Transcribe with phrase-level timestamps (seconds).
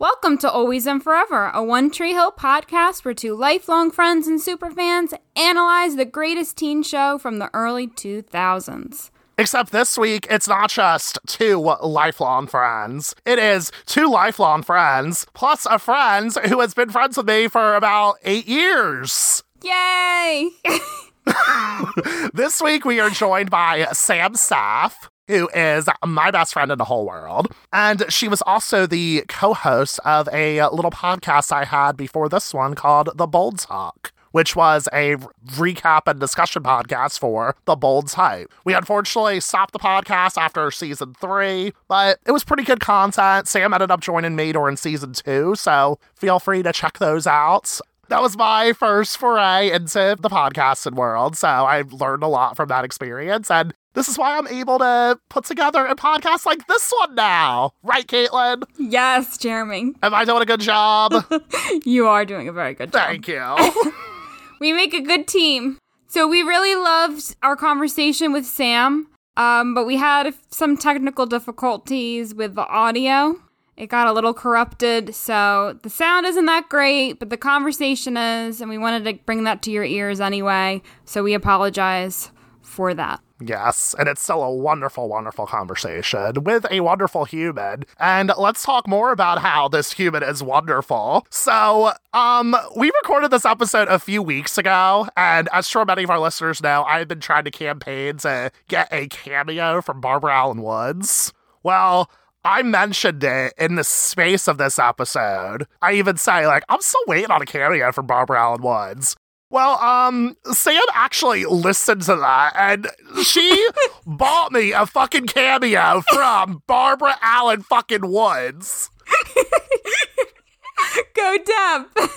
[0.00, 4.40] Welcome to Always and Forever, a One Tree Hill podcast where two lifelong friends and
[4.40, 9.10] superfans analyze the greatest teen show from the early 2000s.
[9.38, 13.14] Except this week, it's not just two lifelong friends.
[13.24, 17.76] It is two lifelong friends plus a friend who has been friends with me for
[17.76, 19.44] about eight years.
[19.62, 20.50] Yay!
[22.34, 26.84] this week, we are joined by Sam Saff, who is my best friend in the
[26.84, 27.52] whole world.
[27.72, 32.52] And she was also the co host of a little podcast I had before this
[32.52, 34.12] one called The Bold Talk.
[34.32, 35.14] Which was a
[35.52, 38.52] recap and discussion podcast for The Bold Type.
[38.64, 43.46] We unfortunately stopped the podcast after season three, but it was pretty good content.
[43.46, 47.80] Sam ended up joining me during season two, so feel free to check those out
[48.08, 51.36] that was my first foray into the podcasting world.
[51.36, 53.50] So I learned a lot from that experience.
[53.50, 57.72] And this is why I'm able to put together a podcast like this one now.
[57.82, 58.64] Right, Caitlin?
[58.78, 59.92] Yes, Jeremy.
[60.02, 61.12] Am I doing a good job?
[61.84, 63.06] you are doing a very good job.
[63.06, 63.92] Thank you.
[64.60, 65.78] we make a good team.
[66.08, 72.34] So we really loved our conversation with Sam, um, but we had some technical difficulties
[72.34, 73.40] with the audio.
[73.76, 78.60] It got a little corrupted, so the sound isn't that great, but the conversation is,
[78.60, 82.30] and we wanted to bring that to your ears anyway, so we apologize
[82.62, 83.23] for that.
[83.40, 87.84] Yes, and it's still a wonderful, wonderful conversation with a wonderful human.
[87.98, 91.26] And let's talk more about how this human is wonderful.
[91.30, 96.10] So, um, we recorded this episode a few weeks ago, and as sure many of
[96.10, 100.60] our listeners know, I've been trying to campaign to get a cameo from Barbara Alyn
[100.62, 101.32] Woods.
[101.64, 102.08] Well,
[102.44, 105.66] I mentioned it in the space of this episode.
[105.82, 109.16] I even say, like, I'm still waiting on a cameo from Barbara Alyn Woods.
[109.54, 112.88] Well, um, Sam actually listened to that and
[113.22, 113.68] she
[114.04, 118.90] bought me a fucking cameo from Barbara Alyn fucking Woods.
[121.14, 121.86] Go Deb.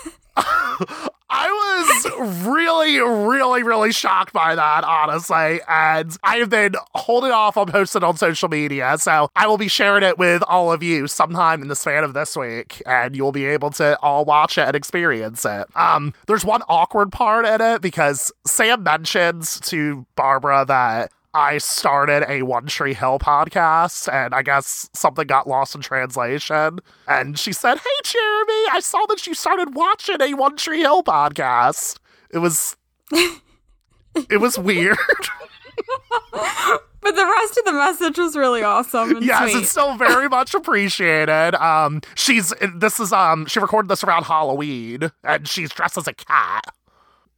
[1.30, 5.60] I was really, really, really shocked by that, honestly.
[5.68, 8.96] And I have been holding off on posting on social media.
[8.98, 12.14] So I will be sharing it with all of you sometime in the span of
[12.14, 12.82] this week.
[12.86, 15.66] And you'll be able to all watch it and experience it.
[15.76, 22.24] Um, there's one awkward part in it because Sam mentions to Barbara that I started
[22.28, 26.80] a One Tree Hill podcast, and I guess something got lost in translation.
[27.06, 31.02] And she said, Hey, Jeremy, I saw that you started watching a One Tree Hill
[31.02, 31.98] podcast.
[32.30, 32.76] It was.
[33.12, 34.96] it was weird.
[36.32, 39.22] but the rest of the message was really awesome.
[39.22, 39.62] yes, sweet.
[39.62, 41.54] it's still very much appreciated.
[41.54, 46.14] Um, she's this is um she recorded this around Halloween, and she's dressed as a
[46.14, 46.74] cat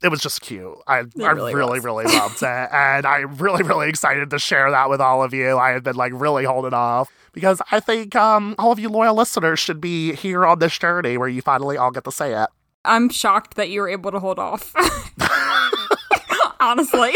[0.03, 0.77] it was just cute.
[0.87, 2.69] I, I really, really, really loved it.
[2.73, 5.59] And I'm really, really excited to share that with all of you.
[5.59, 9.15] I have been like really holding off because I think um, all of you loyal
[9.15, 12.49] listeners should be here on this journey where you finally all get to say it.
[12.85, 14.75] I'm shocked that you were able to hold off.
[16.61, 17.15] Honestly.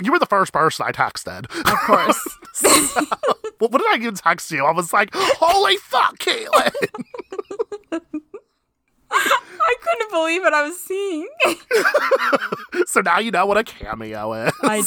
[0.00, 1.46] You were the first person I texted.
[1.46, 2.38] Of course.
[2.52, 3.04] so,
[3.58, 4.64] what did I even text you?
[4.64, 6.72] I was like, holy fuck, Caitlin.
[9.70, 11.28] I couldn't believe what I was seeing.
[12.86, 14.52] so now you know what a cameo is.
[14.62, 14.82] I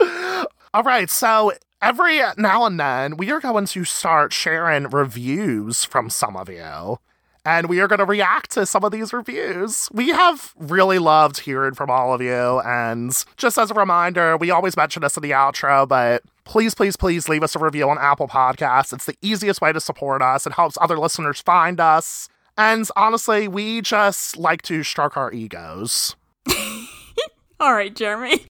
[0.00, 0.46] do.
[0.74, 6.08] All right, so every now and then we are going to start sharing reviews from
[6.08, 6.98] some of you.
[7.44, 9.88] And we are going to react to some of these reviews.
[9.92, 12.60] We have really loved hearing from all of you.
[12.60, 16.96] And just as a reminder, we always mention this in the outro, but please, please,
[16.96, 18.92] please leave us a review on Apple Podcasts.
[18.92, 20.46] It's the easiest way to support us.
[20.46, 22.28] It helps other listeners find us.
[22.60, 26.14] And honestly, we just like to stroke our egos.
[27.58, 28.44] All right, Jeremy.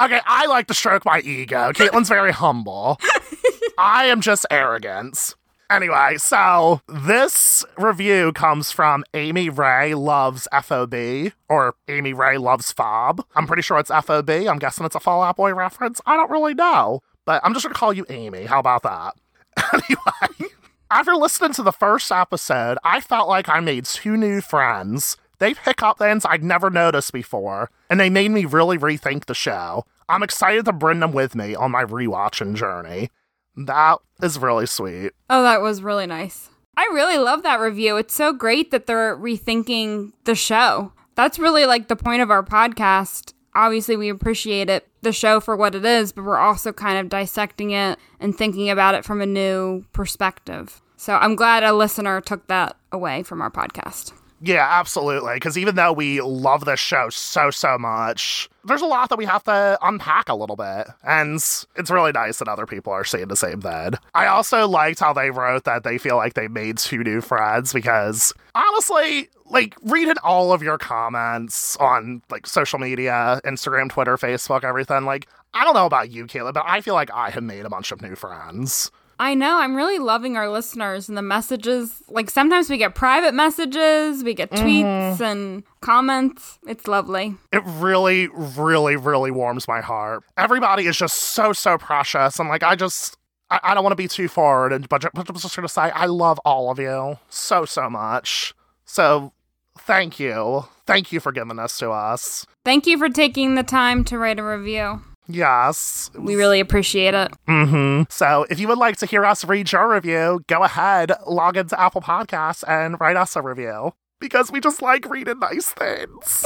[0.00, 1.72] Okay, I like to stroke my ego.
[1.72, 3.00] Caitlin's very humble.
[3.78, 5.34] I am just arrogant.
[5.68, 13.24] Anyway, so this review comes from Amy Ray Loves FOB, or Amy Ray Loves Fob.
[13.34, 14.30] I'm pretty sure it's FOB.
[14.30, 16.00] I'm guessing it's a Fall Out Boy reference.
[16.06, 18.44] I don't really know, but I'm just gonna call you Amy.
[18.44, 19.14] How about that?
[19.72, 20.52] anyway.
[20.90, 25.18] After listening to the first episode, I felt like I made two new friends.
[25.38, 29.34] They pick up things I'd never noticed before, and they made me really rethink the
[29.34, 29.84] show.
[30.08, 33.10] I'm excited to bring them with me on my rewatching journey.
[33.54, 35.12] That is really sweet.
[35.28, 36.48] Oh, that was really nice.
[36.74, 37.98] I really love that review.
[37.98, 40.94] It's so great that they're rethinking the show.
[41.16, 43.34] That's really like the point of our podcast.
[43.54, 47.08] Obviously, we appreciate it, the show for what it is, but we're also kind of
[47.08, 50.80] dissecting it and thinking about it from a new perspective.
[50.96, 54.12] So I'm glad a listener took that away from our podcast.
[54.40, 55.34] Yeah, absolutely.
[55.34, 59.24] Because even though we love this show so, so much, there's a lot that we
[59.24, 60.86] have to unpack a little bit.
[61.02, 61.36] And
[61.76, 63.94] it's really nice that other people are seeing the same thing.
[64.14, 67.72] I also liked how they wrote that they feel like they made two new friends
[67.72, 74.62] because honestly, like reading all of your comments on like social media, Instagram, Twitter, Facebook,
[74.64, 77.64] everything, like I don't know about you, Kayla, but I feel like I have made
[77.64, 78.90] a bunch of new friends.
[79.20, 79.58] I know.
[79.58, 82.02] I'm really loving our listeners and the messages.
[82.08, 85.22] Like sometimes we get private messages, we get tweets mm-hmm.
[85.22, 86.58] and comments.
[86.66, 87.34] It's lovely.
[87.52, 90.22] It really, really, really warms my heart.
[90.36, 92.38] Everybody is just so, so precious.
[92.38, 93.16] And like, I just,
[93.50, 95.72] I, I don't want to be too forward, and, but, but I'm just going to
[95.72, 98.54] say, I love all of you so, so much.
[98.84, 99.32] So
[99.80, 100.64] thank you.
[100.86, 102.46] Thank you for giving this to us.
[102.64, 105.02] Thank you for taking the time to write a review.
[105.28, 106.10] Yes.
[106.18, 107.32] We really appreciate it.
[107.46, 108.04] Mm-hmm.
[108.08, 111.78] So if you would like to hear us read your review, go ahead, log into
[111.78, 113.92] Apple Podcasts and write us a review.
[114.20, 116.44] Because we just like reading nice things.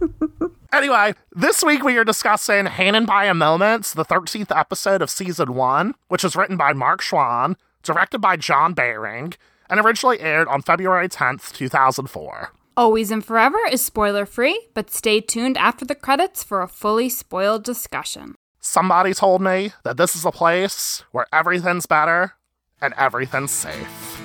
[0.72, 5.54] anyway, this week we are discussing Hanging by a Moment, the 13th episode of season
[5.54, 9.34] one, which was written by Mark Schwahn, directed by John Behring,
[9.68, 12.52] and originally aired on February 10th, 2004.
[12.76, 17.08] Always and Forever is spoiler free, but stay tuned after the credits for a fully
[17.08, 18.36] spoiled discussion.
[18.60, 22.34] Somebody told me that this is a place where everything's better
[22.80, 24.20] and everything's safe.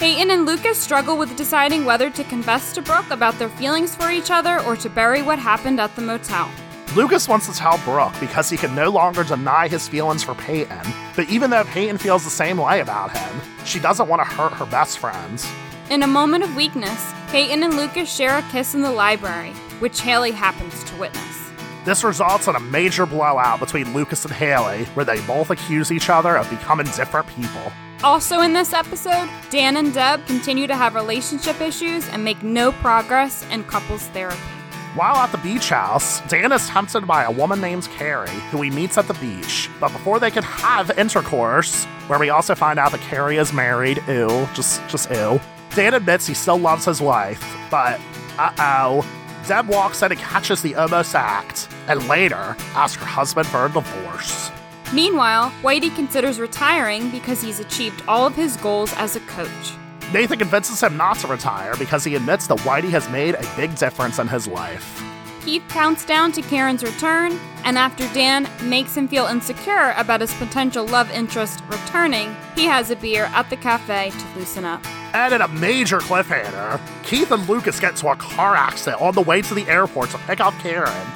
[0.00, 4.10] Peyton and Lucas struggle with deciding whether to confess to Brooke about their feelings for
[4.10, 6.50] each other or to bury what happened at the motel.
[6.96, 10.82] Lucas wants to tell Brooke because he can no longer deny his feelings for Peyton,
[11.14, 14.52] but even though Peyton feels the same way about him, she doesn't want to hurt
[14.54, 15.48] her best friends.
[15.88, 20.00] In a moment of weakness, Peyton and Lucas share a kiss in the library, which
[20.00, 21.50] Haley happens to witness.
[21.84, 26.10] This results in a major blowout between Lucas and Haley, where they both accuse each
[26.10, 27.72] other of becoming different people.
[28.02, 32.72] Also, in this episode, Dan and Deb continue to have relationship issues and make no
[32.72, 34.59] progress in couples therapy.
[34.94, 38.70] While at the beach house, Dan is tempted by a woman named Carrie, who he
[38.70, 39.70] meets at the beach.
[39.78, 44.02] But before they can have intercourse, where we also find out that Carrie is married,
[44.08, 45.40] ew, just just ew.
[45.76, 47.40] Dan admits he still loves his wife,
[47.70, 48.00] but
[48.36, 49.06] uh-oh.
[49.46, 53.70] Deb walks in and catches the almost act, and later asks her husband for a
[53.70, 54.50] divorce.
[54.92, 59.72] Meanwhile, Whitey considers retiring because he's achieved all of his goals as a coach.
[60.12, 63.76] Nathan convinces him not to retire because he admits that Whitey has made a big
[63.76, 65.00] difference in his life.
[65.44, 70.34] Keith counts down to Karen's return, and after Dan makes him feel insecure about his
[70.34, 74.84] potential love interest returning, he has a beer at the cafe to loosen up.
[75.14, 79.22] And in a major cliffhanger, Keith and Lucas get into a car accident on the
[79.22, 81.06] way to the airport to pick up Karen.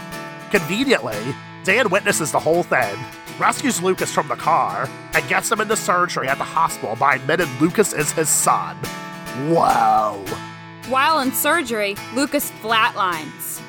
[0.50, 2.96] Conveniently, Dan witnesses the whole thing
[3.39, 7.49] rescues Lucas from the car, and gets him into surgery at the hospital by admitting
[7.61, 8.77] Lucas is his son.
[9.49, 10.25] Whoa.
[10.89, 13.61] While in surgery, Lucas flatlines.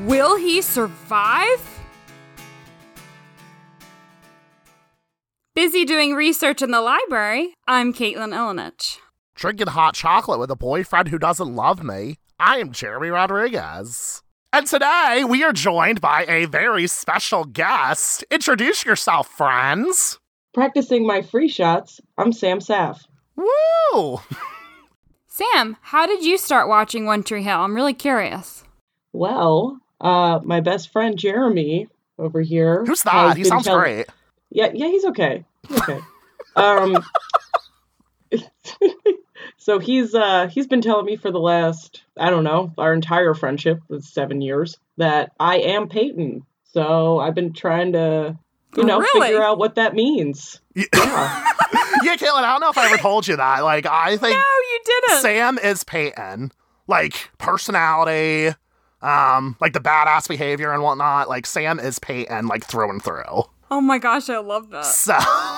[0.00, 1.76] Will he survive?
[5.54, 8.98] Busy doing research in the library, I'm Caitlin Ilinich.
[9.34, 14.22] Drinking hot chocolate with a boyfriend who doesn't love me, I am Jeremy Rodriguez.
[14.56, 18.24] And today we are joined by a very special guest.
[18.30, 20.18] Introduce yourself, friends.
[20.54, 23.04] Practicing my free shots, I'm Sam Saff.
[23.36, 24.20] Woo!
[25.26, 27.58] Sam, how did you start watching One Tree Hill?
[27.58, 28.64] I'm really curious.
[29.12, 31.88] Well, uh, my best friend Jeremy
[32.18, 32.82] over here.
[32.86, 33.36] Who's that?
[33.36, 34.06] He sounds tell- great.
[34.48, 35.44] Yeah, yeah, he's okay.
[35.68, 36.00] He's okay.
[36.56, 37.04] um,
[39.66, 43.34] so he's uh he's been telling me for the last I don't know our entire
[43.34, 46.46] friendship was seven years that I am Peyton.
[46.72, 48.38] So I've been trying to
[48.76, 49.26] you know really?
[49.26, 50.60] figure out what that means.
[50.76, 50.84] Yeah.
[50.94, 50.96] yeah,
[52.16, 53.64] Caitlin, I don't know if I ever told you that.
[53.64, 55.22] Like I think No, you didn't.
[55.22, 56.52] Sam is Peyton.
[56.86, 58.54] Like personality,
[59.02, 61.28] um, like the badass behavior and whatnot.
[61.28, 63.42] Like Sam is Peyton, like through and through.
[63.68, 64.84] Oh my gosh, I love that.
[64.84, 65.14] So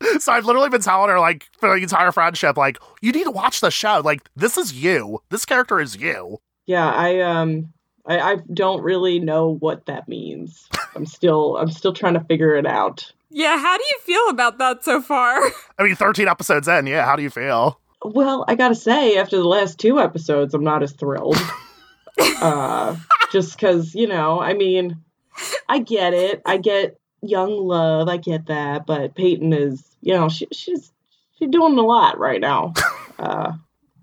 [0.18, 3.30] so I've literally been telling her like for the entire friendship, like, you need to
[3.30, 4.00] watch the show.
[4.04, 5.22] Like, this is you.
[5.30, 6.38] This character is you.
[6.66, 7.72] Yeah, I um
[8.06, 10.68] I, I don't really know what that means.
[10.94, 13.12] I'm still I'm still trying to figure it out.
[13.30, 15.40] Yeah, how do you feel about that so far?
[15.78, 17.80] I mean, 13 episodes in, yeah, how do you feel?
[18.04, 21.36] Well, I gotta say, after the last two episodes, I'm not as thrilled.
[22.40, 22.96] uh,
[23.32, 25.02] just because, you know, I mean,
[25.68, 26.40] I get it.
[26.46, 28.08] I get young love.
[28.08, 30.92] I get that, but Peyton is, you know, she, she's
[31.38, 32.72] she's doing a lot right now.
[33.18, 33.52] Uh,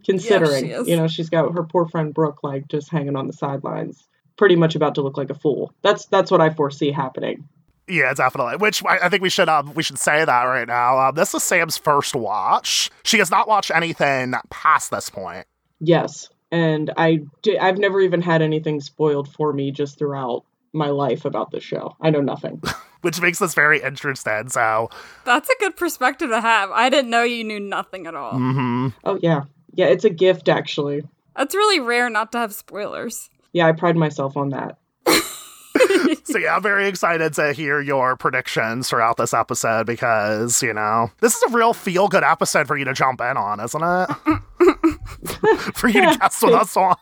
[0.03, 3.33] considering, yeah, you know, she's got her poor friend Brooke like just hanging on the
[3.33, 5.71] sidelines, pretty much about to look like a fool.
[5.83, 7.47] That's that's what I foresee happening.
[7.87, 8.57] Yeah, definitely.
[8.57, 10.97] Which I think we should um we should say that right now.
[10.97, 12.89] Um, this is Sam's first watch.
[13.03, 15.45] She has not watched anything past this point.
[15.79, 20.87] Yes, and I di- I've never even had anything spoiled for me just throughout my
[20.89, 21.95] life about the show.
[22.01, 22.61] I know nothing.
[23.03, 24.49] which makes this very interesting.
[24.49, 24.89] So,
[25.25, 26.71] That's a good perspective to have.
[26.71, 28.33] I didn't know you knew nothing at all.
[28.33, 28.87] Mm-hmm.
[29.03, 29.43] oh yeah,
[29.73, 31.03] yeah, it's a gift actually.
[31.35, 33.29] That's really rare not to have spoilers.
[33.51, 34.77] Yeah, I pride myself on that.
[36.23, 41.11] so yeah, I'm very excited to hear your predictions throughout this episode because you know
[41.19, 44.07] this is a real feel good episode for you to jump in on, isn't it?
[45.75, 46.95] for you to guess with us on.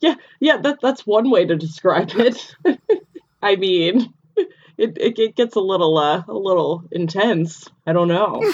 [0.00, 2.54] Yeah, yeah, that that's one way to describe it.
[3.42, 4.12] I mean,
[4.82, 7.68] it, it it gets a little uh a little intense.
[7.86, 8.42] I don't know.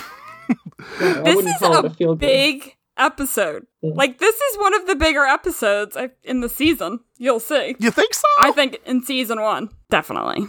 [1.01, 2.21] I this is call it a a feel good.
[2.27, 3.67] big episode.
[3.83, 3.93] Yeah.
[3.95, 7.01] Like this is one of the bigger episodes in the season.
[7.17, 7.77] You'll see.
[7.79, 8.27] You think so?
[8.41, 10.47] I think in season one, definitely.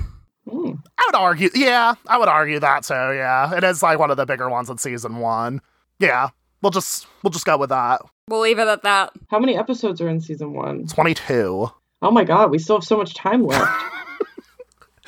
[0.50, 0.72] Hmm.
[0.98, 1.50] I would argue.
[1.54, 2.94] Yeah, I would argue that too.
[2.94, 5.62] Yeah, it is like one of the bigger ones in season one.
[6.00, 6.30] Yeah,
[6.62, 8.02] we'll just we'll just go with that.
[8.28, 9.12] We'll leave it at that.
[9.30, 10.88] How many episodes are in season one?
[10.88, 11.70] Twenty two.
[12.02, 13.70] Oh my god, we still have so much time left.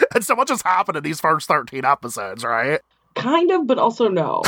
[0.15, 2.81] And so much has happened in these first thirteen episodes, right?
[3.15, 4.41] kind of, but also no.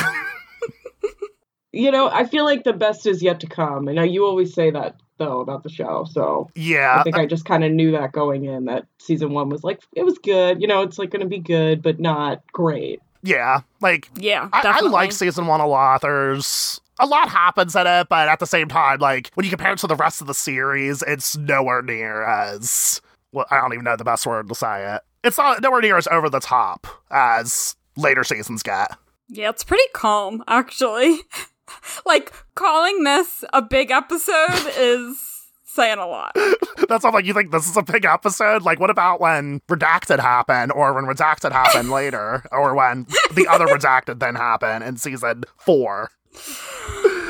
[1.72, 3.88] you know, I feel like the best is yet to come.
[3.88, 6.06] And now you always say that though about the show.
[6.10, 9.50] So Yeah, I think I just kind of knew that going in that season one
[9.50, 10.62] was like it was good.
[10.62, 13.02] You know, it's like going to be good, but not great.
[13.22, 13.62] yeah.
[13.82, 16.02] Like Yeah, I, I like season one a lot.
[16.02, 19.74] There's a lot happens in it, but at the same time, like when you compare
[19.74, 23.46] it to the rest of the series, it's nowhere near as well.
[23.50, 25.02] I don't even know the best word to say it.
[25.24, 28.98] It's not nowhere near as over the top as later seasons get.
[29.30, 31.20] Yeah, it's pretty calm, actually.
[32.06, 35.18] like, calling this a big episode is
[35.66, 36.36] saying a lot.
[36.90, 38.62] That's all like you think this is a big episode?
[38.62, 43.66] Like what about when Redacted happened or when Redacted happened later or when the other
[43.66, 46.12] Redacted then happened in season four?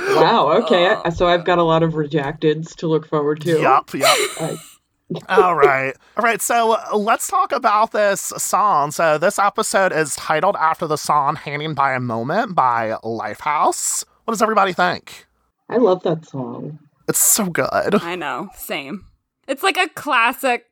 [0.10, 0.52] Wow.
[0.64, 0.88] Okay.
[0.88, 3.62] Uh, so I've got a lot of rejecteds to look forward to.
[3.62, 4.18] Yup, yup.
[4.42, 4.58] I-
[5.30, 5.96] All right.
[6.18, 6.42] All right.
[6.42, 8.92] So uh, let's talk about this song.
[8.92, 14.04] So this episode is titled after the song Hanging by a Moment by Lifehouse.
[14.26, 15.26] What does everybody think?
[15.70, 16.80] I love that song.
[17.08, 17.96] It's so good.
[17.96, 19.06] I know, same.
[19.48, 20.66] It's like a classic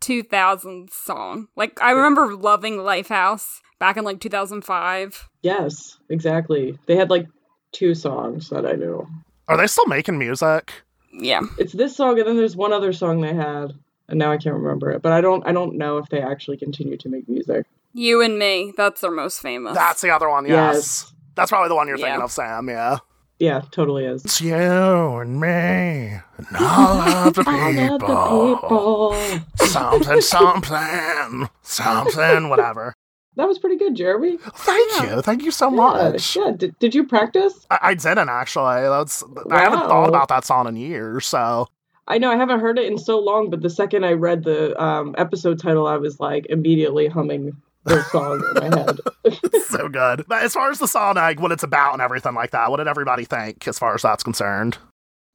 [0.00, 1.48] 2000s song.
[1.56, 5.28] Like, I remember loving Lifehouse back in like 2005.
[5.42, 6.78] Yes, exactly.
[6.86, 7.26] They had like
[7.72, 9.06] two songs that I knew.
[9.48, 10.72] Are they still making music?
[11.12, 11.42] Yeah.
[11.58, 13.72] It's this song, and then there's one other song they had,
[14.08, 15.02] and now I can't remember it.
[15.02, 17.66] But I don't, I don't know if they actually continue to make music.
[17.94, 19.74] You and Me, that's their most famous.
[19.74, 20.74] That's the other one, yes.
[20.74, 21.12] Yes.
[21.34, 22.06] That's probably the one you're Yeah.
[22.06, 22.98] thinking of, Sam, yeah.
[23.38, 24.24] Yeah, totally is.
[24.24, 26.22] It's you and me and
[26.58, 29.10] all of the All of people.
[29.10, 29.66] the people.
[29.66, 32.94] Something, something, something, whatever.
[33.36, 34.38] That was pretty good, Jeremy.
[34.38, 35.20] Thank you.
[35.20, 36.36] Thank you so Yeah, much.
[36.36, 36.52] yeah.
[36.56, 37.66] Did, did you practice?
[37.70, 38.80] I, I didn't actually.
[38.82, 41.26] That's I haven't thought about that song in years.
[41.26, 41.68] So
[42.08, 44.80] I know I haven't heard it in so long, but the second I read the
[44.82, 49.00] um, episode title, I was like immediately humming the song in my head.
[49.66, 50.24] so good.
[50.28, 52.76] But as far as the song, like what it's about and everything like that, what
[52.78, 54.78] did everybody think as far as that's concerned?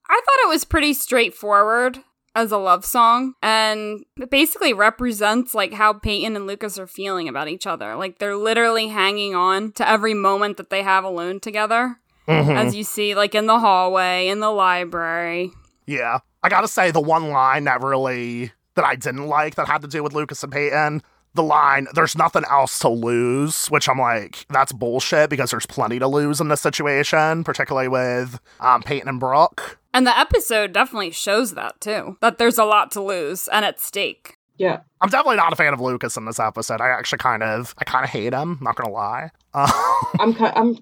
[0.10, 2.00] I thought it was pretty straightforward
[2.34, 7.28] as a love song and it basically represents like how Peyton and Lucas are feeling
[7.28, 7.96] about each other.
[7.96, 11.98] Like they're literally hanging on to every moment that they have alone together.
[12.28, 12.56] Mhm.
[12.56, 15.52] As you see like in the hallway, in the library.
[15.86, 16.20] Yeah.
[16.44, 19.88] I gotta say, the one line that really, that I didn't like that had to
[19.88, 21.02] do with Lucas and Peyton,
[21.34, 25.98] the line, there's nothing else to lose, which I'm like, that's bullshit because there's plenty
[26.00, 29.80] to lose in this situation, particularly with um, Peyton and Brooke.
[29.94, 32.18] And the episode definitely shows that too.
[32.22, 34.38] That there's a lot to lose and at stake.
[34.58, 36.82] yeah, I'm definitely not a fan of Lucas in this episode.
[36.82, 39.30] I actually kind of, I kind of hate him, not gonna lie.
[39.54, 39.72] Uh,
[40.20, 40.34] I'm.
[40.34, 40.78] ki- I'm.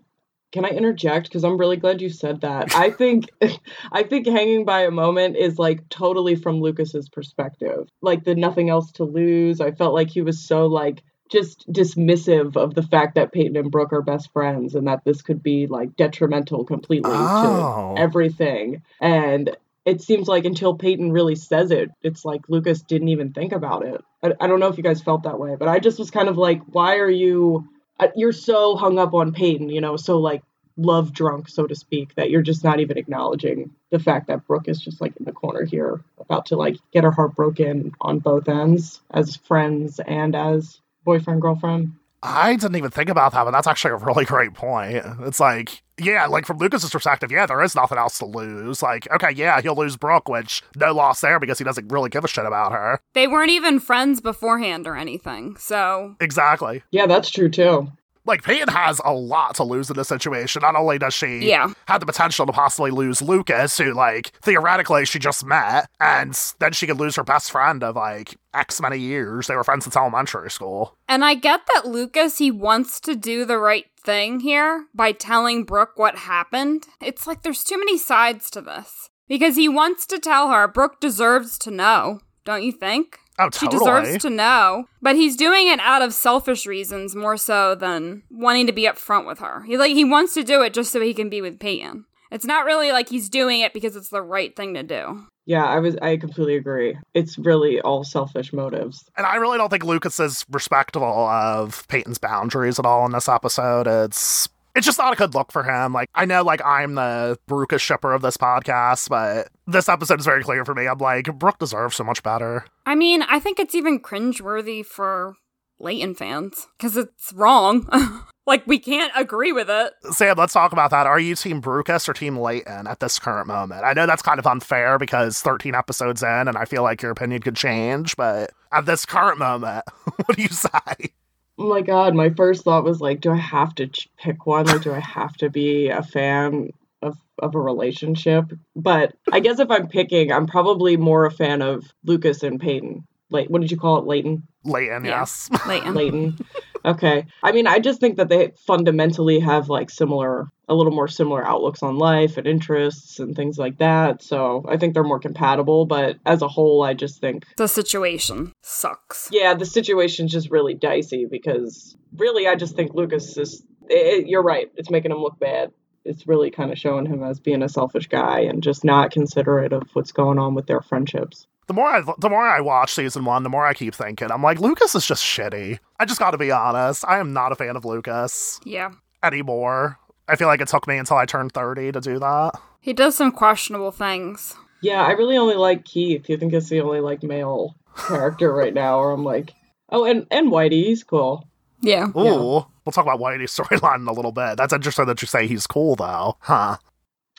[0.52, 1.28] Can I interject?
[1.28, 2.76] Because I'm really glad you said that.
[2.76, 3.26] I think,
[3.92, 7.88] I think hanging by a moment is like totally from Lucas's perspective.
[8.02, 9.62] Like the nothing else to lose.
[9.62, 13.70] I felt like he was so like just dismissive of the fact that Peyton and
[13.70, 17.94] Brooke are best friends and that this could be like detrimental completely Oh.
[17.96, 18.82] to everything.
[19.00, 23.52] And it seems like until Peyton really says it, it's like Lucas didn't even think
[23.52, 24.02] about it.
[24.24, 26.30] I, I don't know if you guys felt that way, but I just was kind
[26.30, 27.68] of like, why are you?
[28.16, 30.42] You're so hung up on Peyton, you know, so like
[30.78, 34.68] love drunk, so to speak, that you're just not even acknowledging the fact that Brooke
[34.68, 38.20] is just like in the corner here, about to like get her heart broken on
[38.20, 41.94] both ends as friends and as boyfriend girlfriend.
[42.22, 45.04] I didn't even think about that, but that's actually a really great point.
[45.22, 48.82] It's like, yeah, like from Lucas's perspective, yeah, there is nothing else to lose.
[48.84, 52.26] Like, okay, yeah, he'll lose Brooke, which no loss there because he doesn't really give
[52.26, 53.00] a shit about her.
[53.14, 56.16] They weren't even friends beforehand or anything, so.
[56.20, 56.84] Exactly.
[56.92, 57.90] Yeah, that's true too.
[58.30, 60.62] Like Peyton has a lot to lose in this situation.
[60.62, 61.74] Not only does she Yeah.
[61.88, 66.72] have the potential to possibly lose Lucas, who like theoretically she just met, and then
[66.72, 69.48] she could lose her best friend of like X many years.
[69.48, 70.96] They were friends since elementary school.
[71.08, 75.64] And I get that Lucas, he wants to do the right thing here by telling
[75.66, 76.86] Brooke what happened.
[77.02, 79.10] It's like there's too many sides to this.
[79.28, 83.20] Because he wants to tell her Brooke deserves to know, don't you think?
[83.40, 84.86] Oh, She deserves to know.
[85.02, 89.26] But he's doing it out of selfish reasons more so than wanting to be upfront
[89.26, 89.64] with her.
[89.64, 92.06] He like he wants to do it just so he can be with Peyton.
[92.32, 95.26] It's not really like he's doing it because it's the right thing to do.
[95.46, 96.96] Yeah, I was I completely agree.
[97.16, 99.04] It's really all selfish motives.
[99.18, 103.28] And I really don't think Lucas is respectful of Peyton's boundaries at all in this
[103.28, 103.88] episode.
[103.88, 104.48] It's
[104.80, 105.92] it's just not a good look for him.
[105.92, 110.26] Like I know like I'm the Lucas shipper of this podcast, but this episode is
[110.26, 110.88] very clear for me.
[110.88, 112.66] I'm like, Brooke deserves so much better.
[112.86, 115.36] I mean, I think it's even cringeworthy for
[115.80, 117.90] Leyton fans because it's wrong.
[118.48, 119.94] like, we can't agree with it.
[120.12, 121.08] Sam, let's talk about that.
[121.08, 123.84] Are you Team Brucas or Team Leyton at this current moment?
[123.84, 127.12] I know that's kind of unfair because 13 episodes in, and I feel like your
[127.12, 129.84] opinion could change, but at this current moment,
[130.26, 131.12] what do you say?
[131.60, 134.66] Oh my god, my first thought was like, do I have to ch- pick one?
[134.66, 136.72] Like, do I have to be a fan
[137.04, 138.46] of of a relationship?
[138.76, 143.06] But I guess if I'm picking, I'm probably more a fan of Lucas and Peyton.
[143.32, 144.44] Like, what did you call it, Leyton?
[144.66, 145.20] Leyton, Yeah.
[145.20, 145.50] yes.
[145.68, 145.94] Leyton.
[145.94, 146.38] Leyton.
[146.86, 147.26] Okay.
[147.44, 151.46] I mean, I just think that they fundamentally have like similar, a little more similar
[151.46, 154.22] outlooks on life and interests and things like that.
[154.24, 155.86] So I think they're more compatible.
[155.86, 159.30] But as a whole, I just think, The situation sucks.
[159.32, 164.44] yeah, the situation's just really dicey because really, I just think Lucas is, it, you're
[164.44, 164.72] right.
[164.76, 165.72] It's making him look bad.
[166.06, 169.74] It's really kind of showing him as being a selfish guy and just not considerate
[169.74, 171.46] of what's going on with their friendships.
[171.70, 174.42] The more I the more I watch season one, the more I keep thinking, I'm
[174.42, 175.78] like, Lucas is just shitty.
[176.00, 177.06] I just got to be honest.
[177.08, 178.90] I am not a fan of Lucas Yeah.
[179.24, 180.00] anymore.
[180.28, 182.54] I feel like it took me until I turned 30 to do that.
[182.82, 184.56] He does some questionable things.
[184.82, 186.28] Yeah, I really only like Keith.
[186.28, 189.54] You think it's the only like male character right now, or I'm like,
[189.90, 191.48] oh, and and Whitey, he's cool.
[191.82, 192.08] Yeah.
[192.18, 192.32] Ooh, Yeah.
[192.36, 194.58] we'll talk about Whitey's storyline in a little bit.
[194.58, 196.36] That's interesting that you say he's cool, though.
[196.40, 196.78] Huh.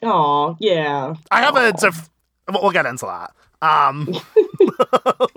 [0.03, 1.15] Oh yeah.
[1.33, 1.73] I have a Aw.
[1.73, 2.11] diff-
[2.49, 3.33] we'll we'll get into that.
[3.63, 4.09] Um,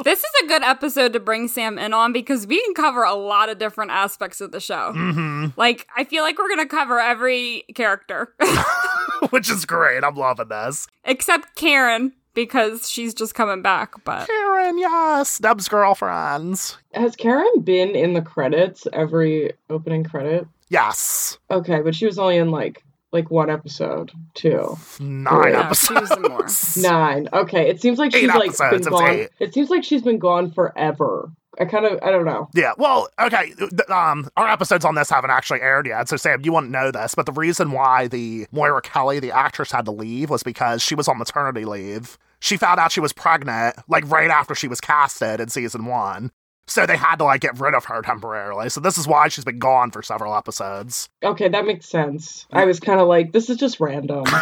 [0.03, 3.13] This is a good episode to bring Sam in on because we can cover a
[3.13, 4.91] lot of different aspects of the show.
[4.93, 5.53] mhm.
[5.57, 8.33] Like, I feel like we're going to cover every character
[9.29, 10.03] which is great.
[10.03, 10.87] I'm loving this.
[11.05, 14.03] except Karen because she's just coming back.
[14.03, 16.77] But Karen, yes, Deb's girlfriends.
[16.93, 20.47] Has Karen been in the credits every opening credit?
[20.69, 22.83] Yes, Okay, but she was only in like
[23.13, 26.03] like one episode, two, nine Yeah, she more.
[26.03, 26.77] episodes.
[26.83, 27.29] nine.
[27.31, 29.09] Okay, it seems like Eight she's like been it's gone.
[29.09, 29.29] eight.
[29.39, 31.31] It seems like she's been gone forever.
[31.59, 32.49] I kind of I don't know.
[32.55, 33.53] Yeah, well, okay.
[33.53, 36.89] th- Um, our episodes on this haven't actually aired yet, so Sam, you wouldn't know
[36.89, 40.81] this, but the reason why the Moira Kelly, the actress, had to leave was because
[40.81, 42.17] she was on maternity leave.
[42.39, 46.31] She found out she was pregnant like right after she was casted in season one,
[46.67, 48.69] so they had to like get rid of her temporarily.
[48.69, 51.09] So this is why she's been gone for several episodes.
[51.23, 52.45] Okay, that makes sense.
[52.51, 54.25] I was kind of like, this is just random.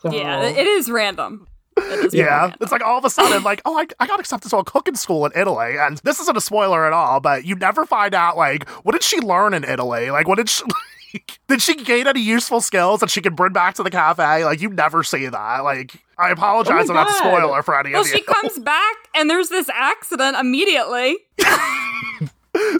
[0.00, 1.48] So- yeah, it is random.
[1.76, 2.58] It is Yeah, random.
[2.60, 4.94] it's like all of a sudden, like, oh, I, I got accepted to a cooking
[4.94, 8.36] school in Italy, and this isn't a spoiler at all, but you never find out,
[8.36, 10.12] like, what did she learn in Italy?
[10.12, 10.72] Like, what did she, like,
[11.48, 14.44] did she gain any useful skills that she can bring back to the cafe?
[14.44, 15.58] Like, you never see that.
[15.60, 18.58] Like, I apologize Oh if my that's a spoiler for any Well, of she comes
[18.58, 21.16] back and there's this accident immediately.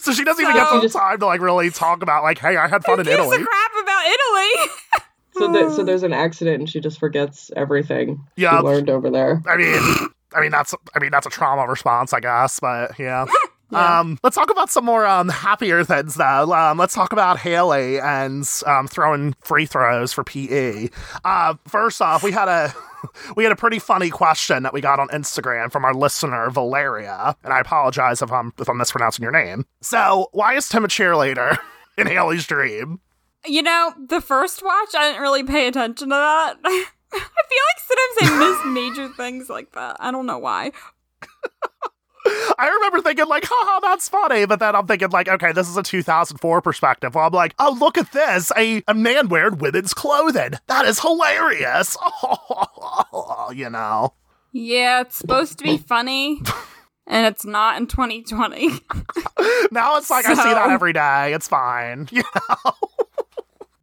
[0.01, 2.39] so she doesn't even So- get the Just- time to, like, really talk about, like,
[2.39, 3.37] hey, I had fun Who in gives Italy.
[3.43, 4.71] a crap about Italy?
[5.37, 9.09] So, there, so there's an accident, and she just forgets everything yeah, she learned over
[9.09, 9.41] there.
[9.47, 9.81] I mean,
[10.35, 12.59] I mean that's I mean that's a trauma response, I guess.
[12.59, 13.25] But yeah.
[13.71, 14.01] Yeah.
[14.01, 16.53] Um, let's talk about some more um, happier things though.
[16.53, 20.89] Um, let's talk about Haley and um, throwing free throws for PE.
[21.25, 22.75] Uh, first off, we had a
[23.37, 27.37] we had a pretty funny question that we got on Instagram from our listener Valeria,
[27.45, 29.67] and I apologize if I'm if I'm mispronouncing your name.
[29.83, 31.59] So, why is Tim a cheerleader
[31.99, 33.01] in Haley's dream?
[33.47, 36.57] You know, the first watch, I didn't really pay attention to that.
[36.65, 39.97] I feel like sometimes I miss major things like that.
[40.01, 40.73] I don't know why.
[42.59, 44.47] I remember thinking like, haha, that's funny.
[44.47, 47.15] But then I'm thinking like, okay, this is a 2004 perspective.
[47.15, 48.53] Well, I'm like, oh, look at this.
[48.57, 50.53] A, a man wearing women's clothing.
[50.67, 51.97] That is hilarious.
[53.55, 54.15] you know.
[54.53, 56.43] Yeah, it's supposed to be funny.
[57.07, 58.69] and it's not in 2020.
[59.71, 61.33] now it's like I see that every day.
[61.35, 62.09] It's fine.
[62.11, 62.73] You know?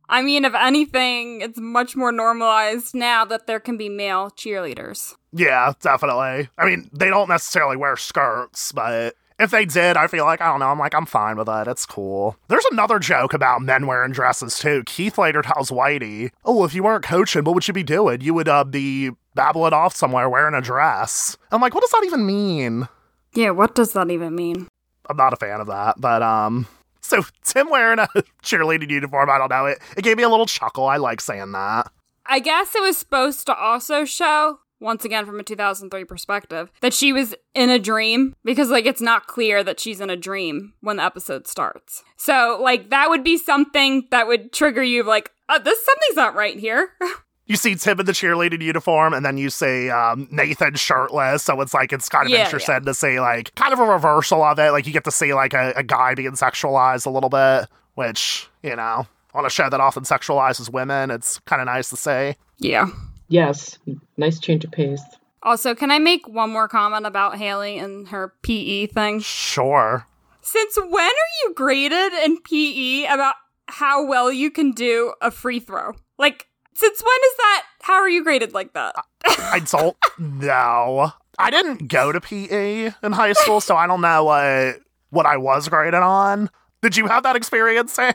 [0.07, 5.15] I mean, if anything, it's much more normalized now that there can be male cheerleaders.
[5.35, 6.47] Yeah, definitely.
[6.57, 10.47] I mean, they don't necessarily wear skirts, but if they did, I feel like, I
[10.47, 11.67] don't know, I'm like, I'm fine with it.
[11.67, 12.37] It's cool.
[12.47, 14.83] There's another joke about men wearing dresses, too.
[14.85, 18.21] Keith later tells Whitey, oh, if you weren't coaching, what would you be doing?
[18.21, 21.35] You would uh, be babbling off somewhere wearing a dress.
[21.51, 22.87] I'm like, what does that even mean?
[23.33, 24.69] Yeah, what does that even mean?
[25.09, 26.67] I'm not a fan of that, but, um...
[27.01, 28.07] So, Tim wearing a
[28.41, 29.65] cheerleading uniform, I don't know.
[29.65, 30.87] It, it gave me a little chuckle.
[30.87, 31.91] I like saying that.
[32.25, 36.93] I guess it was supposed to also show, once again from a 2003 perspective, that
[36.93, 40.73] she was in a dream because, like, it's not clear that she's in a dream
[40.81, 42.03] when the episode starts.
[42.17, 46.35] So, like, that would be something that would trigger you, like, uh, this something's not
[46.35, 46.89] right here.
[47.45, 51.43] you see Tim in the cheerleading uniform, and then you see um, Nathan shirtless.
[51.43, 54.43] So it's like it's kind of Yeah, interesting to see like kind of a reversal
[54.43, 54.71] of it.
[54.71, 58.49] Like you get to see like a, a guy being sexualized a little bit, which
[58.63, 62.35] you know on a show that often sexualizes women, it's kind of nice to see.
[62.57, 62.87] yeah.
[63.27, 63.77] Yes,
[64.17, 65.01] nice change of pace.
[65.43, 69.19] Also, can I make one more comment about Haley and her PE thing?
[69.19, 70.07] Sure.
[70.41, 73.35] Since when are you graded in PE about
[73.67, 75.93] how well you can do a free throw?
[76.17, 77.63] Like, since when is that?
[77.81, 78.95] How are you graded like that?
[79.25, 81.11] I don't know.
[81.37, 85.37] I didn't go to PE in high school, so I don't know what what I
[85.37, 86.49] was graded on.
[86.81, 88.13] Did you have that experience, Sam?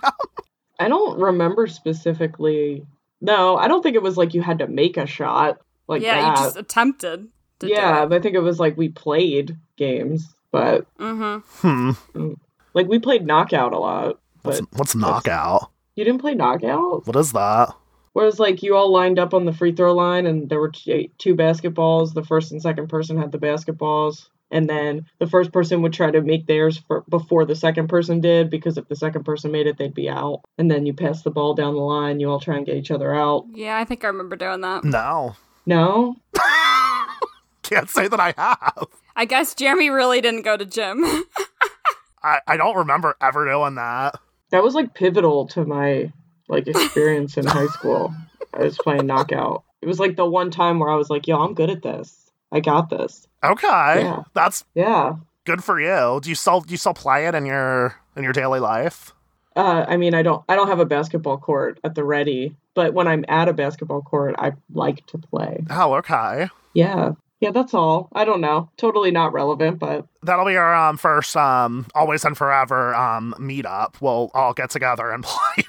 [0.78, 2.86] I don't remember specifically.
[3.20, 6.20] No, I don't think it was like you had to make a shot like yeah,
[6.20, 6.38] that.
[6.38, 7.28] you just attempted.
[7.60, 11.90] To yeah, I think it was like we played games, but Mm-hmm.
[12.18, 12.32] Hmm.
[12.72, 14.18] like we played knockout a lot.
[14.42, 15.70] What's, what's knockout?
[15.96, 17.06] you didn't play knockout?
[17.06, 17.74] What is that?
[18.14, 21.10] Whereas like you all lined up on the free throw line and there were t-
[21.18, 22.14] two basketballs.
[22.14, 24.28] The first and second person had the basketballs.
[24.50, 28.20] And then the first person would try to make theirs for, before the second person
[28.20, 30.40] did because if the second person made it, they'd be out.
[30.58, 32.18] And then you pass the ball down the line.
[32.18, 33.46] You all try and get each other out.
[33.52, 34.82] Yeah, I think I remember doing that.
[34.84, 35.36] No.
[35.66, 36.16] No,
[37.62, 38.86] Can't say that I have.
[39.14, 41.04] I guess Jeremy really didn't go to gym.
[42.22, 44.16] I, I don't remember ever doing that.
[44.50, 46.12] that was like pivotal to my
[46.48, 48.12] like experience in high school.
[48.52, 49.62] I was playing knockout.
[49.82, 52.19] It was like the one time where I was like, "Yo, I'm good at this.
[52.52, 54.02] I got this." Okay.
[54.02, 54.22] Yeah.
[54.34, 55.14] That's Yeah.
[55.44, 56.20] good for you.
[56.22, 59.12] Do you still do you still play it in your in your daily life?
[59.56, 62.94] Uh, I mean, I don't, I don't have a basketball court at the ready, but
[62.94, 65.64] when I'm at a basketball court, I like to play.
[65.68, 66.48] Oh, okay.
[66.72, 68.08] Yeah, yeah, that's all.
[68.12, 72.38] I don't know, totally not relevant, but That'll be our um, first um, always and
[72.38, 73.94] forever um, meetup.
[74.00, 75.64] We'll all get together and play.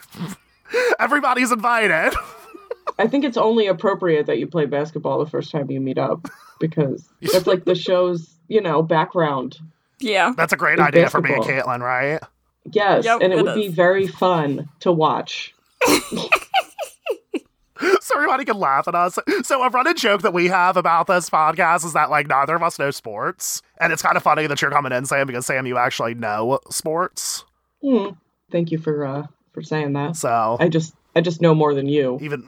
[0.99, 2.13] Everybody's invited.
[2.99, 6.27] I think it's only appropriate that you play basketball the first time you meet up
[6.61, 9.57] because that's like the show's, you know, background.
[9.99, 10.31] yeah.
[10.37, 11.43] That's a great It's idea for me and.
[11.43, 12.21] Caitlin, right?
[12.71, 15.53] Yes, Yep, and it it would be very fun to watch.
[18.01, 19.17] so everybody can laugh at us.
[19.43, 22.61] So a running joke that we have about this podcast is that like neither of
[22.63, 25.65] us know sports, and it's kind of funny that you're coming in, Sam, because Sam,
[25.65, 27.43] you actually know sports.
[27.83, 28.09] Hmm.
[28.51, 30.15] Thank you for uh for saying that.
[30.15, 32.43] So I just I just know more than you, even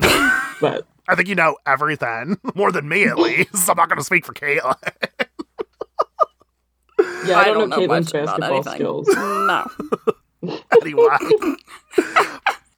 [0.62, 3.69] but I think you know everything more than me at least.
[3.69, 4.75] I'm not going to speak for Caitlin.
[7.25, 8.73] yeah, I, don't, know, much Caitlin's about basketball anything.
[8.75, 9.09] skills.
[10.43, 10.59] No.
[10.81, 11.17] anyway.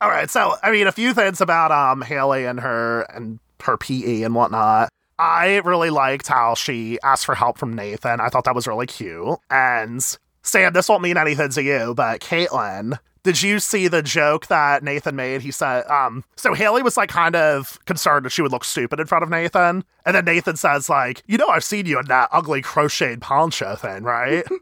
[0.02, 3.78] All right, so I mean, a few things about um Haley and her and her
[3.78, 4.90] PE and whatnot.
[5.18, 8.20] I really liked how she asked for help from Nathan.
[8.20, 9.40] I thought that was really cute.
[9.50, 10.04] And
[10.44, 14.84] Sam, this won't mean anything to you, but Caitlin, did you see the joke that
[14.84, 15.42] Nathan made?
[15.42, 19.00] He said, um, so Haley was like kind of concerned that she would look stupid
[19.00, 19.84] in front of Nathan.
[20.06, 23.76] And then Nathan says, like, you know, I've seen you in that ugly crocheted poncho
[23.76, 24.46] thing, right?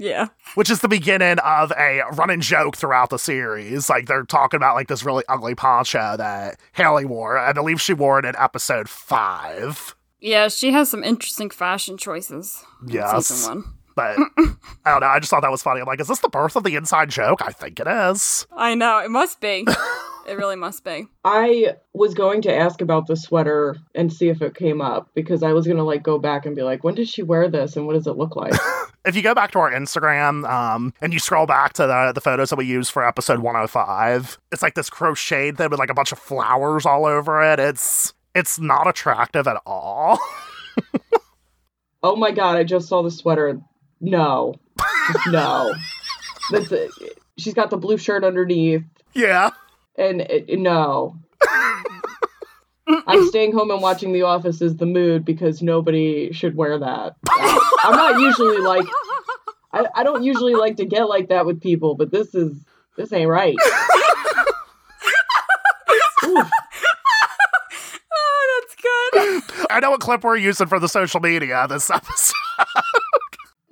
[0.00, 0.28] Yeah.
[0.54, 3.90] which is the beginning of a running joke throughout the series.
[3.90, 7.36] Like they're talking about like this really ugly poncho that Haley wore.
[7.36, 9.96] I believe she wore it in episode five.
[10.20, 12.64] Yeah, she has some interesting fashion choices.
[12.86, 13.26] Yes.
[13.26, 13.74] Season one.
[13.98, 14.16] But
[14.84, 15.08] I don't know.
[15.08, 15.80] I just thought that was funny.
[15.80, 17.42] I'm like, is this the birth of the inside joke?
[17.44, 18.46] I think it is.
[18.52, 18.98] I know.
[18.98, 19.66] It must be.
[20.28, 21.08] it really must be.
[21.24, 25.42] I was going to ask about the sweater and see if it came up because
[25.42, 27.88] I was gonna like go back and be like, when did she wear this and
[27.88, 28.52] what does it look like?
[29.04, 32.20] If you go back to our Instagram um, and you scroll back to the, the
[32.20, 35.94] photos that we used for episode 105, it's like this crocheted thing with like a
[35.94, 37.58] bunch of flowers all over it.
[37.58, 40.18] It's it's not attractive at all.
[42.02, 43.60] oh my god, I just saw the sweater.
[44.00, 44.54] No,
[45.28, 45.74] no.
[46.50, 46.90] That's it.
[47.36, 48.82] She's got the blue shirt underneath,
[49.14, 49.50] yeah.
[49.96, 51.16] and it, no.
[53.06, 57.16] I'm staying home and watching The Office is the mood because nobody should wear that.
[57.30, 58.86] Uh, I'm not usually like
[59.72, 62.64] I, I don't usually like to get like that with people, but this is
[62.96, 63.56] this ain't right.
[66.24, 66.50] Oof.
[68.12, 69.66] oh, that's good.
[69.70, 72.32] I know what clip we're using for the social media this episode.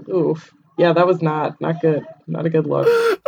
[0.08, 0.52] Oof.
[0.78, 2.06] Yeah, that was not not good.
[2.26, 2.86] Not a good look.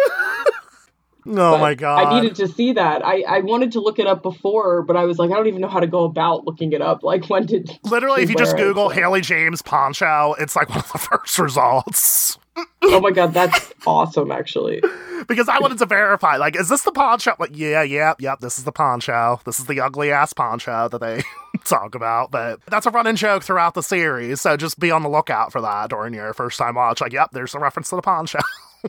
[1.27, 2.07] oh my god.
[2.07, 3.05] I needed to see that.
[3.05, 5.61] I, I wanted to look it up before, but I was like, I don't even
[5.61, 7.03] know how to go about looking it up.
[7.03, 7.79] Like, when did.
[7.85, 8.59] Literally, if you just it?
[8.59, 12.39] Google Haley James poncho, it's like one of the first results.
[12.83, 14.83] Oh my god, that's awesome, actually.
[15.29, 17.35] because I wanted to verify, like, is this the poncho?
[17.39, 19.41] Like, yeah, yeah, yep, this is the poncho.
[19.45, 21.23] This is the ugly ass poncho that they
[21.69, 22.31] talk about.
[22.31, 25.61] But that's a running joke throughout the series, so just be on the lookout for
[25.61, 27.01] that during your first time watch.
[27.01, 28.39] Like, yep, there's a reference to the poncho.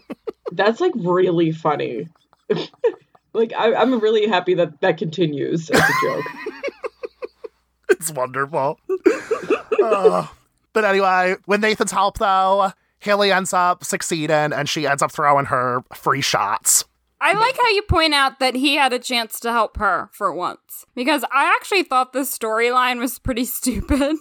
[0.52, 2.08] That's like really funny.
[3.34, 6.26] like, I, I'm really happy that that continues as a joke.
[7.90, 8.80] it's wonderful.
[9.84, 10.28] Uh,
[10.74, 15.46] but anyway, with Nathan's help, though, Haley ends up succeeding and she ends up throwing
[15.46, 16.86] her free shots.
[17.22, 20.34] I like how you point out that he had a chance to help her for
[20.34, 20.86] once.
[20.96, 24.16] Because I actually thought this storyline was pretty stupid.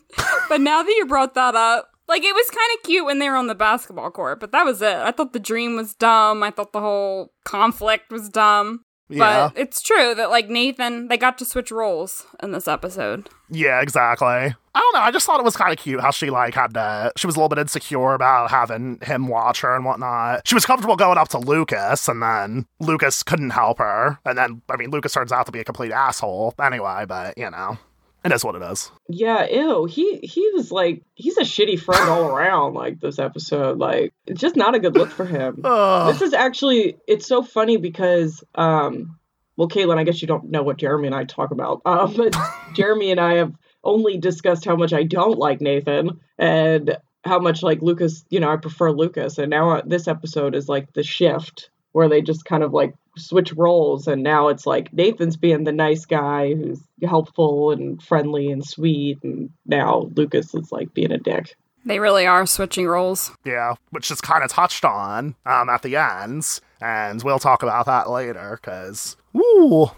[0.49, 3.29] but now that you brought that up, like it was kind of cute when they
[3.29, 4.97] were on the basketball court, but that was it.
[4.97, 6.43] I thought the dream was dumb.
[6.43, 8.85] I thought the whole conflict was dumb.
[9.09, 9.49] Yeah.
[9.49, 13.29] But it's true that like Nathan, they got to switch roles in this episode.
[13.51, 14.27] Yeah, exactly.
[14.27, 15.01] I don't know.
[15.01, 17.13] I just thought it was kind of cute how she like had to.
[17.17, 20.47] She was a little bit insecure about having him watch her and whatnot.
[20.47, 24.19] She was comfortable going up to Lucas, and then Lucas couldn't help her.
[24.25, 27.07] And then, I mean, Lucas turns out to be a complete asshole anyway.
[27.09, 27.79] But you know,
[28.25, 28.91] it is what it is.
[29.09, 29.85] Yeah, ew.
[29.85, 32.75] He he was like he's a shitty friend all around.
[32.75, 35.61] Like this episode, like it's just not a good look for him.
[35.65, 36.13] Ugh.
[36.13, 39.19] This is actually it's so funny because um
[39.57, 41.81] well Caitlin, I guess you don't know what Jeremy and I talk about.
[41.85, 42.37] Um but
[42.75, 43.55] Jeremy and I have
[43.85, 48.51] only discussed how much I don't like Nathan and how much like Lucas, you know,
[48.51, 52.45] I prefer Lucas and now uh, this episode is like the shift where they just
[52.45, 56.81] kind of like switch roles and now it's like Nathan's being the nice guy who's
[57.07, 61.55] helpful and friendly and sweet and now Lucas is like being a dick.
[61.85, 63.31] They really are switching roles.
[63.45, 67.87] Yeah, which is kind of touched on um, at the ends, and we'll talk about
[67.87, 68.59] that later.
[68.61, 69.91] Because, woo,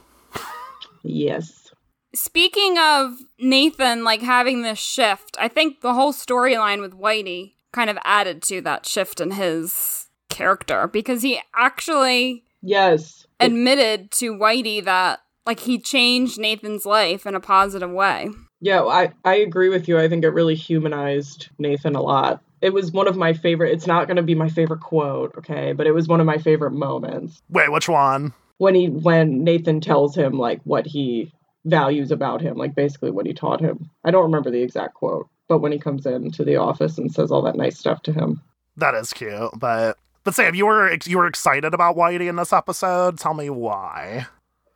[1.02, 1.72] Yes.
[2.14, 7.88] Speaking of Nathan like having this shift, I think the whole storyline with Whitey kind
[7.88, 13.26] of added to that shift in his character because he actually Yes.
[13.38, 18.28] admitted to Whitey that like he changed Nathan's life in a positive way.
[18.60, 19.98] Yeah, I, I agree with you.
[19.98, 22.42] I think it really humanized Nathan a lot.
[22.60, 23.72] It was one of my favorite.
[23.72, 26.36] It's not going to be my favorite quote, okay, but it was one of my
[26.36, 28.34] favorite moments wait, which one?
[28.58, 31.32] when he when Nathan tells him like what he
[31.64, 33.90] values about him, like basically what he taught him.
[34.04, 37.30] I don't remember the exact quote, but when he comes into the office and says
[37.30, 38.42] all that nice stuff to him.
[38.76, 42.52] That is cute, but but Sam, you were you were excited about Whitey in this
[42.52, 43.18] episode.
[43.18, 44.26] Tell me why.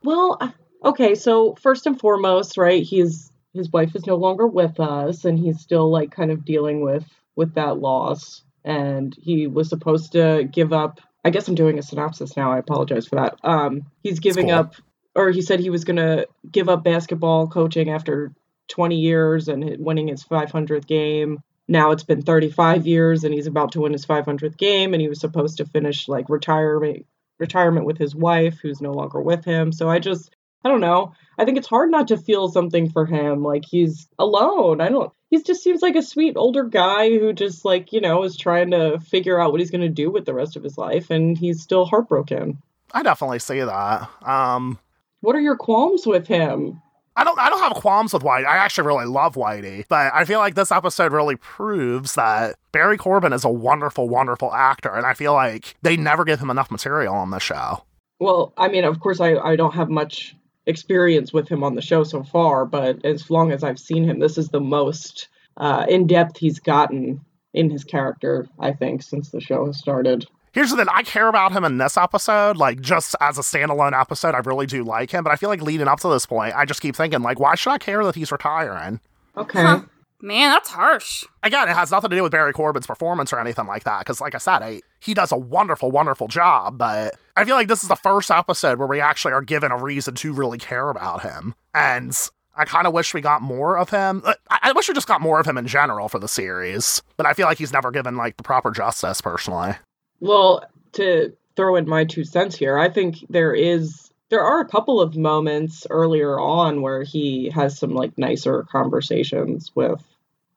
[0.03, 0.39] Well,
[0.85, 5.39] okay, so first and foremost, right, he's his wife is no longer with us and
[5.39, 7.05] he's still like kind of dealing with
[7.37, 11.83] with that loss and he was supposed to give up I guess I'm doing a
[11.83, 12.53] synopsis now.
[12.53, 13.39] I apologize for that.
[13.45, 14.57] Um he's giving cool.
[14.57, 14.75] up
[15.15, 18.33] or he said he was going to give up basketball coaching after
[18.69, 21.43] 20 years and winning his 500th game.
[21.69, 25.09] Now it's been 35 years and he's about to win his 500th game and he
[25.09, 27.07] was supposed to finish like retirement
[27.39, 29.73] retirement with his wife who's no longer with him.
[29.73, 31.13] So I just I don't know.
[31.39, 33.43] I think it's hard not to feel something for him.
[33.43, 34.81] Like he's alone.
[34.81, 38.23] I don't he just seems like a sweet older guy who just like, you know,
[38.23, 40.79] is trying to figure out what he's going to do with the rest of his
[40.79, 42.59] life and he's still heartbroken.
[42.93, 44.09] I definitely see that.
[44.23, 44.79] Um,
[45.21, 46.81] What are your qualms with him?
[47.17, 48.47] I don't I don't have qualms with Whitey.
[48.47, 52.97] I actually really love Whitey, but I feel like this episode really proves that Barry
[52.97, 56.71] Corbin is a wonderful, wonderful actor, and I feel like they never give him enough
[56.71, 57.85] material on the show.
[58.19, 60.35] Well, I mean, of course, I, I don't have much
[60.67, 64.19] experience with him on the show so far, but as long as I've seen him,
[64.19, 67.21] this is the most uh, in depth he's gotten
[67.53, 70.27] in his character, I think, since the show has started.
[70.55, 74.01] Here's the thing, I care about him in this episode, like just as a standalone
[74.01, 76.55] episode, I really do like him, but I feel like leading up to this point,
[76.55, 79.01] I just keep thinking, like, why should I care that he's retiring?
[79.37, 79.61] Okay.
[79.61, 79.83] Huh.
[80.21, 81.25] Man, that's harsh.
[81.43, 84.21] Again, it has nothing to do with Barry Corbin's performance or anything like that, because
[84.21, 87.83] like I said, I, he does a wonderful, wonderful job, but I feel like this
[87.83, 91.23] is the first episode where we actually are given a reason to really care about
[91.23, 91.57] him.
[91.75, 92.17] And
[92.55, 94.23] I kind of wish we got more of him.
[94.25, 97.03] Uh, I, I wish we just got more of him in general for the series,
[97.17, 99.75] but I feel like he's never given like the proper justice personally.
[100.21, 104.69] Well, to throw in my two cents here, I think there is there are a
[104.69, 110.03] couple of moments earlier on where he has some like nicer conversations with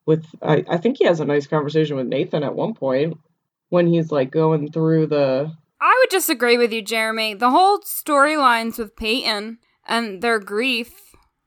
[0.06, 3.18] with I, I think he has a nice conversation with Nathan at one point
[3.68, 7.34] when he's like going through the I would disagree with you, Jeremy.
[7.34, 10.92] The whole storylines with Peyton and their grief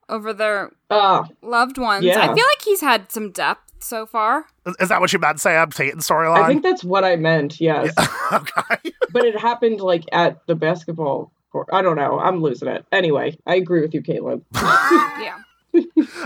[0.08, 2.06] over their uh loved ones.
[2.06, 2.20] Yeah.
[2.20, 4.46] I feel like he's had some depth so far.
[4.66, 5.70] Is- Is that what you meant, Sam?
[5.70, 6.44] Peyton storyline?
[6.44, 7.94] I think that's what I meant, yes.
[8.34, 8.92] okay.
[9.12, 11.68] but it happened like at the basketball court.
[11.74, 12.20] I don't know.
[12.20, 12.86] I'm losing it.
[12.92, 14.44] Anyway, I agree with you, Caitlin.
[15.22, 15.38] Yeah.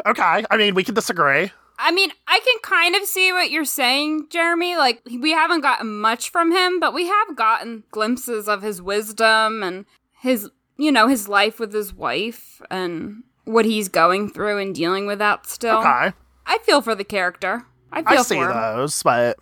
[0.05, 0.45] Okay.
[0.49, 1.51] I mean, we can disagree.
[1.77, 4.75] I mean, I can kind of see what you're saying, Jeremy.
[4.77, 9.61] Like, we haven't gotten much from him, but we have gotten glimpses of his wisdom
[9.61, 9.85] and
[10.19, 15.05] his, you know, his life with his wife and what he's going through and dealing
[15.05, 15.77] with that still.
[15.79, 16.13] Okay.
[16.45, 17.65] I feel for the character.
[17.91, 18.57] I feel I feel see for him.
[18.57, 19.37] those, but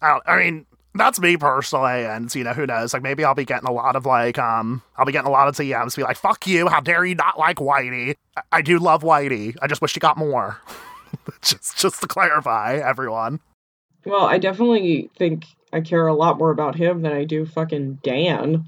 [0.00, 2.92] I, don't, I mean, that's me personally, and you know, who knows?
[2.92, 5.48] Like, maybe I'll be getting a lot of like, um, I'll be getting a lot
[5.48, 6.68] of DMs, to be like, "Fuck you!
[6.68, 9.56] How dare you not like Whitey?" I, I do love Whitey.
[9.62, 10.60] I just wish he got more.
[11.42, 13.40] just, just to clarify, everyone.
[14.04, 18.00] Well, I definitely think I care a lot more about him than I do fucking
[18.02, 18.64] Dan.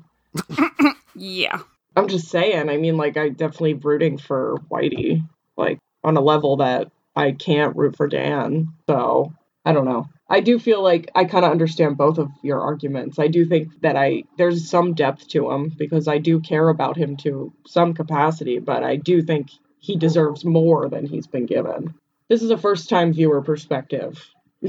[1.14, 1.60] Yeah.
[1.96, 2.68] I'm just saying.
[2.68, 7.77] I mean, like, I definitely rooting for Whitey, like, on a level that I can't
[7.77, 8.68] root for Dan.
[8.88, 9.33] So,
[9.64, 10.09] I don't know.
[10.29, 13.18] I do feel like I kind of understand both of your arguments.
[13.18, 16.96] I do think that I there's some depth to him because I do care about
[16.96, 19.49] him to some capacity, but I do think
[19.81, 21.94] he deserves more than he's been given.
[22.29, 24.25] This is a first time viewer perspective.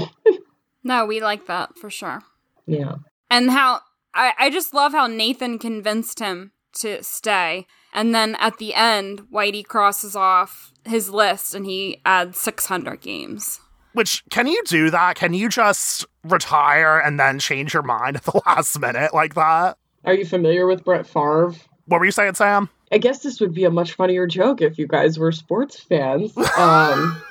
[0.83, 2.23] No, we like that for sure.
[2.65, 2.95] Yeah.
[3.29, 3.81] And how
[4.13, 7.67] I, I just love how Nathan convinced him to stay.
[7.93, 13.59] And then at the end, Whitey crosses off his list and he adds 600 games.
[13.93, 15.15] Which can you do that?
[15.15, 19.77] Can you just retire and then change your mind at the last minute like that?
[20.05, 21.53] Are you familiar with Brett Favre?
[21.85, 22.69] What were you saying, Sam?
[22.91, 26.33] I guess this would be a much funnier joke if you guys were sports fans.
[26.57, 27.21] Um,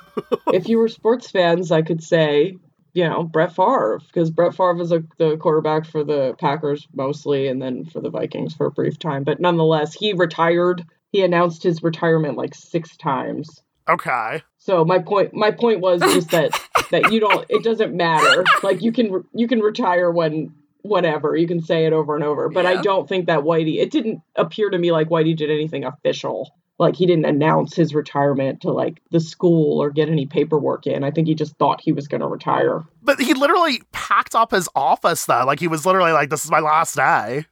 [0.49, 2.57] if you were sports fans, I could say,
[2.93, 7.49] you know, Brett Favre, because Brett Favre was a, the quarterback for the Packers mostly,
[7.49, 9.25] and then for the Vikings for a brief time.
[9.25, 10.85] But nonetheless, he retired.
[11.11, 13.63] He announced his retirement like six times.
[13.89, 14.43] Okay.
[14.59, 17.47] So my point, my point was just that that you don't.
[17.49, 18.45] It doesn't matter.
[18.63, 22.49] Like you can you can retire when whatever you can say it over and over.
[22.49, 23.79] But I don't think that Whitey.
[23.81, 26.55] It didn't appear to me like Whitey did anything official.
[26.81, 31.05] Like he didn't announce his retirement to like the school or get any paperwork in.
[31.05, 32.85] I think he just thought he was going to retire.
[33.03, 35.45] But he literally packed up his office though.
[35.45, 37.45] Like he was literally like, "This is my last day."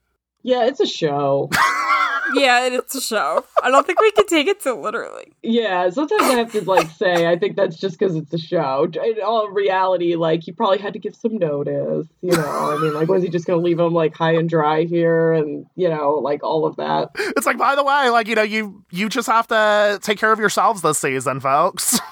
[0.43, 1.51] Yeah, it's a show.
[2.35, 3.45] Yeah, it's a show.
[3.62, 5.33] I don't think we can take it so literally.
[5.43, 8.88] Yeah, sometimes I have to like say I think that's just because it's a show.
[9.05, 12.07] In all reality, like he probably had to give some notice.
[12.21, 14.85] You know, I mean, like was he just gonna leave him like high and dry
[14.85, 17.11] here, and you know, like all of that?
[17.37, 20.33] It's like, by the way, like you know, you you just have to take care
[20.33, 21.99] of yourselves this season, folks.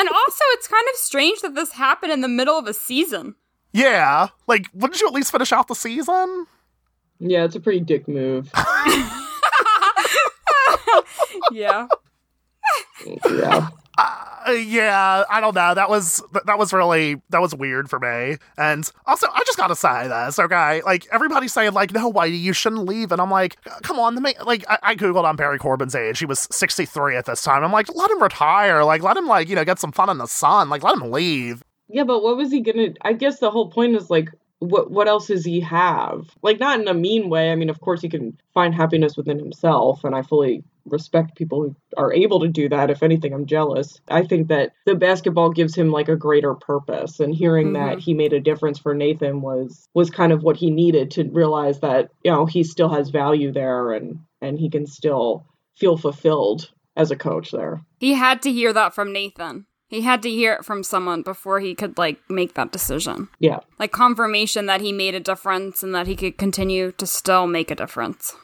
[0.00, 3.34] And also, it's kind of strange that this happened in the middle of a season.
[3.72, 6.46] yeah, like wouldn't you at least finish out the season?
[7.18, 8.48] Yeah, it's a pretty dick move.
[11.52, 11.86] Yeah.
[13.26, 15.74] Yeah, Uh, yeah, I don't know.
[15.74, 18.36] That was that was really that was weird for me.
[18.56, 20.82] And also, I just gotta say this, okay?
[20.82, 23.10] Like everybody's saying, like, no, Whitey, you shouldn't leave.
[23.10, 26.18] And I'm like, come on, the ma- like I-, I googled on Barry Corbin's age.
[26.18, 27.64] He was 63 at this time.
[27.64, 28.84] I'm like, let him retire.
[28.84, 30.68] Like, let him like you know get some fun in the sun.
[30.68, 31.62] Like, let him leave.
[31.88, 32.88] yeah, but what was he gonna?
[33.02, 34.28] I guess the whole point is like,
[34.60, 36.28] what what else does he have?
[36.42, 37.50] Like, not in a mean way.
[37.50, 41.62] I mean, of course, he can find happiness within himself, and I fully respect people
[41.62, 42.90] who are able to do that.
[42.90, 44.00] If anything, I'm jealous.
[44.08, 48.00] I think that the basketball gives him like a greater purpose, and hearing that mm-hmm.
[48.00, 51.80] he made a difference for Nathan was was kind of what he needed to realize
[51.80, 55.46] that you know he still has value there, and and he can still
[55.76, 57.80] feel fulfilled as a coach there.
[58.00, 59.66] He had to hear that from Nathan.
[59.88, 63.28] He had to hear it from someone before he could, like, make that decision.
[63.38, 63.60] Yeah.
[63.78, 67.70] Like, confirmation that he made a difference and that he could continue to still make
[67.70, 68.36] a difference.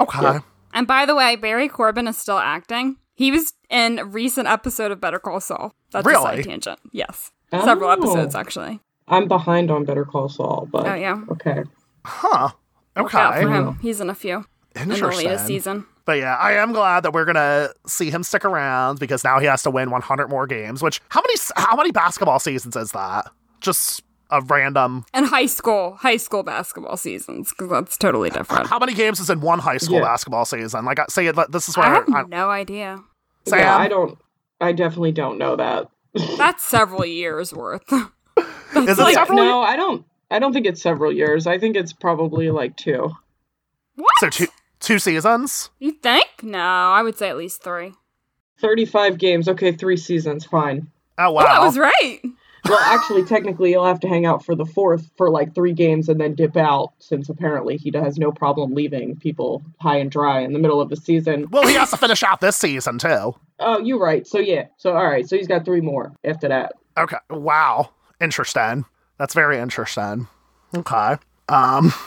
[0.00, 0.22] Okay.
[0.22, 0.40] Yeah.
[0.72, 2.96] And by the way, Barry Corbin is still acting.
[3.14, 5.74] He was in a recent episode of Better Call Saul.
[5.90, 6.78] That's a side tangent.
[6.92, 7.32] Yes.
[7.50, 7.92] Several Oh.
[7.94, 8.80] episodes, actually.
[9.08, 11.20] I'm behind on Better Call Saul, but Oh, yeah.
[11.32, 11.64] okay.
[12.04, 12.50] Huh.
[12.96, 13.42] Look out Okay.
[13.44, 13.78] for him.
[13.80, 14.44] He's in a few
[14.76, 15.46] in the latest Interesting.
[15.46, 15.86] season.
[16.04, 19.46] But yeah, I am glad that we're gonna see him stick around because now he
[19.46, 20.82] has to win 100 more games.
[20.82, 23.26] Which how many how many basketball seasons is that?
[23.60, 25.04] Just a random.
[25.14, 28.66] And high school, high school basketball seasons, because that's totally different.
[28.68, 30.04] How many games is in one high school Yeah.
[30.04, 30.84] basketball season?
[30.84, 31.30] Like, I say.
[31.50, 33.02] This is where I have I, no idea.
[33.46, 33.58] Sam?
[33.60, 34.18] Yeah, I don't.
[34.60, 35.88] I definitely don't know that.
[36.36, 37.90] That's several years worth.
[37.92, 38.04] is
[38.76, 39.38] it like- several?
[39.38, 40.04] no, I don't.
[40.30, 41.46] I don't think it's several years.
[41.46, 43.12] I think it's probably like two.
[43.94, 44.12] What?
[44.20, 44.46] So two
[44.80, 45.70] Two seasons?
[45.80, 46.28] You think?
[46.42, 47.94] No, I would say at least three.
[48.60, 49.48] 35 games.
[49.48, 50.44] Okay, three seasons.
[50.44, 50.88] Fine.
[51.18, 51.42] Oh, oh wow.
[51.42, 52.20] Oh, I was right.
[52.68, 56.08] Well, actually, technically, you'll have to hang out for the fourth for like three games
[56.08, 60.40] and then dip out, since apparently he has no problem leaving people high and dry
[60.40, 61.46] in the middle of the season.
[61.50, 63.34] well, he has to finish out this season too.
[63.58, 64.26] Oh, you're right.
[64.26, 64.66] So yeah.
[64.76, 65.28] So all right.
[65.28, 66.72] So he's got three more after that.
[66.96, 67.16] Okay.
[67.30, 67.90] Wow.
[68.20, 68.84] Interesting.
[69.18, 70.28] That's very interesting.
[70.76, 71.16] Okay.
[71.48, 71.92] Um.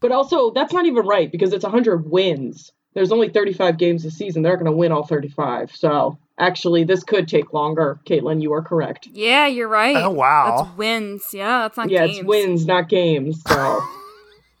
[0.00, 2.70] But also, that's not even right because it's 100 wins.
[2.94, 4.42] There's only 35 games a season.
[4.42, 5.74] They're going to win all 35.
[5.74, 7.98] So actually, this could take longer.
[8.06, 9.08] Caitlin, you are correct.
[9.12, 9.96] Yeah, you're right.
[9.96, 10.62] Oh wow.
[10.64, 11.24] That's wins.
[11.32, 12.18] Yeah, that's not yeah, games.
[12.18, 13.42] it's wins, not games.
[13.46, 13.80] So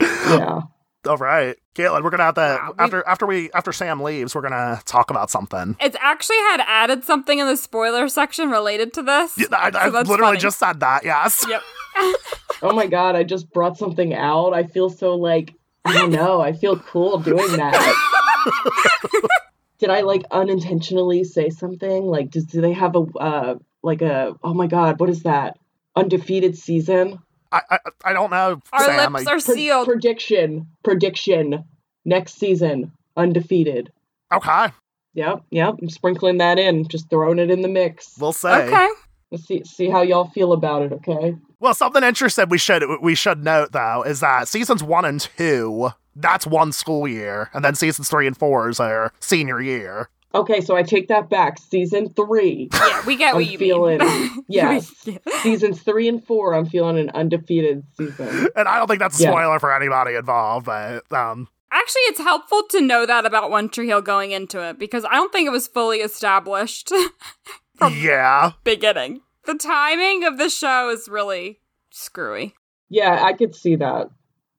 [0.00, 0.60] yeah.
[1.06, 2.02] All right, Caitlin.
[2.02, 5.10] We're gonna have to Wow, we- after after we after Sam leaves, we're gonna talk
[5.10, 5.76] about something.
[5.80, 9.34] It's actually had added something in the spoiler section related to this.
[9.38, 10.40] Yeah, I, so I that's literally funny.
[10.40, 11.04] just said that.
[11.04, 11.44] Yes.
[11.50, 11.62] Yep.
[12.62, 14.52] Oh my god, I just brought something out.
[14.54, 15.52] I feel so like
[15.84, 16.40] I don't know.
[16.40, 19.36] I feel cool doing that.
[19.78, 22.04] Did I like unintentionally say something?
[22.04, 25.58] Like, does do they have a uh like a oh my god, what is that?
[25.94, 27.18] Undefeated season?
[27.52, 28.60] I, I I don't know.
[28.72, 29.12] Our Sam.
[29.12, 29.86] lips I- are Pre- sealed.
[29.86, 30.66] prediction.
[30.84, 31.64] Prediction.
[32.04, 33.90] Next season, undefeated.
[34.32, 34.68] okay.
[35.14, 35.74] Yep, yep.
[35.80, 38.16] I'm sprinkling that in, just throwing it in the mix.
[38.18, 38.66] We'll say.
[38.68, 38.88] okay.
[39.32, 41.34] Let's see see how y'all feel about it, okay?
[41.58, 45.90] Well, something interesting we should we should note though is that seasons one and two
[46.16, 50.08] that's one school year, and then seasons three and four is our senior year.
[50.34, 51.58] Okay, so I take that back.
[51.58, 52.68] Season three.
[52.74, 54.44] Yeah, we get what I'm you feeling mean.
[54.48, 54.92] yes.
[55.06, 55.18] Yeah.
[55.42, 58.48] Seasons three and four, I'm feeling an undefeated season.
[58.54, 59.30] And I don't think that's a Yeah.
[59.30, 63.86] spoiler for anybody involved, but um, Actually, it's helpful to know that about One Tree
[63.88, 66.90] Hill going into it because I don't think it was fully established
[67.76, 69.20] from yeah, beginning.
[69.46, 71.60] The timing of the show is really
[71.90, 72.54] screwy.
[72.88, 74.08] Yeah, I could see that.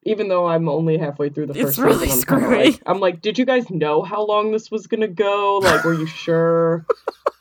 [0.08, 2.64] Even though I'm only halfway through the It's first really season, I'm screwy.
[2.72, 5.60] Like, I'm like, did you guys know how long this was gonna go?
[5.64, 6.86] Like, were you sure?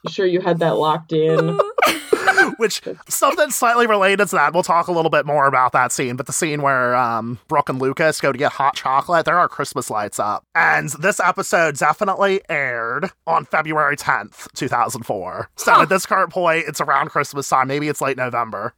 [0.03, 1.59] you sure you had that locked in?
[2.59, 4.53] which something slightly related to that.
[4.53, 7.69] We'll talk a little bit more about that scene, but the scene where um, Brooke
[7.69, 11.77] and Lucas go to get hot chocolate, there are Christmas lights up, and this episode
[11.77, 15.49] definitely aired on February tenth, two thousand four.
[15.57, 15.83] So Huh.
[15.83, 17.69] at this current point, it's around Christmas time.
[17.69, 18.75] Maybe it's late November.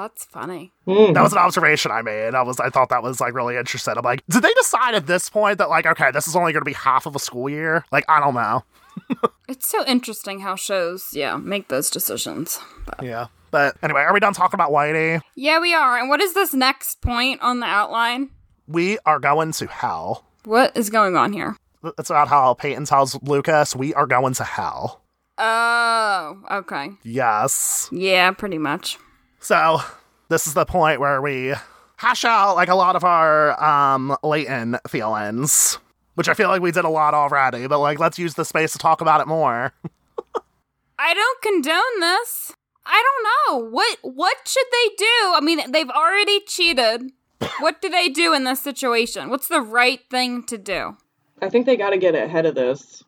[0.00, 0.72] That's funny.
[0.86, 1.12] Hmm.
[1.12, 2.34] That was an observation I made.
[2.34, 3.94] I was I thought that was like really interesting.
[3.96, 6.62] I'm like, did they decide at this point that like, okay, this is only going
[6.62, 7.84] to be half of a school year?
[7.92, 8.64] Like, I don't know.
[9.48, 12.60] It's so interesting how shows, yeah, make those decisions.
[12.86, 13.26] But Yeah.
[13.50, 15.20] But anyway, are we done talking about Whitey?
[15.34, 15.98] yeah, we are.
[15.98, 18.30] And what is this next point on the outline?
[18.68, 20.24] We are going to hell.
[20.44, 21.56] What is going on here?
[21.98, 25.00] It's about how Peyton tells Lucas, we are going to hell.
[25.36, 26.90] Oh, okay.
[27.02, 27.88] Yes.
[27.90, 28.98] Yeah, pretty much.
[29.40, 29.78] So
[30.28, 31.54] this is the point where we
[31.96, 35.78] hash out like a lot of our um latent feelings.
[36.14, 38.72] Which I feel like we did a lot already, but like let's use the space
[38.72, 39.72] to talk about it more.
[40.98, 42.52] I don't condone this.
[42.84, 43.70] I don't know.
[43.70, 45.34] What what should they do?
[45.34, 47.12] I mean, they've already cheated.
[47.60, 49.30] What do they do in this situation?
[49.30, 50.96] What's the right thing to do?
[51.40, 53.02] I think they got to get ahead of this.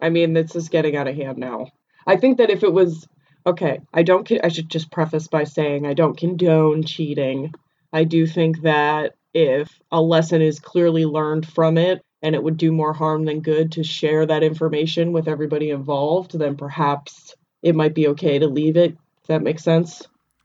[0.00, 1.68] I mean, this is getting out of hand now.
[2.06, 3.06] I think that if it was
[3.46, 4.30] okay, I don't.
[4.42, 7.52] I should just preface by saying I don't condone cheating.
[7.92, 12.56] I do think that if a lesson is clearly learned from it, and it would
[12.56, 17.74] do more harm than good to share that information with everybody involved, then perhaps it
[17.74, 18.92] might be okay to leave it.
[18.92, 20.02] Does that makes sense?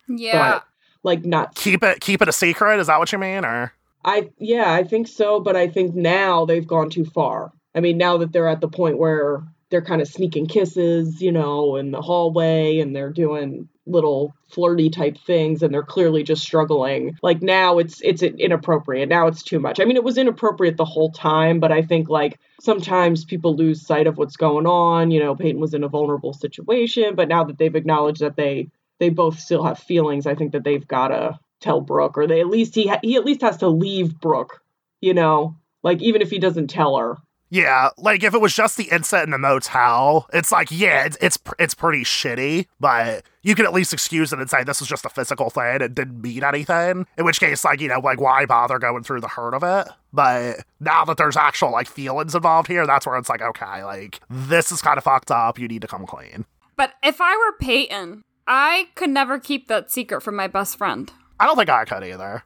[0.09, 0.51] Yeah.
[0.51, 0.65] But
[1.03, 3.45] like not keep it keep it a secret, is that what you mean?
[3.45, 3.71] Or
[4.03, 7.53] I yeah, I think so, but I think now they've gone too far.
[7.73, 11.31] I mean, now that they're at the point where they're kind of sneaking kisses, you
[11.31, 16.41] know, in the hallway and they're doing little flirty type things and they're clearly just
[16.41, 17.17] struggling.
[17.21, 19.09] Like now it's it's inappropriate.
[19.09, 19.79] Now it's too much.
[19.79, 23.85] I mean, it was inappropriate the whole time, but I think like sometimes people lose
[23.85, 25.11] sight of what's going on.
[25.11, 28.69] You know, Peyton was in a vulnerable situation, but now that they've acknowledged that they
[28.99, 32.41] they both still have feelings, I think that they've got to tell Brooke, or they
[32.41, 34.61] at least he ha- he at least has to leave Brooke.
[35.01, 37.17] You know, like even if he doesn't tell her.
[37.51, 41.17] Yeah, like if it was just the incident in the motel, it's like yeah, it's
[41.19, 44.89] it's it's pretty shitty, but you can at least excuse it and say this was
[44.89, 47.07] just a physical thing and didn't mean anything.
[47.17, 49.91] In which case, like you know, like why bother going through the hurt of it?
[50.13, 54.19] But now that there's actual like feelings involved here, that's where it's like okay, like
[54.29, 55.57] this is kind of fucked up.
[55.57, 56.45] You need to come clean.
[56.75, 61.11] But if I were Peyton, I could never keep that secret from my best friend.
[61.39, 62.43] I don't think I could either.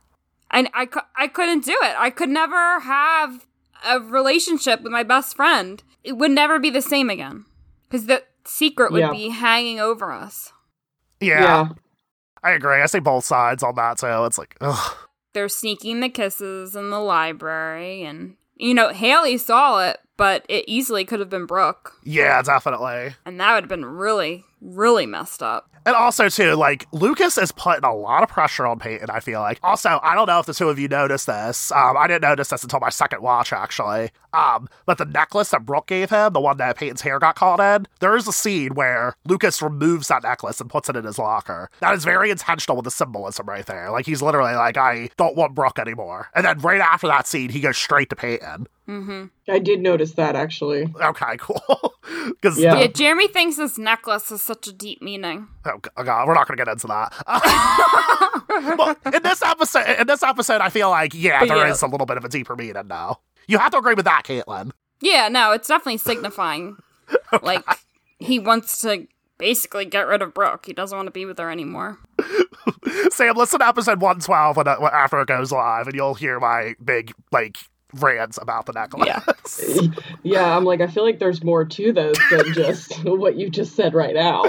[0.49, 1.95] I, I, cou- I couldn't do it.
[1.97, 3.45] I could never have
[3.85, 5.81] a relationship with my best friend.
[6.03, 7.45] It would never be the same again.
[7.83, 9.11] Because the secret would Yeah.
[9.11, 10.51] be hanging over us.
[11.19, 11.69] Yeah,
[12.43, 12.81] I agree.
[12.81, 14.25] I see both sides on that too.
[14.25, 14.95] It's like ugh.
[15.33, 20.65] They're sneaking the kisses in the library, and You know, Haley saw it, but it
[20.67, 21.93] easily could have been Brooke.
[22.03, 23.15] Yeah, definitely.
[23.25, 25.69] And that would have been really, really messed up.
[25.85, 29.41] And also, too, like, Lucas is putting a lot of pressure on Peyton, I feel
[29.41, 29.59] like.
[29.61, 31.73] Also, I don't know if the two of you noticed this.
[31.73, 34.11] Um, I didn't notice this until my second watch, actually.
[34.31, 37.59] Um, but the necklace that Brooke gave him, the one that Peyton's hair got caught
[37.59, 41.19] in, there is a scene where Lucas removes that necklace and puts it in his
[41.19, 41.69] locker.
[41.81, 43.91] That is very intentional with the symbolism right there.
[43.91, 46.29] Like, he's literally like, I don't want Brooke anymore.
[46.33, 48.67] And then right after that scene, he goes straight to Peyton.
[48.87, 49.25] Mm-hmm.
[49.49, 50.87] I did notice that actually.
[51.01, 51.93] Okay, cool.
[52.29, 52.77] Because Yeah.
[52.79, 55.47] Yeah, Jeremy thinks this necklace has such a deep meaning.
[55.65, 57.13] Oh oh, god, we're not going to get into that.
[58.77, 61.87] but in this episode, in this episode, I feel like yeah, there is Yeah.
[61.87, 63.19] a little bit of a deeper meaning now.
[63.47, 64.71] You have to agree with that, Caitlin.
[65.01, 66.77] Yeah, no, it's definitely signifying.
[67.41, 67.63] Like,
[68.19, 69.07] he wants to
[69.37, 70.65] basically get rid of Brooke.
[70.65, 71.99] He doesn't want to be with her anymore.
[73.11, 76.39] Sam, listen to episode one twelve when, when after it goes live, and you'll hear
[76.39, 77.57] my big like
[77.95, 79.07] rants about the necklace.
[79.07, 79.87] Yeah.
[80.25, 83.75] Yeah, I'm like, I feel like there's more to this than just what you just
[83.75, 84.41] said right now.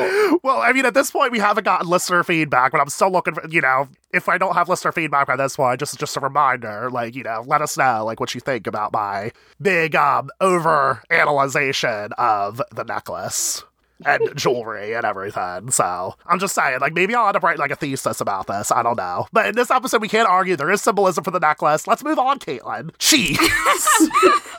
[0.45, 3.35] well, I mean, at this point, we haven't gotten listener feedback, but I'm still looking
[3.35, 6.21] for, you know, if I don't have listener feedback by this point, just just a
[6.21, 10.31] reminder, like, you know, let us know, like, what you think about my big, um,
[10.41, 13.65] over analyzation of the necklace
[14.05, 15.71] and jewelry and everything.
[15.71, 18.71] So I'm just saying, like, maybe I'll end up writing, like, a thesis about this.
[18.73, 19.27] I don't know.
[19.33, 20.57] But in this episode, we can't argue.
[20.57, 21.87] There is symbolism for the necklace.
[21.87, 22.91] Let's move on, Caitlin.
[22.99, 23.37] She.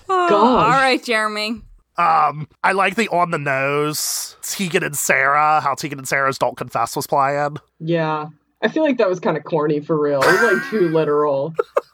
[0.07, 1.61] Oh, all right, Jeremy.
[1.97, 6.57] Um, I like the on the nose Tegan and Sara, how Tegan and Sara's Don't
[6.57, 7.57] Confess was playing.
[7.79, 8.27] Yeah.
[8.61, 10.21] I feel like that was kind of corny for real.
[10.21, 11.53] It was like too literal.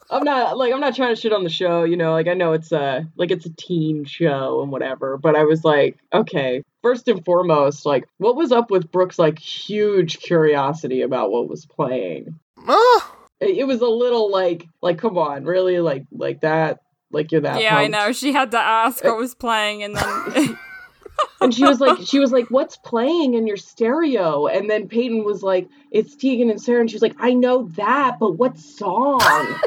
[0.10, 2.34] I'm not like I'm not trying to shit on the show, you know, like I
[2.34, 6.64] know it's a like it's a teen show and whatever, but I was like, okay,
[6.82, 11.66] first and foremost, like what was up with Brooke's like huge curiosity about what was
[11.66, 12.40] playing?
[12.68, 13.02] Ugh.
[13.40, 16.80] It, it was a little like like come on, really like like that
[17.12, 18.12] like you're that yeah, I know.
[18.12, 20.58] She had to ask what uh, was playing, and then
[21.42, 25.24] and she was like she was like what's playing in your stereo and then peyton
[25.24, 28.58] was like it's tegan and sara and she was like i know that but what
[28.58, 29.20] song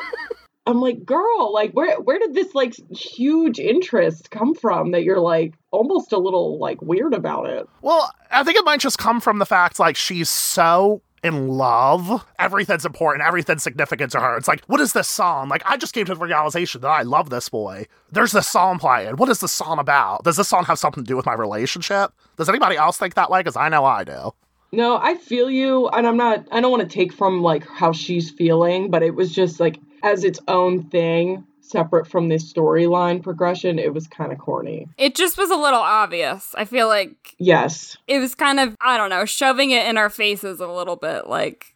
[0.66, 5.20] i'm like girl like where where did this like huge interest come from that you're
[5.20, 9.20] like almost a little like weird about it Well, I think it might just come
[9.20, 12.22] from the fact like she's so in love.
[12.38, 14.36] Everything's important, everything's significant to her.
[14.36, 15.48] It's like, what is this song?
[15.48, 17.86] Like, I just came to the realization that I love this boy.
[18.12, 19.16] There's this song playing.
[19.16, 20.22] What is this song about?
[20.24, 22.12] Does this song have something to do with my relationship?
[22.36, 23.40] Does anybody else think that way?
[23.40, 24.32] Because I know I do.
[24.72, 27.92] no i feel you and i'm not i don't want to take from like how
[27.92, 33.22] she's feeling but it was just like as its own thing separate from this storyline
[33.22, 36.54] progression it was kind of corny it just was a little obvious.
[36.56, 40.10] I feel like yes it was kind of, I don't know, shoving it in our
[40.10, 41.26] faces a little bit.
[41.26, 41.74] Like,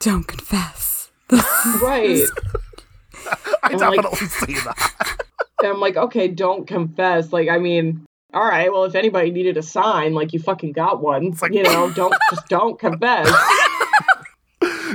[0.00, 1.10] don't confess.
[1.30, 2.26] right
[3.62, 5.16] I I'm like- definitely see that.
[5.64, 7.32] I'm like, okay, don't confess.
[7.32, 8.04] Like, I mean,
[8.34, 11.30] all right, well, if anybody needed a sign, like you fucking got one.
[11.40, 13.28] like- you know, don't just don't confess.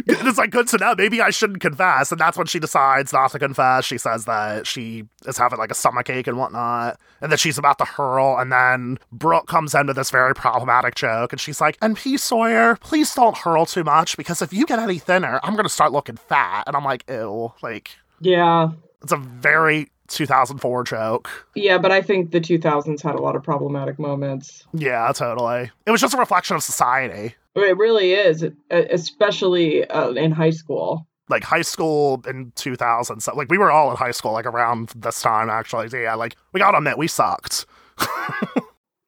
[0.05, 0.93] It's like good to know.
[0.97, 3.85] Maybe I shouldn't confess, and that's when she decides not to confess.
[3.85, 7.57] She says that she is having like a stomach ache and whatnot, and that she's
[7.57, 8.37] about to hurl.
[8.37, 12.17] And then Brooke comes in with this very problematic joke, and she's like, "And P
[12.17, 15.91] Sawyer, please don't hurl too much because if you get any thinner, I'm gonna start
[15.91, 18.69] looking fat." And I'm like, "Ew!" Like Yeah,
[19.01, 21.29] it's a very 2004 joke.
[21.53, 24.65] yeah, but I think the 2000s had a lot of problematic moments.
[24.73, 25.69] Yeah, totally.
[25.85, 27.35] It was just a reflection of society.
[27.57, 31.07] It really is, especially uh, in high school.
[31.29, 34.93] like high school in 2000 so like we were all in high school like around
[34.95, 37.65] this time actually yeah like we gotta admit we sucked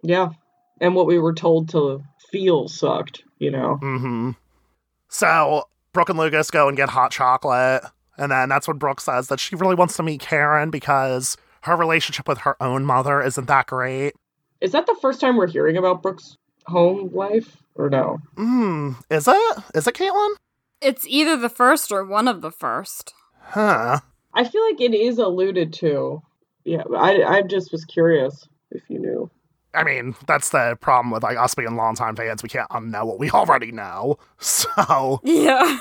[0.03, 0.29] Yeah,
[0.81, 3.23] and what we were told to feel sucked.
[3.37, 3.75] You know.
[3.81, 4.31] hmm
[5.09, 7.83] so brooke and lucas go and get hot chocolate
[8.17, 11.75] and then that's when brooke says that she really wants to meet karen because her
[11.77, 14.13] relationship with her own mother isn't that great
[14.61, 16.37] Is that the first time we're hearing about Brooke's
[16.69, 18.17] home life, or no?
[18.35, 20.35] Hmm, is it is it caitlin
[20.81, 23.13] It's either the first or one of the first.
[23.41, 23.99] huh
[24.33, 26.21] I feel like it is alluded to.
[26.63, 29.29] Yeah, I I just was curious if you knew.
[29.73, 32.41] I mean, that's the problem with like us being longtime fans.
[32.43, 34.17] We can't unknow what we already know.
[34.39, 35.77] So Yeah.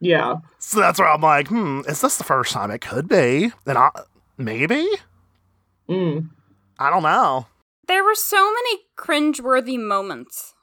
[0.00, 0.36] Yeah.
[0.58, 2.70] So that's where I'm like, hmm, is this the first time?
[2.70, 3.50] It could be.
[3.66, 3.90] And I,
[4.36, 4.86] maybe?
[5.88, 6.28] Mm.
[6.78, 7.46] I don't know.
[7.88, 10.54] There were so many cringeworthy moments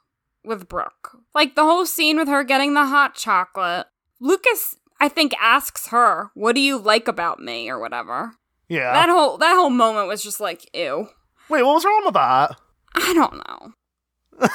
[0.43, 1.17] with Brooke.
[1.33, 3.87] Like the whole scene with her getting the hot chocolate.
[4.19, 7.69] Lucas, I think, asks her, What do you like about me?
[7.69, 8.33] or whatever.
[8.67, 8.93] Yeah.
[8.93, 11.07] That whole that whole moment was just like, ew.
[11.49, 12.57] Wait, what was wrong with that?
[12.95, 13.73] I don't know.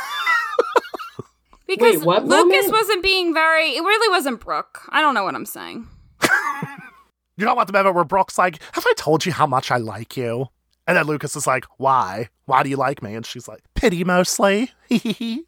[1.66, 2.73] because Wait, what Lucas moment?
[2.73, 4.81] wasn't being very it really wasn't Brooke.
[4.89, 5.87] I don't know what I'm saying.
[7.37, 9.77] You know what the moment where Brooke's like, Have I told you how much I
[9.77, 10.49] like you?
[10.89, 12.30] And then Lucas is like, Why?
[12.47, 13.14] Why do you like me?
[13.14, 14.72] And she's like, Pity mostly.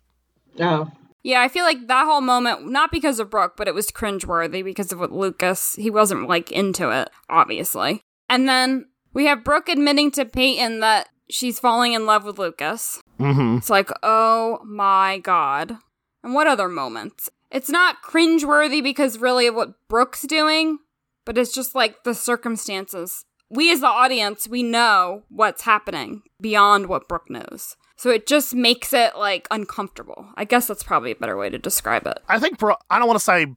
[0.58, 0.90] Oh,
[1.22, 4.62] Yeah, I feel like that whole moment, not because of Brooke, but it was cringeworthy
[4.62, 8.02] because of what Lucas, he wasn't like into it, obviously.
[8.28, 13.00] And then we have Brooke admitting to Peyton that she's falling in love with Lucas.
[13.18, 13.58] mm-hmm.
[13.58, 15.76] It's like, oh my god.
[16.22, 17.30] And what other moments?
[17.50, 20.78] It's not cringeworthy because really of what Brooke's doing,
[21.24, 23.24] but it's just like the circumstances.
[23.50, 27.76] We as the audience, we know what's happening beyond what Brooke knows.
[27.96, 30.28] So it just makes it like uncomfortable.
[30.34, 32.18] I guess that's probably a better way to describe it.
[32.30, 33.48] I think Brooke, I don't want to say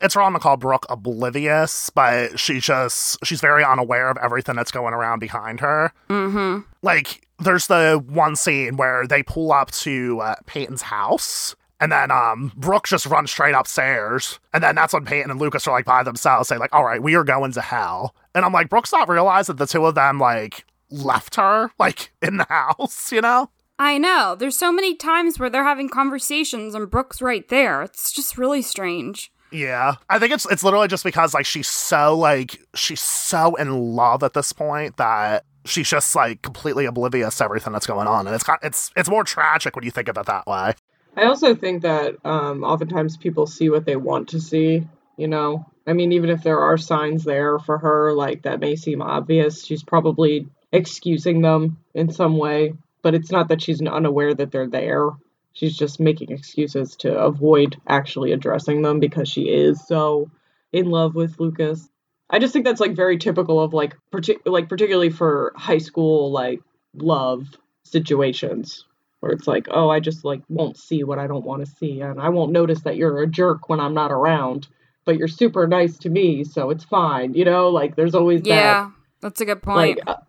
[0.00, 4.70] it's wrong to call Brooke oblivious, but she's just, she's very unaware of everything that's
[4.70, 5.92] going around behind her.
[6.08, 6.60] Mm-hmm.
[6.82, 11.56] Like, there's the one scene where they pull up to uh, Peyton's house.
[11.82, 14.38] And then um, Brooke just runs straight upstairs.
[14.54, 17.02] And then that's when Peyton and Lucas are like by themselves, saying, like, all right,
[17.02, 18.14] we are going to hell.
[18.36, 22.12] And I'm like, Brooke's not realize that the two of them, like, left her, like,
[22.22, 23.50] in the house, you know?
[23.80, 24.36] I know.
[24.38, 27.82] There's so many times where they're having conversations and Brooke's right there.
[27.82, 29.32] It's just really strange.
[29.50, 29.96] Yeah.
[30.08, 34.22] I think it's it's literally just because like she's so like she's so in love
[34.22, 38.28] at this point that she's just like completely oblivious to everything that's going on.
[38.28, 40.74] And it's it's it's more tragic when you think of it that way.
[41.16, 44.86] I also think that um, oftentimes people see what they want to see.
[45.18, 48.76] You know, I mean, even if there are signs there for her, like that may
[48.76, 52.74] seem obvious, she's probably excusing them in some way.
[53.02, 55.10] But it's not that she's unaware that they're there.
[55.52, 60.30] She's just making excuses to avoid actually addressing them because she is so
[60.72, 61.86] in love with Lucas.
[62.30, 66.32] I just think that's like very typical of like partic- like particularly for high school
[66.32, 66.62] like
[66.94, 67.46] love
[67.84, 68.86] situations
[69.22, 72.00] where it's like, oh, I just like won't see what I don't want to see,
[72.00, 74.66] and I won't notice that you're a jerk when I'm not around,
[75.04, 77.68] but you're super nice to me, so it's fine, you know.
[77.68, 79.76] Like there's always that Yeah, that's a good point.
[79.76, 80.20] like, uh,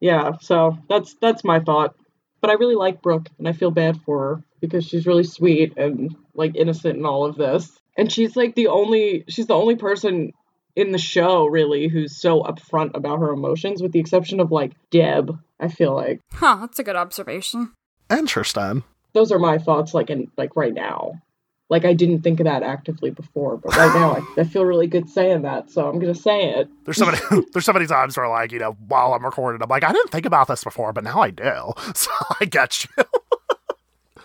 [0.00, 0.32] yeah.
[0.42, 1.96] So that's that's my thought.
[2.42, 5.72] But I really like Brooke, and I feel bad for her because she's really sweet
[5.78, 9.76] and like innocent in all of this, and she's like the only she's the only
[9.76, 10.34] person
[10.76, 14.72] in the show really who's so upfront about her emotions, with the exception of like
[14.90, 15.38] Deb.
[15.58, 16.20] I feel like.
[16.34, 17.72] huh, that's a good observation.
[18.10, 18.82] Interesting.
[19.12, 21.20] those are my thoughts like in like right now
[21.68, 24.86] like i didn't think of that actively before but right now I, I feel really
[24.86, 27.18] good saying that so i'm gonna say it There's so many
[27.52, 30.10] there's so many times where like, you know, while I'm recording, I'm like, I didn't
[30.10, 31.72] think about this before, but now I do.
[31.94, 33.04] So I get you.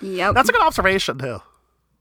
[0.01, 0.33] Yep.
[0.35, 1.39] That's a good observation too.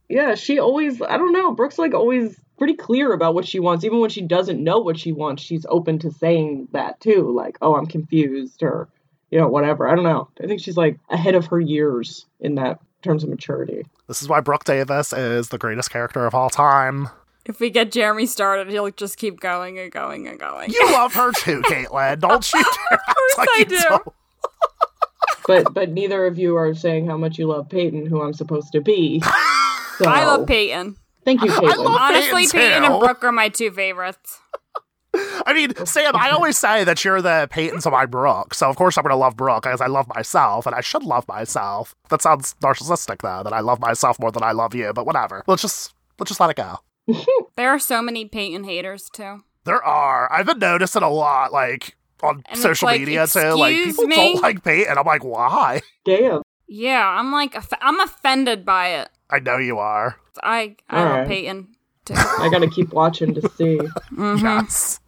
[0.09, 3.85] yeah she always i don't know brooke's like always pretty clear about what she wants
[3.85, 7.57] even when she doesn't know what she wants she's open to saying that too like
[7.63, 8.89] oh i'm confused or
[9.31, 12.55] you know whatever i don't know i think she's like ahead of her years in
[12.57, 16.51] that terms of maturity This is why Brooke Davis is the greatest character of all
[16.51, 17.09] time.
[17.47, 20.71] if we get Jeremy started, he'll just keep going and going and going.
[20.71, 22.19] You love her too, Caitlin.
[22.21, 23.79] Don't you dare act course like I you do.
[23.89, 24.09] don't.
[25.47, 28.73] but but neither of you are saying how much you love peyton who i'm supposed
[28.73, 29.21] to be
[29.97, 30.97] so I love Peyton.
[31.25, 34.41] thank you I caitlin love- Honestly, Peyton, Peyton and Brooke are my two favorites.
[35.47, 38.77] I mean, Sam, I always say that you're the Peyton to my Brooke, so of
[38.77, 41.95] course I'm gonna love Brooke as I love myself, and I should love myself.
[42.11, 45.43] That sounds narcissistic though, that I love myself more than I love you, but whatever.
[45.47, 46.79] Let's just let's just let it go.
[47.57, 49.43] There are so many Peyton haters too.
[49.65, 50.33] There are.
[50.33, 53.53] I've been noticing a lot, like on And social like, media too.
[53.55, 54.17] Like people me?
[54.17, 54.97] don't like Peyton.
[54.97, 55.81] I'm like, why?
[56.05, 59.09] damn Yeah, I'm like I'm offended by it.
[59.29, 60.17] I know you are.
[60.43, 61.29] I I All love right.
[61.29, 61.69] Peyton
[62.05, 62.15] too.
[62.17, 63.79] I gotta keep watching to see.
[64.13, 64.43] Mhm.
[64.43, 65.00] Yes.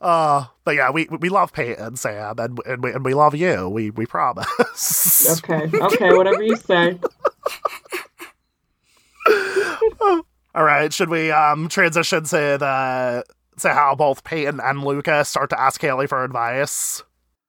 [0.00, 3.68] Uh, but yeah, we we love Peyton, Sam, and and we, and we love you.
[3.68, 5.38] We we promise.
[5.38, 6.98] Okay, okay, whatever you say.
[10.54, 13.24] All right, should we um transition to the
[13.60, 17.02] to how both Peyton and Lucas start to ask Haley for advice?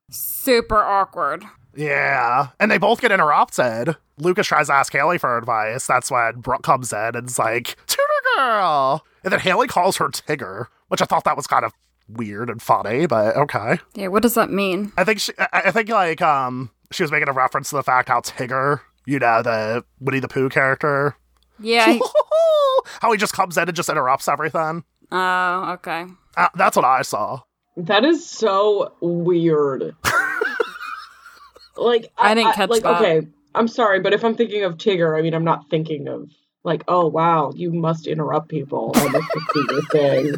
[0.10, 1.44] Super awkward.
[1.76, 3.96] Yeah, and they both get interrupted.
[4.18, 5.86] Lucas tries to ask Haley for advice.
[5.86, 8.04] That's when Brooke comes in and is like, "Tutor
[8.36, 11.74] girl," and then Haley calls her Tigger, which I thought that was kind of
[12.08, 13.78] weird and funny, but okay.
[13.94, 14.94] Yeah, what does that mean?
[14.96, 17.84] I think she, I I think like um she was making a reference to the
[17.84, 21.18] fact how Tigger, you know, the Winnie the Pooh character,
[21.60, 21.92] Yeah.
[21.92, 22.02] he-
[23.02, 24.86] how he just comes in and just interrupts everything.
[25.12, 26.06] Oh, okay.
[26.38, 27.42] Uh, that's what I saw.
[27.76, 29.94] That is so weird.
[31.76, 33.02] like I didn't catch like, that.
[33.02, 36.30] Okay, I'm sorry, but if I'm thinking of Tigger, I mean, I'm not thinking of
[36.68, 38.92] like, oh wow, you must interrupt people.
[38.96, 40.36] Oh, that's a Tigger thing.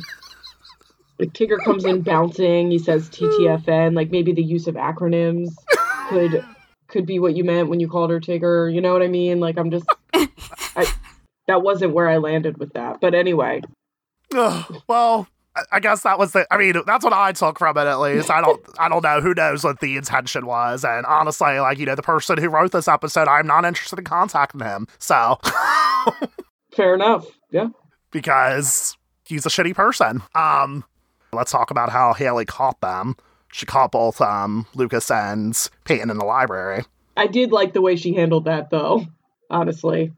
[1.20, 2.72] Like Tigger comes in bouncing.
[2.72, 3.96] He says TTFN.
[3.96, 5.50] Like maybe the use of acronyms
[6.08, 6.46] could
[6.88, 8.74] could be what you meant when you called her Tigger.
[8.74, 9.40] You know what I mean?
[9.40, 10.86] Like I'm just, I,
[11.48, 13.02] that wasn't where I landed with that.
[13.02, 13.62] But anyway,
[14.34, 15.28] Ugh, well,
[15.60, 16.46] I- I guess that was the.
[16.52, 17.88] I mean, that's what I took from it.
[17.88, 18.62] At least I don't.
[18.80, 19.22] I don't know.
[19.22, 20.84] Who knows what the intention was?
[20.86, 24.06] And honestly, like you know, the person who wrote this episode, I'm not interested in
[24.06, 24.88] contacting him.
[25.00, 25.40] So
[26.76, 27.26] Fair enough.
[27.52, 27.68] Yeah.
[28.12, 28.96] because
[29.26, 30.22] he's a shitty person.
[30.36, 30.84] Um,
[31.34, 33.16] let's talk about how Haley caught them.
[33.52, 36.86] She caught both um Lucas and Peyton in the library.
[37.18, 39.06] I did like the way she handled that, though.
[39.50, 40.14] Honestly.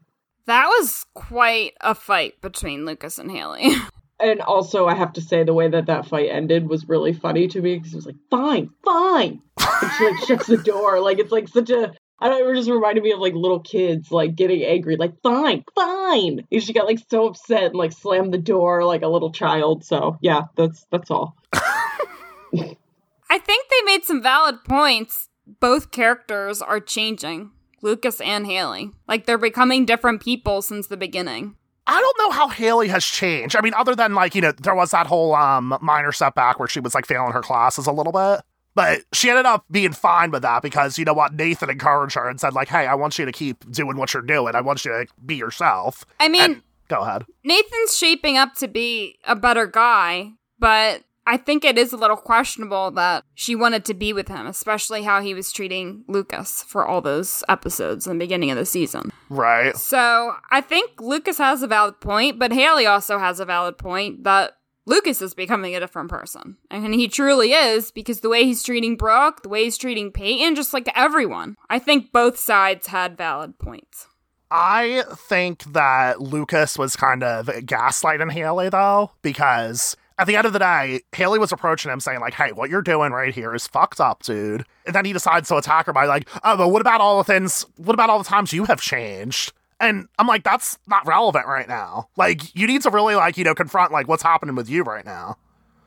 [0.46, 3.70] That was quite a fight between Lucas and Haley.
[4.22, 7.48] And also, I have to say, the way that that fight ended was really funny
[7.48, 9.42] to me because it was like, fine, fine.
[9.58, 11.00] And she like shuts the door.
[11.00, 11.92] Like, it's like such a.
[12.20, 15.20] I don't know, it just reminded me of like little kids like getting angry, like,
[15.24, 16.46] fine, fine.
[16.52, 19.84] And she got like so upset and like slammed the door like a little child.
[19.84, 21.36] So, yeah, that's that's all.
[21.52, 25.30] I think they made some valid points.
[25.58, 27.50] Both characters are changing,
[27.80, 28.92] Lucas and Haley.
[29.08, 31.56] Like they're becoming different people since the beginning.
[31.86, 33.56] I don't know how Haley has changed.
[33.56, 36.68] I mean, other than like, you know, there was that whole um minor setback where
[36.68, 38.40] she was like failing her classes a little bit.
[38.74, 42.28] But she ended up being fine with that because you know what, Nathan encouraged her
[42.28, 44.54] and said, like, hey, I want you to keep doing what you're doing.
[44.54, 46.06] I want you to be yourself.
[46.18, 47.26] I mean, And- go ahead.
[47.44, 52.16] Nathan's shaping up to be a better guy, but I think it is a little
[52.16, 56.84] questionable that she wanted to be with him, especially how he was treating Lucas for
[56.84, 59.12] all those episodes in the beginning of the season.
[59.28, 59.76] Right.
[59.76, 64.24] So I think Lucas has a valid point, but Haley also has a valid point
[64.24, 66.56] that Lucas is becoming a different person.
[66.70, 70.56] And he truly is because the way he's treating Brooke, the way he's treating Peyton,
[70.56, 71.56] just like everyone.
[71.70, 74.08] I think both sides had valid points.
[74.50, 80.52] I think that Lucas was kind of gaslighting Haley though, because at the end of
[80.52, 83.66] the day, Haley was approaching him saying, like, hey, what you're doing right here is
[83.66, 84.64] fucked up, dude.
[84.86, 87.24] And then he decides to attack her by like, oh, but what about all the
[87.24, 89.52] things what about all the times you have changed?
[89.80, 92.08] And I'm like, that's not relevant right now.
[92.16, 95.04] Like, you need to really like, you know, confront like what's happening with you right
[95.04, 95.38] now.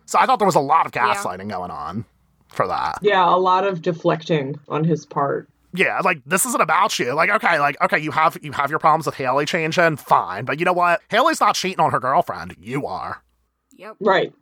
[0.05, 1.15] So I thought there was a lot of Yeah.
[1.15, 2.03] gaslighting going on
[2.49, 2.99] for that.
[3.01, 5.47] Yeah, a lot of deflecting on his part.
[5.73, 7.13] Yeah, like this isn't about you.
[7.13, 10.43] Like, okay, like okay, you have you have your problems with Haley changing, fine.
[10.43, 11.01] But you know what?
[11.09, 12.55] Haley's not cheating on her girlfriend.
[12.59, 13.21] You are.
[13.75, 13.97] Yep.
[13.99, 14.33] Right.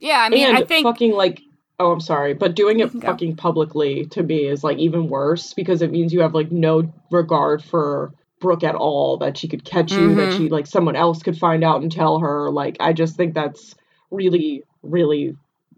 [0.00, 1.40] Yeah, I mean, and I think fucking like
[1.80, 3.08] oh i'm sorry but doing it can go.
[3.08, 6.92] fucking publicly to me is like even worse because it means you have like no
[7.10, 10.36] regard for brooke at all that she could catch you that Mhm.
[10.36, 13.74] she like someone else could find out and tell her like i just think that's
[14.12, 15.34] really really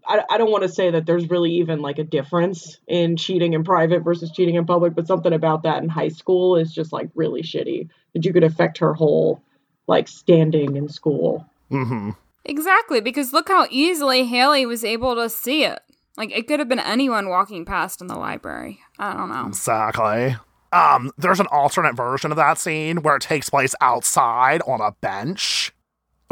[0.07, 3.53] I, I don't want to say that there's really even like a difference in cheating
[3.53, 6.93] in private versus cheating in public but something about that in high school is just
[6.93, 9.41] like really shitty that you could affect her whole
[9.87, 12.11] like standing in school Mm-hmm.
[12.47, 15.79] Exactly because look how easily Haley was able to see it.
[16.17, 18.79] Like it could have been anyone walking past in the library.
[18.97, 19.47] I don't know.
[19.47, 20.35] Exactly.
[20.73, 24.91] Um, there's an alternate version of that scene where it takes place outside on a
[24.99, 25.71] bench,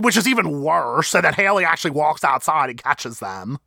[0.01, 1.13] which is even worse.
[1.13, 3.59] And that Haley actually walks outside and catches them.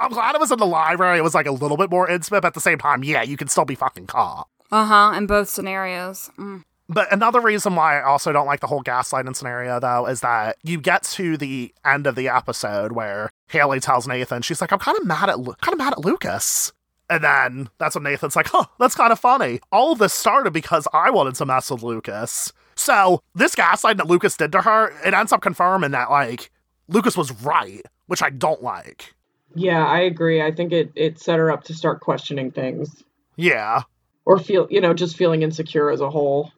[0.00, 1.18] I'm glad it was in the library.
[1.18, 3.36] It was like a little bit more intimate, but at the same time, yeah, you
[3.36, 4.48] can still be fucking caught.
[4.70, 5.16] Uh huh.
[5.16, 6.30] In both scenarios.
[6.38, 6.64] Mm.
[6.88, 10.56] But another reason why I also don't like the whole gaslighting scenario, though, is that
[10.62, 14.78] you get to the end of the episode where Haley tells Nathan, she's like, "I'm
[14.78, 16.72] kind of mad at Lu- kind of mad at Lucas,"
[17.10, 20.52] and then that's when Nathan's like, "Huh, that's kind of funny." All of this started
[20.52, 22.52] because I wanted to mess with Lucas.
[22.74, 26.50] So this gaslighting that Lucas did to her, it ends up confirming that like
[26.88, 29.12] Lucas was right, which I don't like.
[29.54, 33.02] yeah i agree i think it it set her up to start questioning things
[33.36, 33.82] Yeah.
[34.26, 36.52] or feel you know just feeling insecure as a whole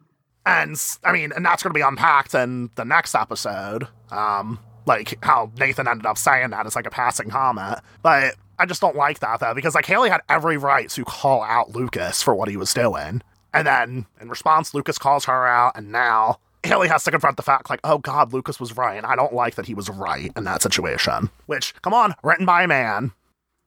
[0.46, 3.86] And s- I mean, and that's going to be unpacked in the next episode.
[4.10, 7.78] Um, like how Nathan ended up saying that as like a passing comment.
[8.02, 11.42] But I just don't like that though, because like Haley had every right to call
[11.42, 13.22] out Lucas for what he was doing.
[13.52, 17.42] And then in response, Lucas calls her out, and now Haley has to confront the
[17.42, 20.30] fact, like, oh god, Lucas was right, and I don't like that he was right
[20.36, 21.30] in that situation.
[21.46, 23.12] Which, come on, written by a man.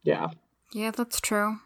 [0.04, 0.28] yeah
[0.72, 1.58] Yeah, that's true.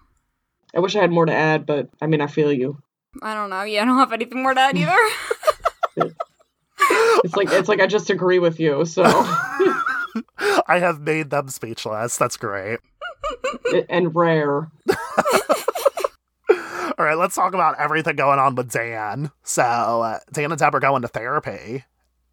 [0.75, 2.77] i wish i had more to add but i mean i feel you
[3.21, 3.63] I don't know.
[3.63, 4.95] Yeah, I don't have anything more to add either.
[7.23, 9.03] it's like it's like i just agree with you so
[10.67, 12.17] I have made them speechless.
[12.17, 12.79] That's great.
[13.89, 14.71] and rare
[16.49, 19.31] All right, let's talk about everything going on with Dan.
[19.43, 21.83] So, uh, Dan and Deb are going to therapy,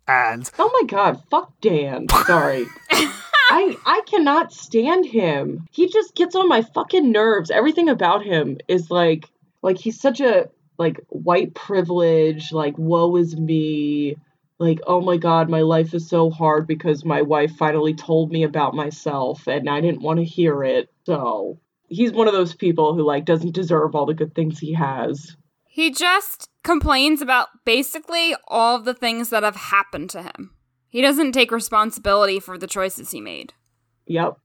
[0.06, 6.34] and oh my god fuck dan sorry i i cannot stand him he just gets
[6.34, 9.28] on my fucking nerves everything about him is like
[9.62, 10.48] like he's such a
[10.78, 14.16] like white privilege like woe is me
[14.58, 18.42] like oh my god my life is so hard because my wife finally told me
[18.42, 21.58] about myself and i didn't want to hear it so
[21.88, 25.36] he's one of those people who like doesn't deserve all the good things he has
[25.74, 30.54] he just complains about basically all the things that have happened to him.
[30.88, 33.54] He doesn't take responsibility for the choices he made.
[34.06, 34.38] Yep.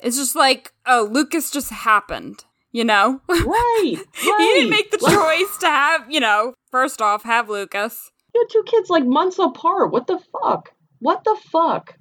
[0.00, 3.20] It's just like, oh, Lucas just happened, you know?
[3.28, 3.44] Right.
[3.46, 4.36] right.
[4.38, 8.10] he didn't make the choice to have, you know, first off, have Lucas.
[8.34, 9.92] You had two kids like months apart.
[9.92, 10.72] What the fuck?
[10.98, 11.96] What the fuck?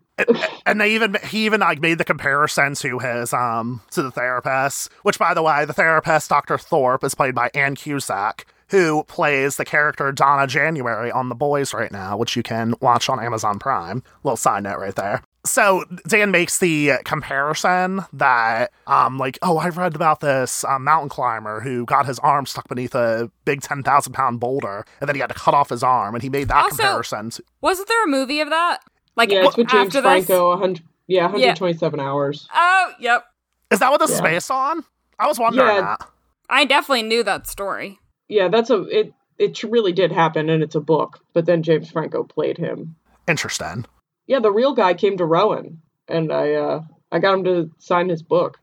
[0.66, 4.92] and they even he even like made the comparison to his um to the therapist
[5.04, 9.56] which by the way the therapist dr thorpe is played by ann cusack who plays
[9.56, 13.58] the character donna january on the boys right now which you can watch on amazon
[13.58, 19.58] prime little side note right there so dan makes the comparison that um like oh
[19.58, 23.62] i read about this um, mountain climber who got his arm stuck beneath a big
[23.62, 26.48] 10000 pound boulder and then he had to cut off his arm and he made
[26.48, 28.80] that Also- comparison to- Wasn't there a movie of that?
[29.16, 30.26] Like yeah, it's with James after this?
[30.28, 30.50] Franco.
[30.52, 32.48] 100, yeah, 127 hours.
[32.54, 33.26] Oh, yep.
[33.72, 34.24] is that what this is Yeah.
[34.30, 34.84] based on
[35.20, 35.82] i was wondering Yeah.
[35.82, 36.08] that
[36.50, 38.00] I definitely knew that story.
[38.28, 39.14] Yeah, that's a it.
[39.38, 41.20] It really did happen, and it's a book.
[41.34, 42.96] But then James Franco played him.
[43.28, 43.86] Interesting.
[44.32, 48.08] Yeah, the real guy came to Rowan, and I uh I got him to sign
[48.08, 48.60] his book.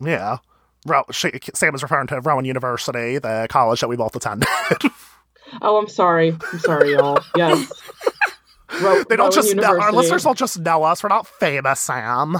[0.00, 0.38] Yeah.
[0.84, 4.48] Ro- she, Sam is referring to Rowan University, the college that we both attended.
[5.60, 6.34] Oh, I'm sorry.
[6.50, 7.22] I'm sorry, y'all.
[7.36, 7.70] Yes.
[8.80, 11.02] Ro- they don't Rowan just know, our listeners don't just know us.
[11.02, 12.36] We're not famous, Sam.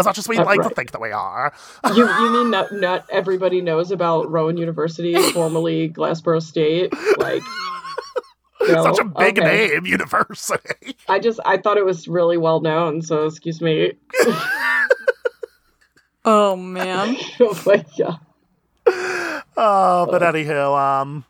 [0.00, 1.52] As much as we That's like to think that we are.
[1.94, 6.92] You you mean not not everybody knows about Rowan University, formerly Glassboro State?
[7.18, 7.42] Like
[8.68, 8.82] no?
[8.84, 9.68] Such a big Okay.
[9.68, 10.94] name, university.
[11.08, 13.92] I just I thought it was really well known, so excuse me.
[16.24, 17.16] Oh, man.
[17.40, 18.20] oh my god.
[19.56, 21.24] Oh, but anywho, um,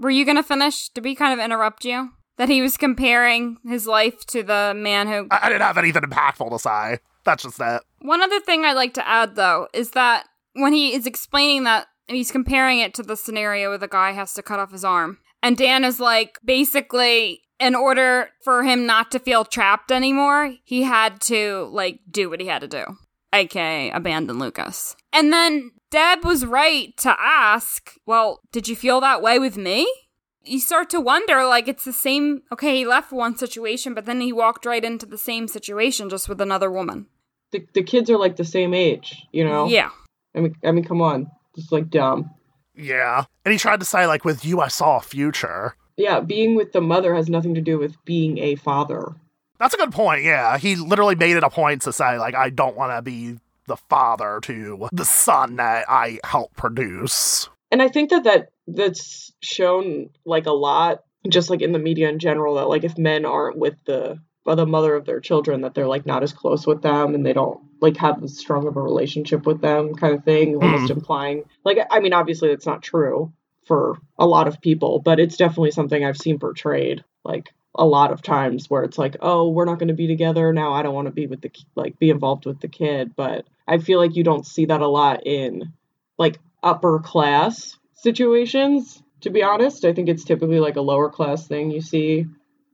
[0.00, 0.88] Were you going to finish?
[0.88, 2.10] Did we kind of interrupt you?
[2.36, 5.28] That he was comparing his life to the man who.
[5.30, 6.98] I, I didn't have anything impactful to say.
[7.24, 7.82] That's just it.
[8.00, 11.86] One other thing I'd like to add, though, is that when he is explaining that,
[12.08, 15.18] he's comparing it to the scenario where the guy has to cut off his arm.
[15.44, 20.82] And Dan is like, basically, in order for him not to feel trapped anymore, he
[20.82, 22.84] had to, like, do what he had to do,
[23.32, 24.96] aka abandon Lucas.
[25.12, 29.86] And then Deb was right to ask, well, did you feel that way with me?
[30.42, 32.42] You start to wonder, like, it's the same.
[32.50, 36.28] Okay, he left one situation, but then he walked right into the same situation just
[36.28, 37.06] with another woman.
[37.52, 39.66] The the kids are like the same age, you know?
[39.68, 39.90] Yeah.
[40.34, 41.30] I mean I mean come on.
[41.54, 42.30] Just like dumb.
[42.74, 43.24] Yeah.
[43.44, 45.76] And he tried to say, like, with you, I saw a future.
[45.96, 49.14] Yeah, being with the mother has nothing to do with being a father.
[49.58, 50.58] That's a good point, yeah.
[50.58, 53.76] He literally made it a point to say, like, I don't want to be the
[53.76, 57.48] father to the son that I help produce.
[57.70, 62.08] And I think that, that that's shown like a lot, just like in the media
[62.08, 65.74] in general, that like if men aren't with the the mother of their children, that
[65.74, 68.76] they're like not as close with them and they don't like have as strong of
[68.76, 72.82] a relationship with them, kind of thing, almost implying like I mean, obviously that's not
[72.82, 73.32] true
[73.66, 78.12] for a lot of people, but it's definitely something I've seen portrayed like a lot
[78.12, 80.72] of times where it's like, oh, we're not going to be together now.
[80.74, 83.78] I don't want to be with the like be involved with the kid, but I
[83.78, 85.72] feel like you don't see that a lot in
[86.18, 89.02] like upper class situations.
[89.22, 92.26] To be honest, I think it's typically like a lower class thing you see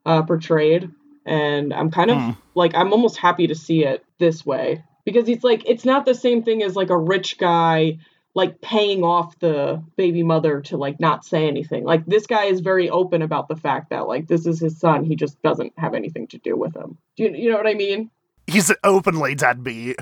[0.04, 0.90] uh, portrayed,
[1.24, 2.30] and I'm kind of Hmm.
[2.54, 6.14] like I'm almost happy to see it this way because it's like it's not the
[6.14, 7.98] same thing as like a rich guy
[8.34, 11.84] like paying off the baby mother to like not say anything.
[11.84, 15.04] Like this guy is very open about the fact that like this is his son,
[15.04, 16.96] he just doesn't have anything to do with him.
[17.16, 18.10] Do you, you know what I mean?
[18.46, 19.96] He's openly deadbeat.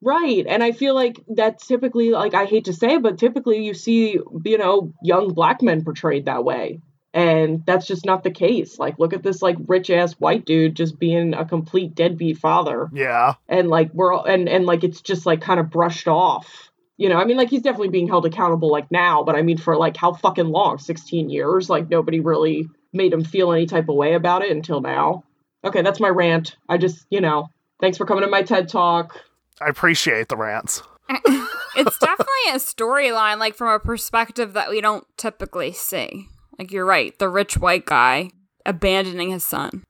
[0.00, 0.44] Right.
[0.46, 3.74] And I feel like that's typically like I hate to say, it, but typically you
[3.74, 6.80] see, you know, young black men portrayed that way.
[7.14, 8.76] And that's just not the case.
[8.76, 12.90] Like look at this like rich ass white dude just being a complete deadbeat father.
[12.92, 13.34] Yeah.
[13.48, 16.70] And like we're all, and and like it's just like kind of brushed off.
[16.96, 19.58] You know, I mean like he's definitely being held accountable like now, but I mean
[19.58, 20.78] for like how fucking long?
[20.78, 21.70] 16 years?
[21.70, 25.22] Like nobody really made him feel any type of way about it until now.
[25.64, 26.56] Okay, that's my rant.
[26.68, 27.48] I just, you know,
[27.80, 29.20] thanks for coming to my TED talk.
[29.60, 30.82] I appreciate the rants.
[31.08, 36.28] it's definitely a storyline, like from a perspective that we don't typically see.
[36.58, 38.30] Like you're right, the rich white guy
[38.66, 39.82] abandoning his son.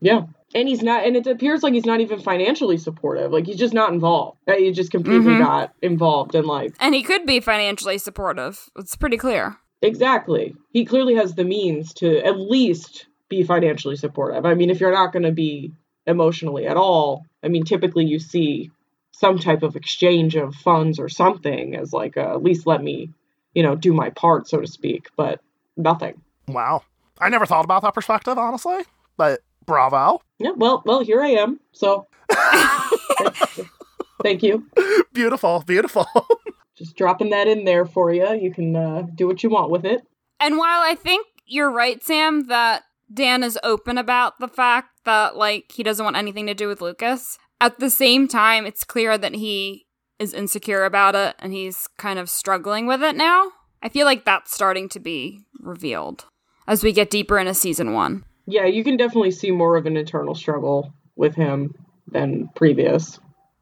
[0.00, 0.22] Yeah.
[0.54, 3.30] And he's not, and it appears like he's not even financially supportive.
[3.30, 4.38] Like he's just not involved.
[4.48, 5.38] Uh, He's just completely Mhm.
[5.40, 6.72] not involved in life.
[6.80, 8.68] And he could be financially supportive.
[8.76, 9.56] It's pretty clear.
[9.82, 10.54] Exactly.
[10.72, 14.44] He clearly has the means to at least be financially supportive.
[14.44, 15.72] I mean, if you're not going to be
[16.06, 18.70] emotionally at all, I mean, typically you see
[19.12, 23.10] some type of exchange of funds or something as like, uh, at least let me,
[23.54, 25.40] you know, do my part, so to speak, but
[25.82, 26.20] nothing.
[26.48, 26.82] Wow.
[27.20, 28.82] I never thought about that perspective, honestly.
[29.16, 30.20] But bravo.
[30.38, 31.60] Yeah, well, well, here I am.
[31.72, 32.06] So
[34.22, 34.66] thank you.
[35.12, 36.06] Beautiful, beautiful.
[36.76, 38.32] Just dropping that in there for you.
[38.34, 40.02] You can uh, do what you want with it.
[40.38, 45.36] And while I think you're right, Sam, that Dan is open about the fact that
[45.36, 49.18] like he doesn't want anything to do with Lucas, at the same time, it's clear
[49.18, 49.86] that he
[50.18, 53.52] is insecure about it and he's kind of struggling with it now.
[53.82, 56.26] I feel like that's starting to be revealed
[56.66, 58.24] as we get deeper into season one.
[58.46, 61.74] Yeah, you can definitely see more of an internal struggle with him
[62.08, 63.18] than previous.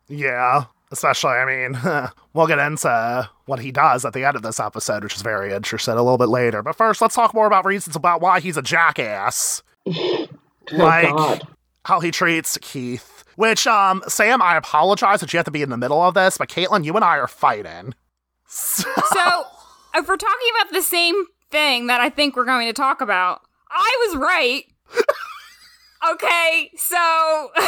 [0.08, 1.78] Yeah, especially, I mean,
[2.32, 5.52] we'll get into what he does at the end of this episode, which is very
[5.52, 6.62] interesting a little bit later.
[6.62, 9.62] But first, let's talk more about reasons about why he's a jackass.
[9.86, 11.48] like oh, God.
[11.84, 13.24] how he treats Keith.
[13.36, 16.38] Which, um, Sam, I apologize that you have to be in the middle of this,
[16.38, 17.94] but Caitlin, you and I are fighting.
[18.50, 19.44] So, So,
[19.98, 23.42] if we're talking about the same thing that I think we're going to talk about,
[23.70, 24.64] I was right.
[26.10, 27.50] okay, so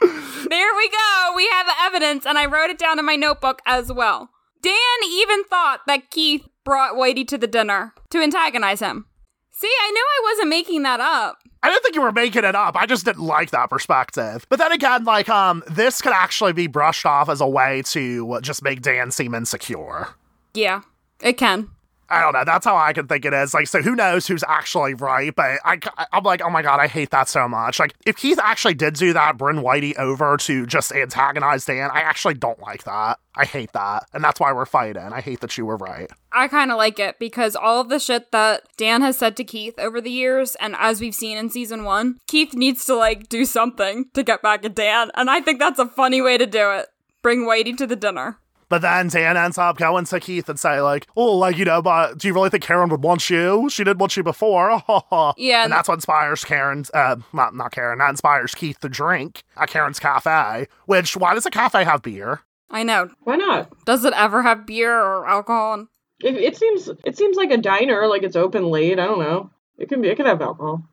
[0.00, 1.32] there we go.
[1.36, 4.30] We have evidence, and I wrote it down in my notebook as well.
[4.60, 4.74] Dan
[5.08, 9.06] even thought that Keith brought Whitey to the dinner to antagonize him.
[9.52, 11.38] See, I knew I wasn't making that up.
[11.62, 12.76] I didn't think you were making it up.
[12.76, 14.46] I just didn't like that perspective.
[14.48, 18.40] But then again, like, um, this could actually be brushed off as a way to
[18.40, 20.08] just make Dan seem insecure.
[20.54, 20.80] Yeah,
[21.22, 21.70] it can.
[22.10, 22.44] I don't know.
[22.44, 23.54] That's how I can think it is.
[23.54, 25.32] Like, so who knows who's actually right?
[25.34, 25.78] But I,
[26.12, 27.78] I'm like, oh my god, I hate that so much.
[27.78, 32.00] Like, if Keith actually did do that, bring Whitey over to just antagonize Dan, I
[32.00, 33.20] actually don't like that.
[33.36, 35.12] I hate that, and that's why we're fighting.
[35.12, 36.10] I hate that you were right.
[36.32, 39.44] I kind of like it because all of the shit that Dan has said to
[39.44, 43.28] Keith over the years, and as we've seen in season one, Keith needs to like
[43.28, 46.46] do something to get back at Dan, and I think that's a funny way to
[46.46, 46.88] do it.
[47.22, 48.38] Bring Whitey to the dinner.
[48.70, 51.82] But then Dan ends up going to Keith and say like, "Oh, like you know,
[51.82, 53.68] but do you really think Karen would want you?
[53.68, 54.82] She did want you before."
[55.36, 59.42] Yeah, and that's what inspires Karen's, uh, not not Karen, that inspires Keith to drink
[59.56, 60.68] at Karen's cafe.
[60.86, 62.42] Which why does a cafe have beer?
[62.70, 63.10] I know.
[63.24, 63.72] Why not?
[63.84, 65.88] Does it ever have beer or alcohol?
[66.22, 68.98] It, it seems it seems like a diner, like it's open late.
[69.00, 69.50] I don't know.
[69.78, 70.08] It can be.
[70.08, 70.84] It could have alcohol.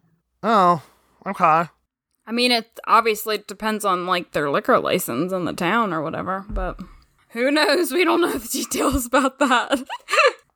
[0.41, 0.82] Oh,
[1.25, 1.69] okay.
[2.25, 6.45] I mean, it obviously depends on like their liquor license in the town or whatever,
[6.49, 6.80] but
[7.30, 7.91] who knows?
[7.91, 9.84] We don't know the details about that.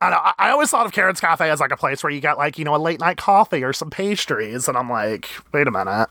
[0.01, 2.19] I, know, I- I always thought of Karen's Cafe as like a place where you
[2.22, 5.67] get like you know a late night coffee or some pastries, and I'm like, wait
[5.67, 6.09] a minute,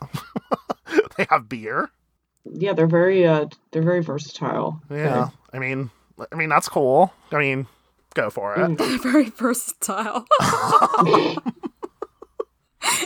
[1.17, 1.89] they have beer.
[2.45, 4.81] Yeah, they're very uh they're very versatile.
[4.89, 5.89] Yeah, I mean,
[6.31, 7.13] I mean that's cool.
[7.31, 7.67] I mean,
[8.15, 8.77] go for it.
[9.03, 10.25] Very versatile.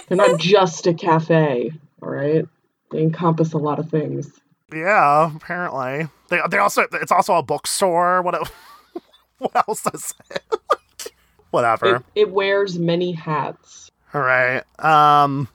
[0.08, 2.46] They're not just a cafe, all right?
[2.92, 4.32] They encompass a lot of things.
[4.74, 8.22] Yeah, apparently they they also it's also a bookstore.
[8.22, 8.52] What
[9.38, 11.14] what else is it?
[11.52, 11.98] Whatever.
[11.98, 13.90] It, it wears many hats.
[14.14, 14.64] All right.
[14.84, 15.48] Um,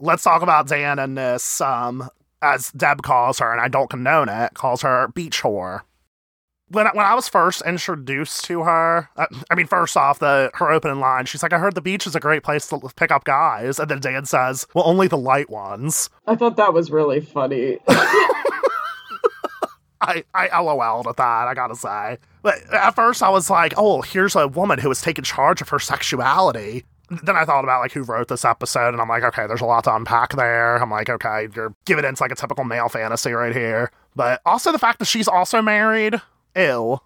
[0.00, 1.60] let's talk about Dan and this.
[1.60, 2.08] Um,
[2.42, 5.82] as Deb calls her, and I don't condone it, calls her beach whore.
[6.72, 10.50] When I, when I was first introduced to her, uh, I mean, first off, the
[10.54, 13.10] her opening line, she's like, "I heard the beach is a great place to pick
[13.10, 16.90] up guys," and then Dan says, "Well, only the light ones." I thought that was
[16.90, 17.78] really funny.
[20.02, 22.18] I, I LOL'd at that, I gotta say.
[22.42, 25.68] But at first I was like, oh, here's a woman who has taken charge of
[25.68, 26.84] her sexuality.
[27.22, 29.66] Then I thought about like who wrote this episode, and I'm like, okay, there's a
[29.66, 30.76] lot to unpack there.
[30.76, 33.90] I'm like, okay, you're giving into like a typical male fantasy right here.
[34.16, 36.20] But also the fact that she's also married,
[36.56, 36.98] ew.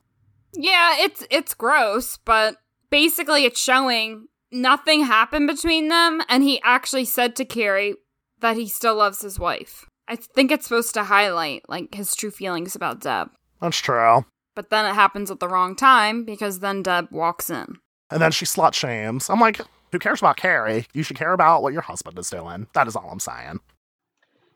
[0.55, 2.57] yeah, it's it's gross, but
[2.91, 7.97] basically it's showing nothing happened between them, and he actually said to Carrie
[8.41, 9.87] that he still loves his wife.
[10.09, 13.29] I think it's supposed to highlight like his true feelings about Deb.
[13.61, 14.25] That's true.
[14.55, 17.77] But then it happens at the wrong time because then Deb walks in.
[18.11, 19.29] And then she slut shames.
[19.29, 19.61] I'm like,
[19.93, 20.87] who cares about Carrie?
[20.95, 22.67] You should care about what your husband is doing.
[22.73, 23.59] That is all I'm saying.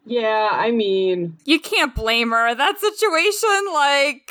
[0.06, 2.54] yeah, I mean, You can't blame her.
[2.54, 4.30] That situation, like,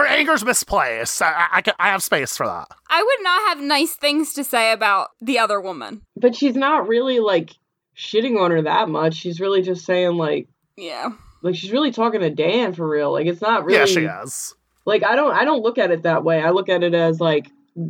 [0.00, 1.20] Her anger's misplaced.
[1.22, 2.68] I, I, I have space for that.
[2.88, 6.02] I would not have nice things to say about the other woman.
[6.16, 7.50] but she's not really like
[7.96, 9.14] shitting on her that much.
[9.14, 11.10] She's really just saying like Yeah.
[11.42, 13.12] like she's really talking to Dan for real.
[13.12, 14.54] Like it's not really Yeah, she is.
[14.86, 16.40] like I don't I don't look at it that way.
[16.42, 17.48] I look at it as like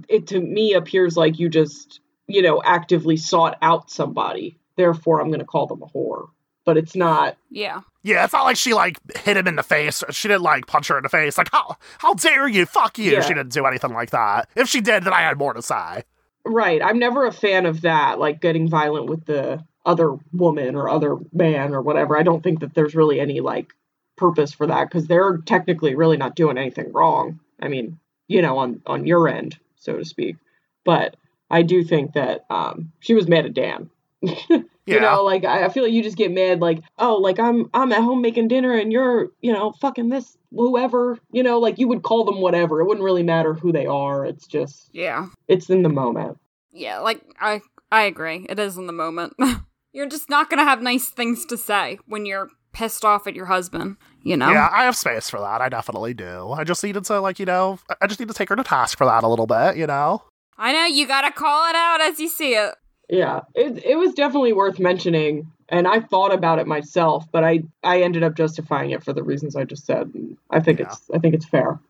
[0.09, 4.59] it to me appears like you just, you know, actively sought out somebody.
[4.77, 6.29] Therefore I'm going to call them a whore.
[6.65, 7.81] But it's not Yeah.
[8.03, 10.03] Yeah, it's not like she like hit him in the face.
[10.11, 11.37] She didn't like punch her in the face.
[11.37, 12.65] Like, how how dare you?
[12.67, 13.13] Fuck you.
[13.13, 13.21] Yeah.
[13.21, 14.49] She didn't do anything like that.
[14.57, 16.05] If she did, then I had more to say.
[16.47, 16.81] right.
[16.83, 21.17] I'm never a fan of that like getting violent with the other woman or other
[21.33, 22.17] man or whatever.
[22.17, 23.73] I don't think that there's really any like
[24.17, 27.41] purpose for that cuz they're technically really not doing anything wrong.
[27.61, 27.99] I mean,
[28.29, 30.37] you know, on on your end, so to speak.
[30.85, 31.17] But
[31.51, 33.91] I do think that um she was mad at Dan.
[34.91, 34.97] Yeah.
[34.97, 37.71] You know, like I I feel like you just get mad, like, oh, like I'm
[37.73, 41.79] I'm at home making dinner and you're, you know, fucking this whoever, you know, like
[41.79, 42.81] you would call them whatever.
[42.81, 44.25] It wouldn't really matter who they are.
[44.27, 45.27] It's just Yeah.
[45.49, 46.39] it's in the moment.
[46.73, 47.63] Yeah, like I
[47.93, 48.47] I agree.
[48.49, 49.35] It is in the moment.
[49.93, 53.35] you're just not going to have nice things to say when you're pissed off at
[53.35, 54.53] your husband, you know?
[54.53, 55.61] Yeah, I have space for that.
[55.61, 56.53] I definitely do.
[56.53, 58.97] I just needed to, like, you know, I just need to take her to task
[58.97, 60.23] for that a little bit, you know?
[60.57, 62.75] I know you gotta call it out as you see it.
[63.11, 67.65] Yeah, it it was definitely worth mentioning, and I thought about it myself, but I
[67.83, 70.13] I ended up justifying it for the reasons I just said.
[70.51, 70.87] I think Yeah.
[70.87, 71.81] it's I think it's fair.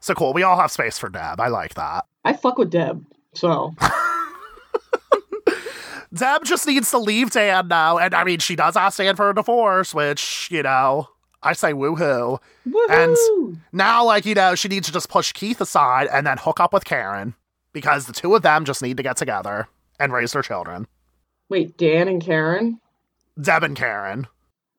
[0.00, 0.32] So cool.
[0.32, 1.38] We all have space for Deb.
[1.40, 2.04] I like that.
[2.24, 3.74] I fuck with Deb, so
[6.14, 7.98] Deb just needs to leave Dan now.
[7.98, 11.08] And I mean, she does ask Dan for a divorce, which, you know,
[11.42, 12.38] I say woohoo.
[12.90, 16.58] And- Now, like, you know, she needs to just push Keith aside and then hook
[16.60, 17.34] up with Karen
[17.72, 20.86] because the two of them just need to get together and raise their children.
[21.48, 22.80] Wait, Dan and Karen,
[23.40, 24.26] Deb and Karen.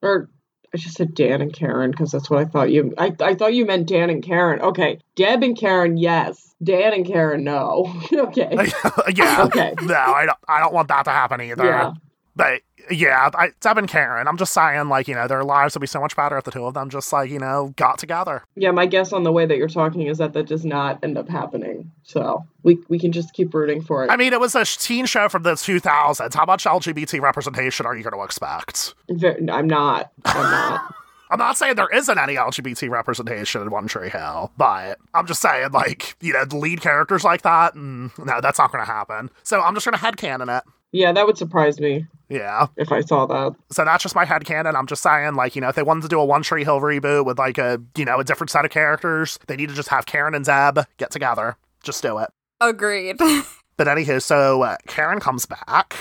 [0.02, 0.28] or
[0.74, 2.92] I just said Dan and Karen because that's what I thought you.
[2.98, 4.60] I I thought you meant Dan and Karen.
[4.60, 6.44] Okay, Deb and Karen, yes.
[6.62, 7.86] Dan and Karen, no.
[8.12, 8.50] okay.
[9.14, 9.42] yeah.
[9.46, 9.74] Okay.
[9.82, 11.64] No, I don't, I don't want that to happen either.
[11.64, 11.92] Yeah.
[12.34, 15.80] But yeah, I, Deb and Karen, I'm just saying, like, you know, their lives would
[15.80, 18.42] be so much better if the two of them just, like, you know, got together.
[18.56, 21.18] Yeah, my guess on the way that you're talking is that that does not end
[21.18, 21.90] up happening.
[22.02, 24.10] So we we can just keep rooting for it.
[24.10, 26.34] I mean, it was a teen show from the 2000s.
[26.34, 28.94] How much LGBT representation are you going to expect?
[29.10, 30.12] I'm not.
[30.24, 30.94] I'm not.
[31.30, 35.42] I'm not saying there isn't any LGBT representation in One Tree Hill, but I'm just
[35.42, 38.90] saying, like, you know, the lead characters like that, and no, that's not going to
[38.90, 39.30] happen.
[39.42, 40.64] So I'm just going to headcanon it.
[40.92, 42.68] Yeah, that would surprise me Yeah.
[42.76, 43.54] if I saw that.
[43.70, 44.74] So that's just my head headcanon.
[44.74, 46.80] I'm just saying, like, you know, if they wanted to do a One Tree Hill
[46.80, 49.88] reboot with, like, a, you know, a different set of characters, they need to just
[49.90, 51.56] have Karen and Deb get together.
[51.82, 52.30] Just do it.
[52.60, 53.16] Agreed.
[53.76, 55.94] But anywho, so uh, Karen comes back,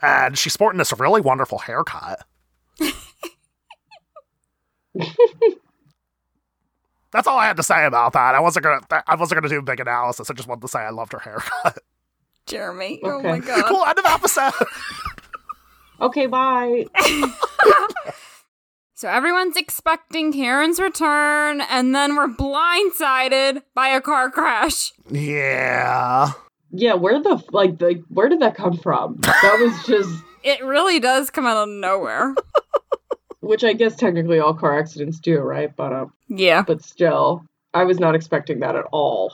[0.00, 2.24] and she's sporting this really wonderful haircut.
[7.12, 8.34] That's all I had to say about that.
[8.34, 8.80] I wasn't gonna.
[9.06, 10.30] I wasn't gonna do a big analysis.
[10.30, 11.78] I just wanted to say I loved her haircut.
[12.48, 13.00] Jeremy.
[13.04, 13.64] Oh my god.
[13.66, 13.84] cool.
[13.84, 14.52] End of episode.
[16.00, 16.86] Okay, bye.
[18.94, 24.92] So everyone's expecting Karen's return, and then we're blindsided by a car crash.
[25.08, 26.32] yeah.
[26.72, 29.18] Yeah, where the like the where did that come from?
[29.22, 32.34] That was just It really does come out of nowhere.
[33.40, 35.74] which I guess technically all car accidents do, right?
[35.76, 36.62] But um, yeah.
[36.66, 39.32] but still, I was not expecting that at all.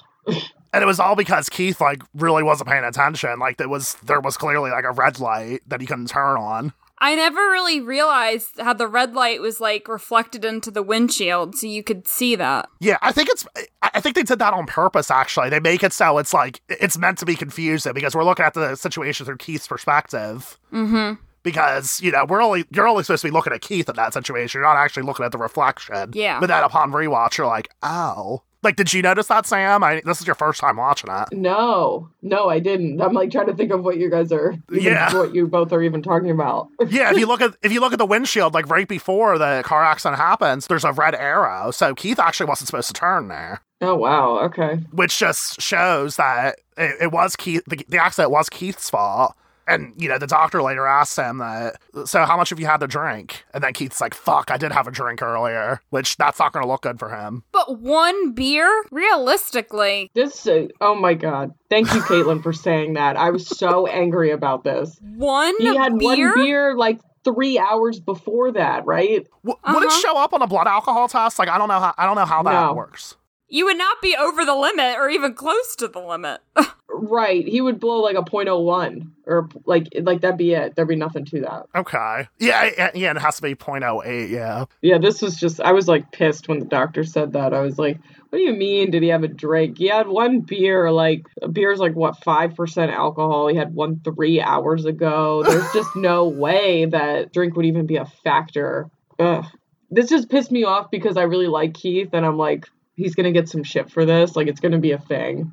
[0.74, 3.38] And it was all because Keith like really wasn't paying attention.
[3.38, 6.72] Like there was there was clearly like a red light that he couldn't turn on.
[6.98, 11.66] I never really realized how the red light was like reflected into the windshield, so
[11.66, 12.68] you could see that.
[12.80, 13.46] Yeah, I think it's.
[13.82, 15.10] I think they did that on purpose.
[15.10, 18.44] Actually, they make it so it's like it's meant to be confusing because we're looking
[18.44, 20.58] at the situation through Keith's perspective.
[20.72, 21.20] Mm-hmm.
[21.42, 24.14] Because you know we're only you're only supposed to be looking at Keith in that
[24.14, 24.58] situation.
[24.58, 26.10] You're not actually looking at the reflection.
[26.14, 26.40] Yeah.
[26.40, 29.84] But then upon rewatch, you're like, oh, like did you notice that, Sam?
[29.84, 31.28] I this is your first time watching it.
[31.32, 33.00] No, no, I didn't.
[33.00, 35.14] I'm like trying to think of what you guys are, Yeah.
[35.14, 36.68] what you both are even talking about.
[36.88, 39.62] Yeah, if you look at if you look at the windshield, like right before the
[39.64, 41.70] car accident happens, there's a red arrow.
[41.70, 43.60] So Keith actually wasn't supposed to turn there.
[43.80, 44.76] Oh wow, okay.
[44.92, 47.62] which just shows that it, it was Keith.
[47.66, 49.34] The, the accident was Keith's fault.
[49.66, 51.76] And you know, the doctor later asked him that.
[52.04, 53.44] So, how much have you had to drink?
[53.54, 56.62] And then Keith's like, "Fuck, I did have a drink earlier," which that's not going
[56.64, 57.44] to look good for him.
[57.52, 61.52] But one beer, realistically, This, uh, oh my god.
[61.70, 63.16] Thank you, Caitlin, for saying that.
[63.16, 64.98] I was so angry about this.
[65.00, 66.28] one He had beer.
[66.28, 69.26] one beer like three hours before that, right?
[69.44, 70.00] W- Would it Uh-huh.
[70.00, 71.38] show up on a blood alcohol test?
[71.38, 71.94] Like, I don't know how.
[71.96, 72.74] I don't know how that No.
[72.74, 73.16] works.
[73.48, 76.40] You would not be over the limit or even close to the limit.
[76.96, 77.46] Right.
[77.46, 80.76] He would blow like a .01 or like like that'd be it.
[80.76, 81.66] There'd be nothing to that.
[81.74, 82.28] Okay.
[82.38, 82.70] Yeah.
[82.76, 82.90] Yeah.
[82.94, 84.30] yeah it has to be 0.08.
[84.30, 84.66] Yeah.
[84.80, 87.52] Yeah, this was just I was like pissed when the doctor said that.
[87.52, 89.78] I was like, what do you mean did he have a drink?
[89.78, 93.48] He had one beer, like a beer's like what, five percent alcohol.
[93.48, 95.42] He had one three hours ago.
[95.42, 98.90] There's just no way that drink would even be a factor.
[99.18, 99.44] Ugh.
[99.90, 102.66] This just pissed me off because I really like Keith and I'm like,
[102.96, 104.36] he's gonna get some shit for this.
[104.36, 105.52] Like it's gonna be a thing.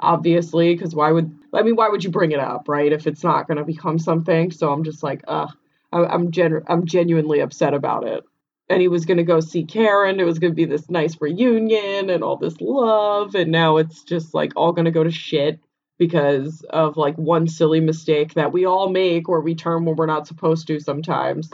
[0.00, 2.92] Obviously, because why would I mean why would you bring it up, right?
[2.92, 4.50] If it's not gonna become something.
[4.50, 5.50] So I'm just like, ugh.
[5.92, 8.24] I, I'm gen- I'm genuinely upset about it
[8.70, 10.20] and he was going to go see Karen.
[10.20, 13.34] It was going to be this nice reunion and all this love.
[13.34, 15.58] And now it's just like all going to go to shit
[15.98, 20.06] because of like one silly mistake that we all make where we turn when we're
[20.06, 21.50] not supposed to sometimes.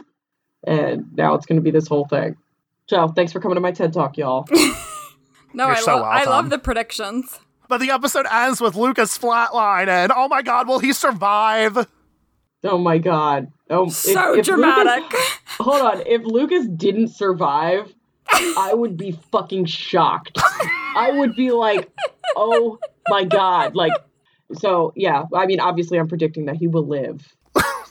[0.65, 2.37] And now it's going to be this whole thing.
[2.87, 4.47] So thanks for coming to my TED Talk, y'all.
[5.53, 7.39] No, You're I, so lo- I love the predictions.
[7.67, 11.87] But the episode ends with Lucas flatline, and oh my god, will he survive?
[12.63, 13.51] oh my God.
[13.69, 15.03] Oh, So if Lucas- dramatic.
[15.59, 16.07] hold on.
[16.07, 17.93] If Lucas didn't survive,
[18.31, 20.37] I would be fucking shocked.
[20.95, 21.89] I would be like,
[22.35, 22.79] oh
[23.09, 23.75] my god.
[23.75, 23.93] Like,
[24.53, 25.23] so yeah.
[25.33, 27.33] I mean, obviously, I'm predicting that he will live.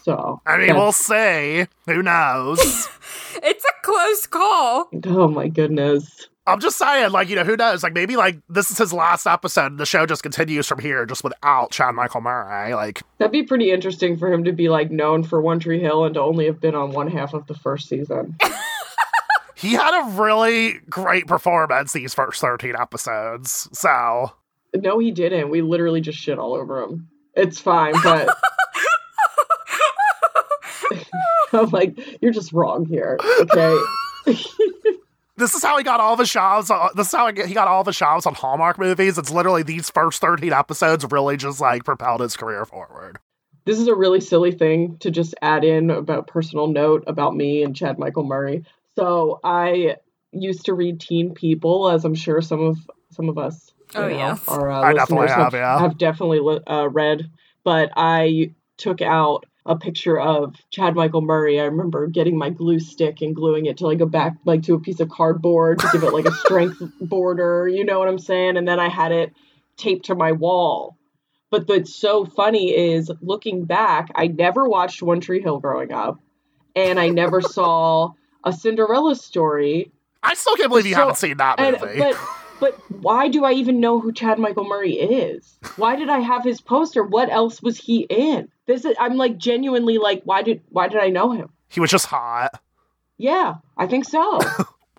[0.02, 1.66] So I mean, we'll see.
[1.86, 2.60] Who knows?
[3.42, 4.88] it's a close close call.
[5.06, 6.28] Oh my goodness.
[6.46, 7.82] I'm just saying, like, you know, who knows?
[7.82, 11.04] Like, maybe, like, this is his last episode and the show just continues from here
[11.04, 12.72] just without Chad Michael Murray.
[12.74, 16.04] Like, That'd be pretty interesting for him to be like known for One Tree Hill
[16.04, 18.36] and to only have been on one half of the first season.
[19.56, 23.68] he had a really great performance these first 13 episodes.
[23.72, 24.32] So,
[24.74, 25.50] no, he didn't.
[25.50, 27.08] We literally just shit all over him.
[27.34, 28.28] It's fine, but
[31.52, 33.18] I'm like, you're just wrong here.
[33.40, 33.78] Okay.
[35.36, 36.70] This is how he got all the his shows.
[36.70, 39.18] uh, This is how he got all the his shows on Hallmark movies.
[39.18, 43.18] It's literally these first 13 episodes really just like propelled his career forward.
[43.64, 47.62] this is a really silly thing to just add in about personal note about me
[47.62, 48.64] and Chad Michael Murray.
[48.96, 49.96] So I
[50.32, 52.78] used to read Teen People, as I'm sure some of
[53.10, 54.48] some of us you Oh, know, yes.
[54.48, 55.78] our uh, I definitely listeners have, yeah.
[55.78, 57.30] have definitely uh, read.
[57.62, 61.60] But I took out a picture of Chad Michael Murray.
[61.60, 64.74] I remember getting my glue stick and gluing it to like a back like to
[64.74, 67.68] a piece of cardboard to give it like a strength border.
[67.68, 68.56] You know what I'm saying?
[68.56, 69.32] And then I had it
[69.76, 70.96] taped to my wall.
[71.50, 76.18] But what's so funny is looking back, I never watched One Tree Hill growing up,
[76.74, 78.12] and I never saw
[78.44, 79.92] a Cinderella story.
[80.22, 81.98] I still can't believe you So- haven't seen that And movie.
[81.98, 82.16] but
[82.60, 85.58] but why do I even know who Chad Michael Murray is?
[85.76, 87.02] Why did I have his poster?
[87.02, 88.48] What else was he in?
[88.66, 91.50] This is I'm like genuinely like why did why did I know him?
[91.68, 92.60] he was just hot.
[93.18, 94.40] Yeah, I think so.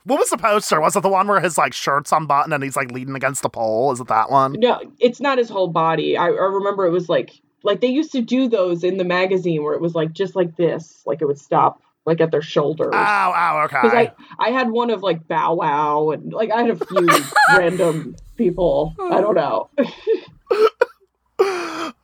[0.08, 0.80] What was the poster?
[0.80, 3.50] Was it the one where his like shirt's unbuttoned and he's like leaning against the
[3.50, 3.92] pole?
[3.92, 4.54] Is it that one?
[4.54, 6.16] no, it's not his whole body.
[6.16, 9.64] I, I remember it was like like they used to do those in the magazine
[9.64, 12.94] where it was like just like this, like it would stop like at their shoulders.
[12.94, 14.12] Oh, oh, Because okay.
[14.40, 17.08] I, I had one of like Bow Wow and like I had a few
[17.58, 18.96] random people.
[19.12, 19.70] I don't know.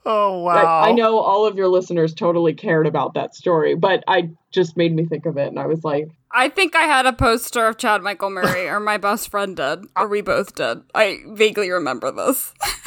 [0.05, 0.81] oh wow.
[0.81, 4.75] I, I know all of your listeners totally cared about that story, but I just
[4.75, 7.65] made me think of it, and I was like, I think I had a poster
[7.67, 10.81] of Chad Michael Murray, or my best friend did, or we both did.
[10.93, 12.53] I vaguely remember this.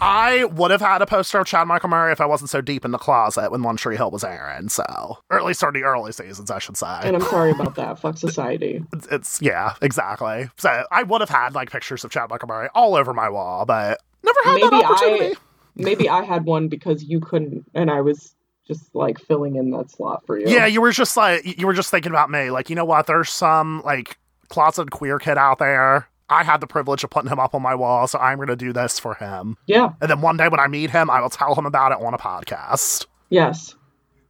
[0.00, 2.84] I would have had a poster of Chad Michael Murray if I wasn't so deep
[2.84, 4.68] in the closet when One Tree Hill was airing.
[4.68, 4.84] So,
[5.30, 7.00] or at least during the early seasons, I should say.
[7.02, 7.98] and I'm sorry about that.
[7.98, 8.84] Fuck society.
[8.92, 10.48] It's, it's yeah, exactly.
[10.56, 13.64] So I would have had like pictures of Chad Michael Murray all over my wall,
[13.64, 15.34] but never had Maybe that opportunity.
[15.34, 15.38] I,
[15.76, 18.34] maybe I had one because you couldn't, and I was
[18.66, 20.48] just like filling in that slot for you.
[20.48, 22.50] Yeah, you were just like you were just thinking about me.
[22.50, 23.06] Like, you know what?
[23.06, 24.18] There's some like
[24.48, 26.08] closeted queer kid out there.
[26.30, 28.56] I had the privilege of putting him up on my wall, so I'm going to
[28.56, 29.56] do this for him.
[29.66, 31.98] yeah, And then one day when I meet him, I will tell him about it
[32.04, 33.06] on a podcast.
[33.28, 33.74] yes.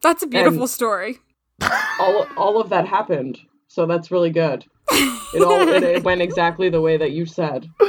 [0.02, 1.18] That's a beautiful And- story.
[2.01, 4.64] All all of that happened, so that's really good.
[4.90, 7.68] It all it, it went exactly the way that you said.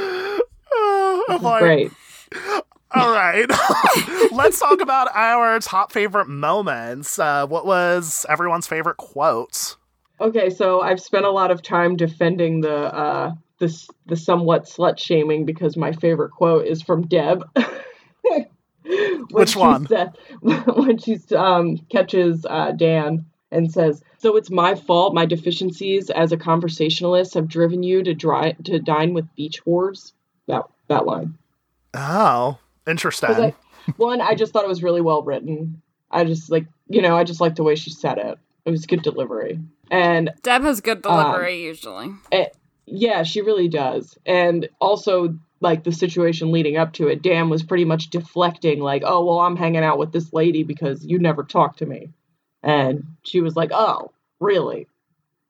[0.73, 1.91] Oh, I'm like, Great.
[2.93, 3.45] All right.
[4.33, 7.17] Let's talk about our top favorite moments.
[7.19, 9.75] Uh, what was everyone's favorite quote?
[10.19, 13.31] Okay, so I've spent a lot of time defending the uh
[13.61, 17.43] this the somewhat slut shaming because my favorite quote is from Deb.
[19.31, 19.88] Which one?
[19.88, 25.13] said- when she um catches uh, Dan and says, "So it's my fault.
[25.13, 30.11] My deficiencies as a conversationalist have driven you to dry to dine with beach whores."
[30.47, 31.35] That that line.
[31.93, 32.57] Oh,
[32.88, 33.29] interesting.
[33.29, 33.53] I,
[33.97, 35.81] one, I just thought it was really well written.
[36.09, 38.38] I just like you know I just liked the way she said it.
[38.65, 39.59] It was good delivery.
[39.89, 42.11] And Deb has good Um, delivery usually.
[42.86, 44.18] Yeah, she really does.
[44.26, 49.03] And also, like the situation leading up to it, Dan was pretty much deflecting, like,
[49.06, 52.10] oh, well, I'm hanging out with this lady because you never talked to me.
[52.64, 54.88] And she was like, oh, really?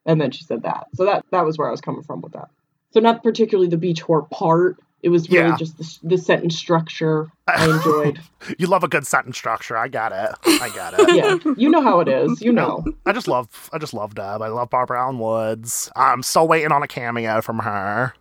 [0.05, 0.87] And then she said that.
[0.95, 2.49] So that that was where I was coming from with that.
[2.91, 4.77] So not particularly the beach whore part.
[5.03, 5.57] It was really Yeah.
[5.57, 8.19] just the, the sentence structure I enjoyed.
[8.59, 9.75] you love a good sentence structure.
[9.75, 10.35] I got it.
[10.61, 11.15] I got it.
[11.15, 12.41] yeah, you know how it is.
[12.41, 12.83] You know.
[13.05, 14.41] I just love I just love Deb.
[14.41, 15.89] I love Barbara Alyn Woods.
[15.95, 18.13] I'm still waiting on a cameo from her.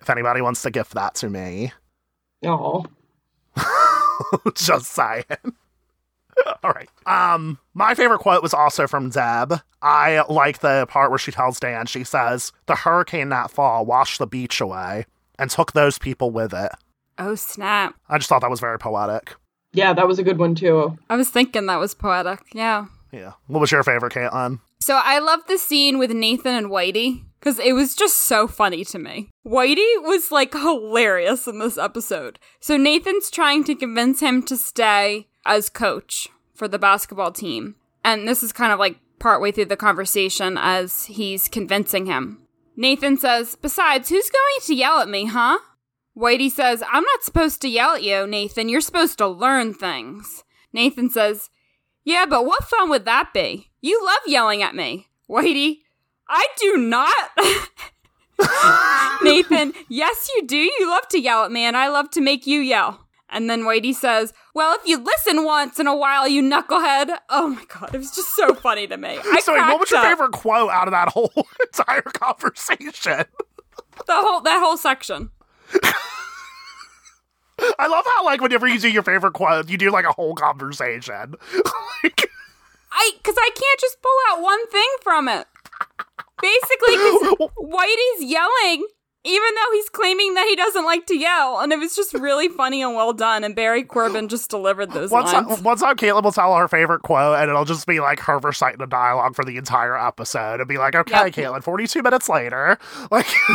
[0.00, 1.72] If anybody wants to gift that to me.
[2.44, 2.84] Oh,
[4.54, 5.24] just saying.
[6.62, 6.88] All right.
[7.06, 9.54] Um, my favorite quote was also from Deb.
[9.82, 14.18] I like the part where she tells Dan, she says, The hurricane that fall washed
[14.18, 15.06] the beach away
[15.38, 16.72] and took those people with it.
[17.18, 17.94] Oh snap!
[18.08, 19.34] I just thought that was very poetic.
[19.72, 20.98] yeah, that was a good one too.
[21.08, 22.40] I was thinking that was poetic.
[22.52, 22.86] Yeah.
[23.12, 23.32] Yeah.
[23.46, 24.60] What was your favorite, Caitlin?
[24.80, 28.84] So I love the scene with Nathan and Whitey because it was just so funny
[28.86, 29.30] to me.
[29.46, 32.38] Whitey was like hilarious in this episode.
[32.60, 37.76] So Nathan's trying to convince him to stay as coach for the basketball team.
[38.04, 42.42] And this is kind of like partway through the conversation as he's convincing him.
[42.76, 45.58] Nathan says, Besides, who's going to yell at me, huh?
[46.16, 48.68] Whitey says, I'm not supposed to yell at you, Nathan.
[48.68, 50.44] You're supposed to learn things.
[50.72, 51.50] Nathan says,
[52.06, 53.70] yeah, but what fun would that be?
[53.80, 55.08] You love yelling at me.
[55.28, 55.78] Whitey,
[56.28, 57.12] I do not.
[59.22, 60.56] Nathan, yes, you do.
[60.56, 63.05] You love to yell at me, and I love to make you yell.
[63.36, 67.14] And then Whitey says, Well, if you listen once in a while, you knucklehead.
[67.28, 69.18] Oh my God, it was just so funny to me.
[69.22, 70.06] I Sorry, what was your up.
[70.06, 71.30] favorite quote out of that whole
[71.62, 73.26] entire conversation?
[74.06, 75.28] The whole, that whole section.
[77.78, 80.34] I love how, like, whenever you do your favorite quote, you do like a whole
[80.34, 81.34] conversation.
[82.02, 82.30] like,
[82.90, 85.46] I, because I can't just pull out one thing from it.
[86.40, 88.86] Basically, because Whitey's yelling,
[89.26, 91.58] even though he's claiming that he doesn't like to yell.
[91.60, 93.42] And it was just really funny and well done.
[93.44, 95.62] And Barry Corbin just delivered those one time, lines.
[95.62, 98.78] one time, Caitlin will tell her favorite quote, and it'll just be like her reciting
[98.78, 100.60] the dialogue for the entire episode.
[100.60, 101.32] and be like, okay, Yep.
[101.34, 102.78] Caitlin, 42 minutes later.
[103.10, 103.26] Like,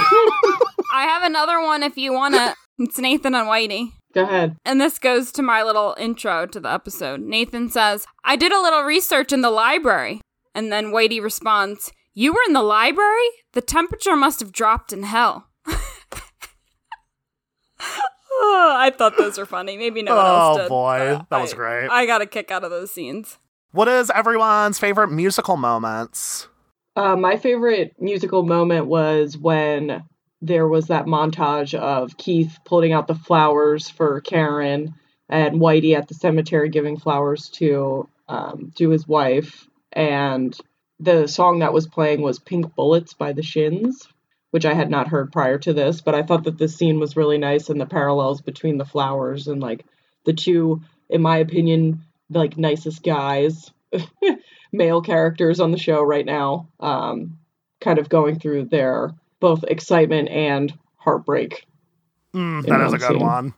[0.93, 2.55] I have another one if you want it.
[2.79, 3.91] It's Nathan and Whitey.
[4.13, 4.57] Go ahead.
[4.65, 7.21] And this goes to my little intro to the episode.
[7.21, 10.21] Nathan says, I did a little research in the library.
[10.53, 13.27] And then Whitey responds, You were in the library?
[13.53, 15.47] The temperature must have dropped in hell.
[17.81, 19.77] Oh, I thought those were funny.
[19.77, 20.69] Maybe no one else Oh, did.
[20.69, 20.97] boy.
[21.15, 21.89] Uh, That was I- great.
[21.89, 23.37] I got a kick out of those scenes.
[23.71, 26.47] what is everyone's favorite musical moments?
[26.95, 30.03] Uh, my favorite musical moment was when
[30.41, 34.93] there was that montage of Keith pulling out the flowers for Karen
[35.29, 39.67] and Whitey at the cemetery giving flowers to um, to his wife.
[39.93, 40.57] And
[40.99, 44.07] the song that was playing was Pink Bullets by the Shins,
[44.51, 47.17] which I had not heard prior to this, but I thought that this scene was
[47.17, 49.85] really nice and the parallels between the flowers and like
[50.25, 53.71] the two, in my opinion, like nicest guys
[54.71, 57.37] male characters on the show right now, um,
[57.79, 61.65] kind of going through their both excitement and heartbreak.
[62.33, 63.19] Mm, that is a good scene.
[63.19, 63.53] one.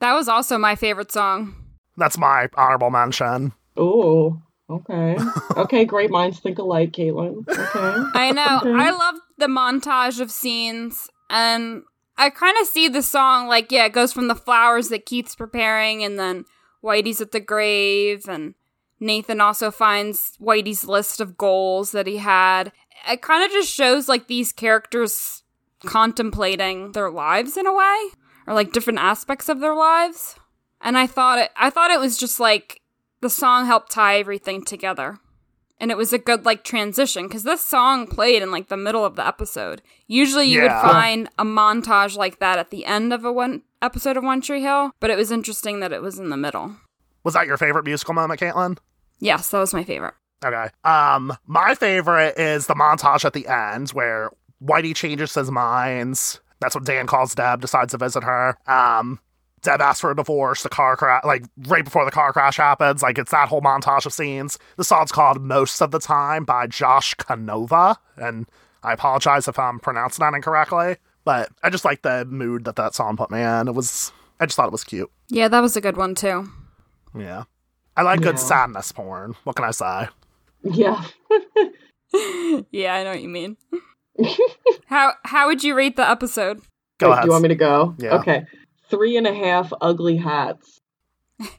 [0.00, 1.56] That was also my favorite song.
[1.96, 3.52] That's my honorable mention.
[3.76, 5.16] Oh, okay.
[5.56, 7.48] Okay, great minds think alike, Caitlin.
[7.48, 8.10] Okay.
[8.18, 8.60] I know.
[8.62, 8.72] Okay.
[8.72, 11.82] I love the montage of scenes, and
[12.16, 15.34] I kind of see the song like, yeah, it goes from the flowers that Keith's
[15.34, 16.44] preparing, and then
[16.82, 18.54] Whitey's at the grave, and
[19.00, 22.72] Nathan also finds Whitey's list of goals that he had.
[23.08, 25.42] It kind of just shows like these characters
[25.84, 28.08] contemplating their lives in a way,
[28.46, 30.36] or like different aspects of their lives.
[30.80, 32.80] And I thought it, I thought it was just like
[33.20, 35.18] the song helped tie everything together
[35.80, 39.04] and it was a good like transition because this song played in like the middle
[39.04, 39.82] of the episode.
[40.06, 40.82] Usually, you Yeah.
[40.82, 44.40] would find a montage like that at the end of a one episode of One
[44.40, 46.76] Tree Hill, but it was interesting that it was in the middle.
[47.24, 48.78] Was that your favorite musical moment, Caitlin?
[49.20, 50.14] Yes, that was my favorite.
[50.44, 50.68] Okay.
[50.84, 54.30] Um, my favorite is the montage at the end where
[54.64, 56.40] Whitey changes his minds.
[56.60, 58.56] That's what Dan calls Deb, decides to visit her.
[58.66, 59.20] Um,
[59.62, 60.62] Deb asks for a divorce.
[60.62, 64.06] The car crash, like right before the car crash happens, like it's that whole montage
[64.06, 64.58] of scenes.
[64.76, 68.46] The song's called "Most of the Time" by Josh Canova, and
[68.82, 72.94] I apologize if I'm pronouncing that incorrectly, but I just like the mood that that
[72.94, 73.68] song put me in.
[73.68, 75.10] It was, I just thought it was cute.
[75.28, 76.48] Yeah, that was a good one too.
[77.16, 77.44] Yeah,
[77.96, 79.36] I like good sadness porn.
[79.44, 80.08] What can I say?
[80.64, 81.04] Yeah.
[82.72, 83.56] yeah, I know what you mean.
[84.86, 86.60] how how would you rate the episode?
[86.98, 87.22] Go Wait, ahead.
[87.22, 87.94] Do you want me to go?
[87.98, 88.14] Yeah.
[88.16, 88.44] Okay.
[88.92, 90.82] Three and a half ugly hats.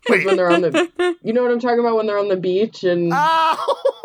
[0.07, 0.23] Wait.
[0.23, 2.83] When they're on the you know what I'm talking about when they're on the beach
[2.83, 3.81] and Oh!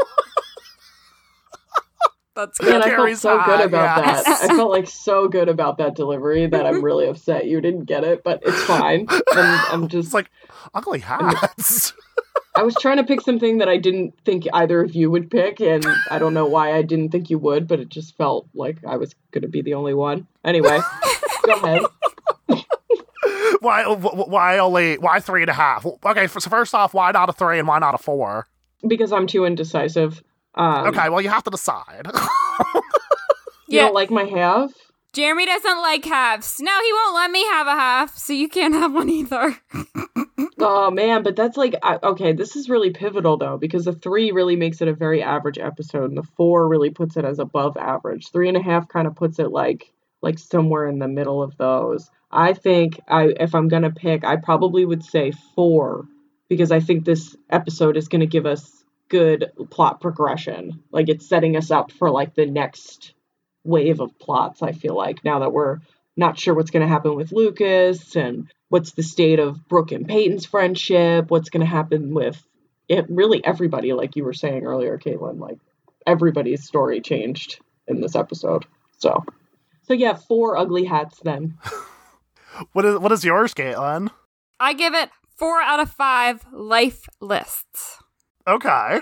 [2.35, 2.81] That's good.
[2.81, 4.25] I felt so good about yes.
[4.25, 4.51] that.
[4.51, 8.03] I felt like so good about that delivery that I'm really upset you didn't get
[8.03, 9.09] it, but it's fine.
[9.11, 10.31] And I'm just It's like
[10.73, 11.93] ugly hats.
[12.55, 15.61] I was trying to pick something that I didn't think either of you would pick,
[15.61, 18.79] and I don't know why I didn't think you would, but it just felt like
[18.87, 20.27] I was going to be the only one.
[20.45, 20.79] Anyway,
[21.45, 21.83] go ahead.
[23.61, 23.85] why?
[23.87, 24.99] Why only?
[24.99, 25.85] Why three and a half?
[26.05, 28.47] Okay, so first off, why not a three and why not a four?
[28.87, 30.23] Because I'm too indecisive.
[30.55, 32.07] Um, Okay, well you have to decide.
[33.71, 33.83] You Yeah.
[33.85, 34.71] don't like my half?
[35.13, 36.57] Jeremy doesn't like halves.
[36.59, 39.57] No, he won't let me have a half, so you can't have one either.
[40.61, 42.33] Oh man, but that's like I, okay.
[42.33, 46.05] This is really pivotal though because the three really makes it a very average episode,
[46.09, 48.31] and the four really puts it as above average.
[48.33, 51.57] Three and a half kind of puts it like like somewhere in the middle of
[51.57, 52.11] those.
[52.31, 56.07] I think I if I'm gonna pick, I probably would say four
[56.49, 60.82] because I think this episode is gonna give us good plot progression.
[60.93, 63.15] Like it's setting us up for like the next
[63.65, 64.62] wave of plots.
[64.62, 65.78] I feel like now that we're
[66.16, 70.07] not sure what's going to happen with Lucas and what's the state of Brooke and
[70.07, 72.43] Peyton's friendship, what's going to happen with
[72.89, 75.59] it really everybody like you were saying earlier Caitlin, like
[76.07, 78.65] everybody's story changed in this episode.
[78.99, 79.24] So
[79.89, 81.59] so yeah, four ugly hats then.
[82.73, 84.10] what is what is yours, Caitlin?
[84.60, 88.02] I give it four out of five life lists.
[88.47, 89.01] Okay.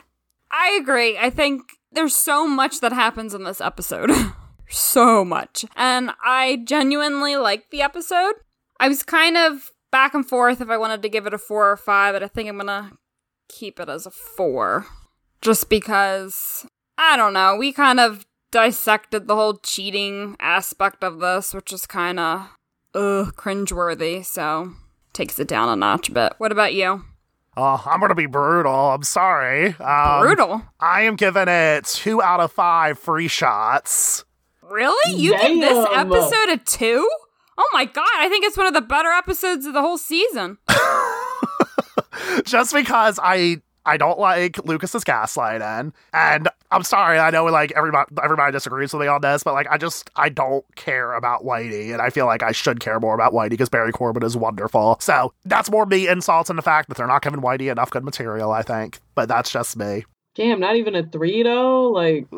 [0.51, 1.19] I agree.
[1.19, 4.11] I think there's so much that happens in this episode.
[4.69, 5.65] so much.
[5.77, 8.35] And I genuinely like the episode.
[8.79, 11.71] I was kind of back and forth if I wanted to give it a four
[11.71, 12.93] or five, but I think I'm gonna
[13.49, 14.87] keep it as a four.
[15.41, 16.67] Just because,
[16.99, 21.87] I don't know, we kind of dissected the whole cheating aspect of this, which is
[21.87, 22.49] kind of,
[22.95, 24.73] ugh, cringeworthy, so
[25.13, 26.35] takes it down a notch a bit.
[26.39, 27.05] What about you?
[27.57, 28.91] Oh, I'm gonna be brutal.
[28.91, 29.69] I'm sorry.
[29.81, 30.63] Um, Brutal.
[30.79, 34.25] I am giving it two out of five free shots.
[34.63, 35.15] Really?
[35.15, 37.09] You give this episode a two?
[37.57, 40.59] Oh my god, I think it's one of the better episodes of the whole season.
[42.45, 48.11] just because I I don't like Lucas's gaslighting, and I'm sorry, I know like everybody
[48.23, 51.93] everybody disagrees with me on this, but like I just I don't care about Whitey,
[51.93, 54.99] and I feel like I should care more about Whitey because Barry Corbin is wonderful.
[55.01, 58.05] So that's more me insults in the fact that they're not giving Whitey enough good
[58.05, 58.51] material.
[58.51, 60.05] I think, but that's just me.
[60.35, 61.89] Damn, not even a three though.
[61.89, 62.27] Like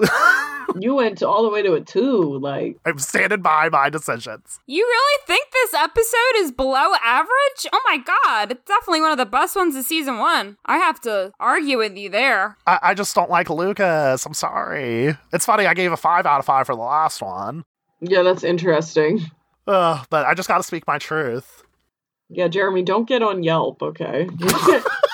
[0.80, 2.38] you went all the way to a two.
[2.38, 4.60] Like I'm standing by my decisions.
[4.66, 7.66] You really think this episode is below average?
[7.72, 10.56] Oh my god, it's definitely one of the best ones of season one.
[10.66, 12.56] I have to argue with you there.
[12.66, 14.24] I, I just don't like Lucas.
[14.26, 15.16] I'm sorry.
[15.32, 15.66] It's funny.
[15.66, 17.64] I gave a five out of five for the last one,
[18.00, 19.20] yeah, that's interesting.
[19.66, 21.62] Ugh, but I just got to speak my truth.
[22.30, 24.28] Yeah, Jeremy, don't get on Yelp, okay?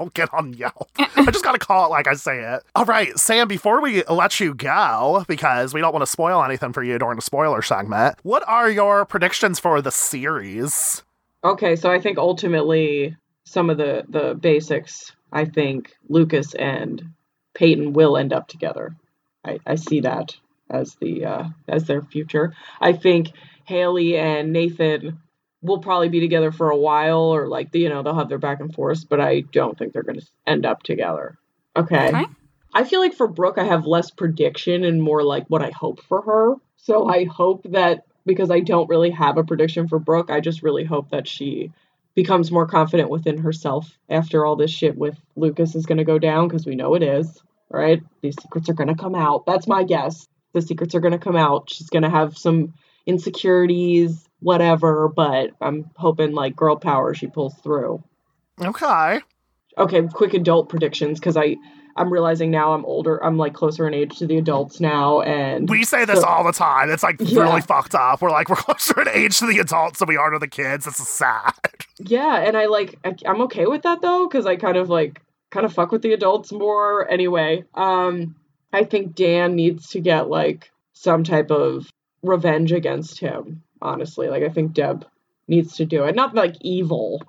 [0.00, 0.88] don't get on Yelp.
[0.98, 2.62] I just got to call it like I say it.
[2.74, 6.72] All right, Sam, before we let you go, because we don't want to spoil anything
[6.72, 11.02] for you during the spoiler segment, what are your predictions for the series?
[11.44, 15.12] okay, so I think ultimately some of the the basics.
[15.32, 17.02] I think Lucas and
[17.54, 18.96] Peyton will end up together.
[19.44, 20.34] I, I see that
[20.68, 22.54] as the uh, as their future.
[22.80, 23.28] I think
[23.64, 25.18] Haley and Nathan
[25.62, 28.60] will probably be together for a while, or like you know they'll have their back
[28.60, 29.08] and forth.
[29.08, 31.38] But I don't think they're going to end up together.
[31.76, 32.08] Okay.
[32.08, 32.24] Okay.
[32.72, 36.00] I feel like for Brooke, I have less prediction and more like what I hope
[36.02, 36.54] for her.
[36.76, 40.62] So I hope that because I don't really have a prediction for Brooke, I just
[40.62, 41.72] really hope that she
[42.14, 46.18] becomes more confident within herself after all this shit with Lucas is going to go
[46.18, 48.02] down because we know it is, right?
[48.20, 49.46] These secrets are going to come out.
[49.46, 50.28] That's my guess.
[50.52, 51.70] The secrets are going to come out.
[51.70, 52.74] She's going to have some
[53.06, 58.02] insecurities, whatever, but I'm hoping like girl power she pulls through.
[58.60, 59.20] Okay.
[59.78, 61.56] Okay, quick adult predictions because I
[61.96, 63.22] I'm realizing now I'm older.
[63.22, 66.44] I'm like closer in age to the adults now, and We say this So- all
[66.44, 66.88] the time.
[66.90, 67.42] It's like Yeah.
[67.42, 68.22] really fucked up.
[68.22, 70.84] We're like, we're closer in age to the adults than we are to the kids.
[70.84, 71.52] This is sad.
[71.98, 75.20] yeah, and I like I, I'm okay with that though because I kind of like
[75.50, 77.64] kind of fuck with the adults more anyway.
[77.74, 78.36] Um,
[78.72, 81.90] I think Dan needs to get like some type of
[82.22, 83.62] revenge against him.
[83.82, 85.06] Honestly, like I think Deb
[85.48, 86.14] needs to do it.
[86.14, 87.22] Not like evil,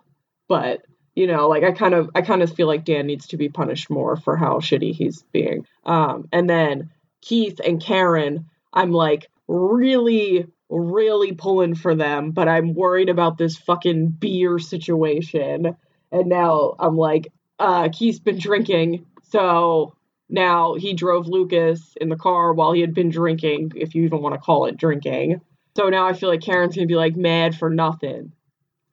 [0.47, 0.81] but
[1.15, 3.49] you know, like I kind of I kind of feel like Dan needs to be
[3.49, 5.65] punished more for how shitty he's being.
[5.85, 6.91] Um, and then
[7.21, 13.57] Keith and Karen, I'm like really really pulling for them, but I'm worried about this
[13.57, 15.75] fucking beer situation.
[16.13, 17.27] And now I'm like,
[17.59, 19.93] uh, Keith's been drinking, so
[20.29, 24.21] now he drove Lucas in the car while he had been drinking, if you even
[24.21, 25.41] want to call it drinking.
[25.75, 28.33] So now I feel like Karen's gonna be like mad for nothing.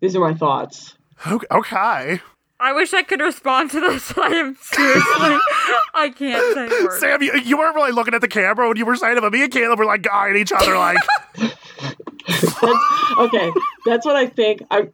[0.00, 0.96] These are my thoughts.
[1.26, 2.20] Okay.
[2.60, 5.38] I wish I could respond to this, but I am seriously,
[5.94, 6.98] I can't say words.
[6.98, 9.32] Sam, you, you weren't really looking at the camera when you were saying it, but
[9.32, 10.98] me and Caleb were like eyeing each other like,
[12.28, 12.62] That's,
[13.18, 13.52] okay,
[13.86, 14.62] that's what I think.
[14.70, 14.88] I.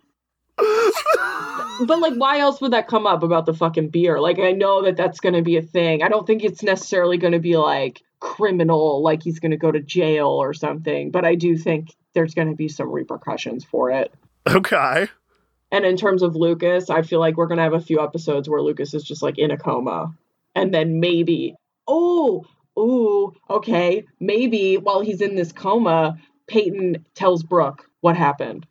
[1.87, 4.21] But like, why else would that come up about the fucking beer?
[4.21, 6.03] Like, I know that that's going to be a thing.
[6.03, 9.71] I don't think it's necessarily going to be like criminal, like he's going to go
[9.71, 11.11] to jail or something.
[11.11, 14.13] But I do think there's going to be some repercussions for it.
[14.49, 15.09] okay.
[15.71, 18.49] And in terms of Lucas, I feel like we're going to have a few episodes
[18.49, 20.15] where Lucas is just like in a coma.
[20.55, 21.55] And then maybe,
[21.87, 22.47] oh,
[22.79, 28.67] ooh, okay, maybe while he's in this coma, Peyton tells Brooke what happened.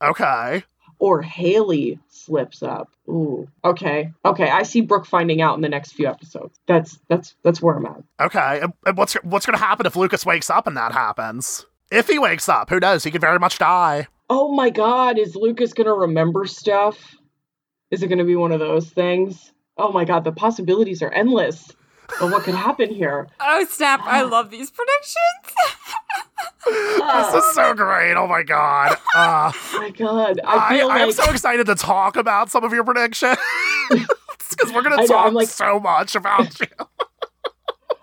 [0.00, 0.62] Okay.
[1.02, 2.88] Or Haley slips up.
[3.08, 4.48] Ooh, okay, okay.
[4.48, 6.60] I see Brooke finding out in the next few episodes.
[6.68, 8.04] That's that's that's where I'm at.
[8.20, 8.60] Okay.
[8.62, 11.66] And, and what's what's going to happen if Lucas wakes up and that happens?
[11.90, 13.02] If he wakes up, who knows?
[13.02, 14.06] He could very much die.
[14.30, 17.16] Oh my God, is Lucas gonna remember stuff?
[17.90, 19.52] Is it gonna be one of those things?
[19.76, 21.68] Oh my God, the possibilities are endless
[22.20, 23.26] But what could happen here.
[23.40, 24.00] Oh snap!
[24.04, 25.56] I love these predictions.
[26.66, 28.14] This is so great.
[28.14, 28.96] Oh my god.
[29.14, 32.72] Uh, Oh my God, I I, feel I'm so excited to talk about some of
[32.72, 33.36] your predictions
[33.90, 36.66] because we're gonna know, talk like- so much about you.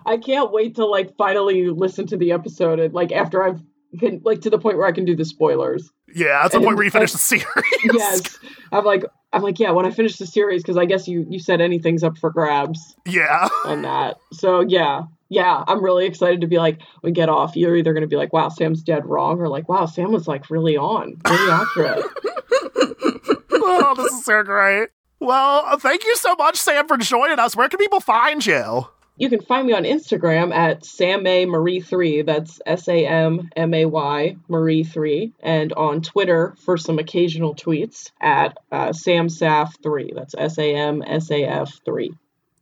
[0.06, 3.60] I can't wait to like finally listen to the episode and like after I've
[3.98, 5.90] can like to the point where I can do the spoilers.
[6.14, 7.44] Yeah, that's the And- point where you finish the series.
[7.92, 8.38] Yes,
[8.72, 11.38] I'm like I'm like yeah when I finish the series because I guess you you
[11.40, 13.48] said anything's up for grabs Yeah.
[13.64, 14.16] on that.
[14.32, 17.54] So yeah, yeah, I'm really excited to be like, we get off.
[17.54, 20.26] You're either going to be like, wow, Sam's dead wrong, or like, wow, Sam was
[20.26, 22.04] like really on, really accurate.
[23.52, 24.88] oh, this is so great.
[25.20, 27.54] Well, uh, thank you so much, Sam, for joining us.
[27.54, 28.88] Where can people find you?
[29.18, 32.22] You can find me on Instagram at Sam A Marie three.
[32.22, 37.54] That's S A M M A Y Marie three, and on Twitter for some occasional
[37.54, 40.10] tweets at uh, Sam Saf three.
[40.12, 42.14] That's S A M S A F three.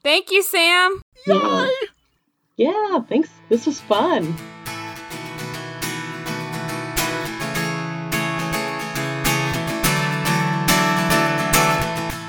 [0.03, 1.01] Thank you, Sam.
[1.27, 1.69] Yeah.
[2.59, 3.31] Yeah, thanks.
[3.49, 4.37] This was fun.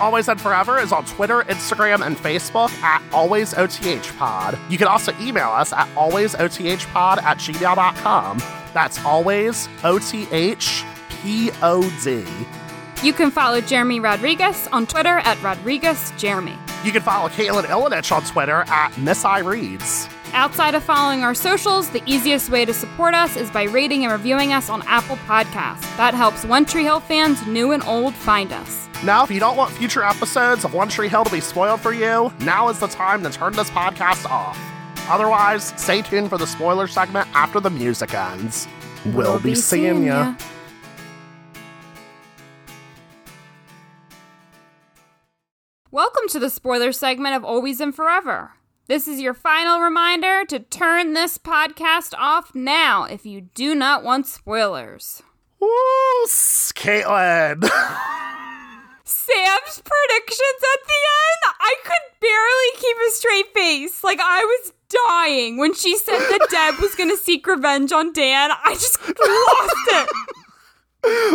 [0.01, 4.57] Always and Forever is on Twitter, Instagram, and Facebook at AlwaysOTHPod.
[4.71, 8.41] You can also email us at AlwaysOTHPod at gmail.com.
[8.73, 10.65] That's always O-T-H-P-O-D.
[13.03, 16.85] You can follow Jeremy Rodriguez on Twitter at RodriguezJeremy.
[16.85, 20.07] You can follow Caitlin Ilinich on Twitter at Miss I Reads.
[20.33, 24.11] Outside of following our socials, the easiest way to support us is by rating and
[24.11, 25.81] reviewing us on Apple Podcasts.
[25.97, 28.87] That helps One Tree Hill fans, new and old, find us.
[29.03, 31.93] Now, if you don't want future episodes of One Tree Hill to be spoiled for
[31.93, 34.57] you, now is the time to turn this podcast off.
[35.09, 38.67] Otherwise, stay tuned for the spoiler segment after the music ends.
[39.07, 40.35] We'll, be, seeing ya.
[45.89, 48.51] Welcome to the spoiler segment of Always and Forever.
[48.89, 54.03] This is your final reminder to turn this podcast off now if you do not
[54.03, 55.21] want spoilers.
[55.61, 56.25] Ooh,
[56.73, 57.61] Caitlin.
[59.03, 64.03] Sam's predictions at the end, I could barely keep a straight face.
[64.03, 68.11] Like I was dying when she said that Deb was going to seek revenge on
[68.11, 68.49] Dan.
[68.51, 70.09] I just lost it.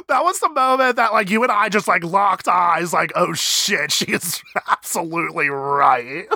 [0.09, 3.33] That was the moment that like you and I just like locked eyes like oh
[3.33, 6.27] shit, she is absolutely right.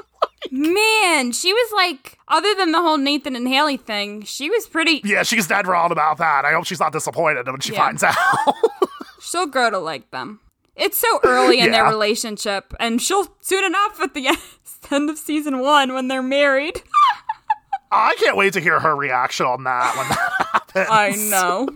[0.51, 5.01] Man, she was like, other than the whole Nathan and Haley thing, she was pretty.
[5.05, 6.44] Yeah, she's dead wrong about that.
[6.44, 7.85] I hope she's not disappointed when she Yeah.
[7.86, 8.15] finds out.
[9.20, 10.40] She'll grow to like them.
[10.77, 14.39] It's so early in their relationship, and she'll soon enough at the end,
[14.93, 16.81] end of season one when they're married.
[17.90, 20.89] I can't wait to hear her reaction on that when that happens.
[20.89, 21.69] I know.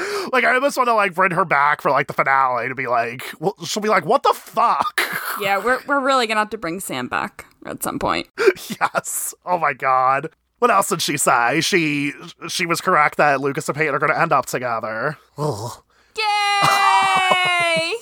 [0.32, 2.86] Like I almost want to like bring her back for like the finale to be
[2.86, 5.00] like, well, she'll be like, "What the fuck?"
[5.40, 8.28] Yeah, we're we're really gonna have to bring Sam back at some point.
[8.80, 9.34] yes.
[9.44, 10.28] Oh my god.
[10.58, 11.60] What else did she say?
[11.62, 12.12] She
[12.48, 15.16] she was correct that Lucas and Peyton are going to end up together.
[15.38, 15.82] Ugh.
[16.18, 17.94] Yay!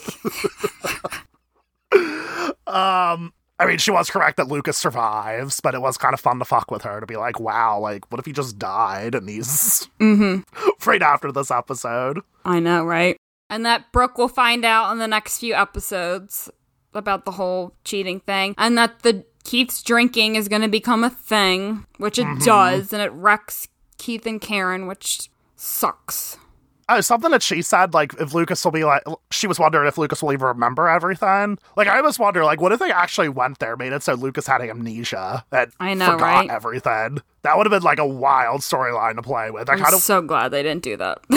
[2.66, 6.38] Um, I mean, she was correct that Lucas survives, but it was kind of fun
[6.38, 9.28] to fuck with her to be like, "Wow, like, what if he just died?" And
[9.28, 10.88] he's mm-hmm.
[10.88, 12.20] right after this episode.
[12.44, 13.16] I know, right?
[13.50, 16.50] And that Brooke will find out in the next few episodes
[16.94, 21.10] about the whole cheating thing, and that the Keith's drinking is going to become a
[21.10, 23.66] thing, which it does, and it wrecks
[23.96, 26.36] Keith and Karen, which sucks.
[26.90, 29.98] Oh, something that she said, like, if Lucas will be like, she was wondering if
[29.98, 31.58] Lucas will even remember everything.
[31.76, 34.46] Like, I almost wonder, like, what if they actually went there, made it so Lucas
[34.46, 36.50] had amnesia and I know, forgot right?
[36.50, 37.18] everything?
[37.42, 39.68] That would have been like a wild storyline to play with.
[39.68, 41.18] I I'm kind of, so glad they didn't do that.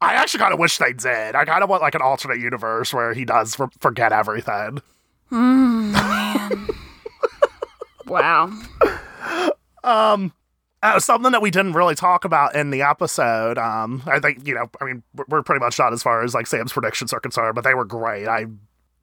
[0.00, 1.34] I actually kind of wish they did.
[1.34, 4.82] I kind of want like an alternate universe where he does for- forget everything.
[8.06, 8.50] wow.
[9.82, 10.32] Um,
[10.84, 13.56] uh, something that we didn't really talk about in the episode.
[13.56, 16.46] Um, I think you know, I mean, we're, pretty much done as far as like
[16.46, 18.28] Sam's predictions are concerned, but they were great.
[18.28, 18.46] I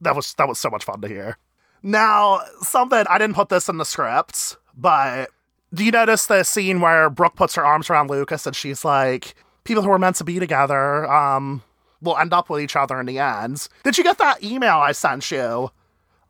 [0.02, 1.38] that was that was so much fun to hear.
[1.82, 5.32] Now, something I didn't put this in the script, but
[5.74, 9.34] do you notice the scene where Brooke puts her arms around Lucas and she's like,
[9.64, 11.64] "People who are meant to be together, um,
[12.00, 14.92] will end up with each other in the end." Did you get that email I
[14.92, 15.72] sent you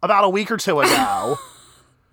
[0.02, 1.38] about a week or two ago?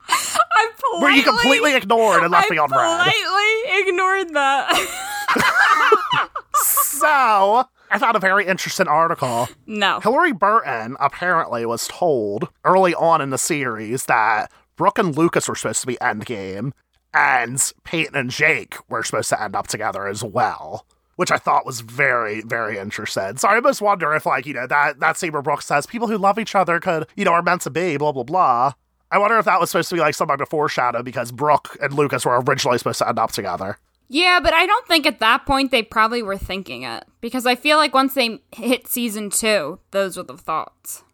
[0.09, 2.79] I politely, Where you completely ignored and left I me on red.
[2.79, 6.29] politely ignored that.
[6.61, 9.49] So, I found a very interesting article.
[9.67, 10.01] no.
[10.01, 15.55] Hilarie Burton apparently was told early on in the series that Brooke and Lucas were
[15.55, 16.73] supposed to be endgame,
[17.15, 20.85] and Peyton and Jake were supposed to end up together as well.
[21.15, 23.37] Which I thought was very, very interesting.
[23.39, 26.07] So I almost wonder if, like, you know, that, that scene where Brooke says people
[26.09, 28.73] who love each other could, you know, are meant to be, blah, blah, blah.
[29.11, 31.95] I wonder if that was supposed to be like something to foreshadow because Brooke and
[31.95, 33.79] Lucas were originally supposed to end up together.
[34.09, 37.55] Yeah, but I don't think at that point they probably were thinking it because I
[37.55, 41.05] feel like once they hit season two, those were the thoughts.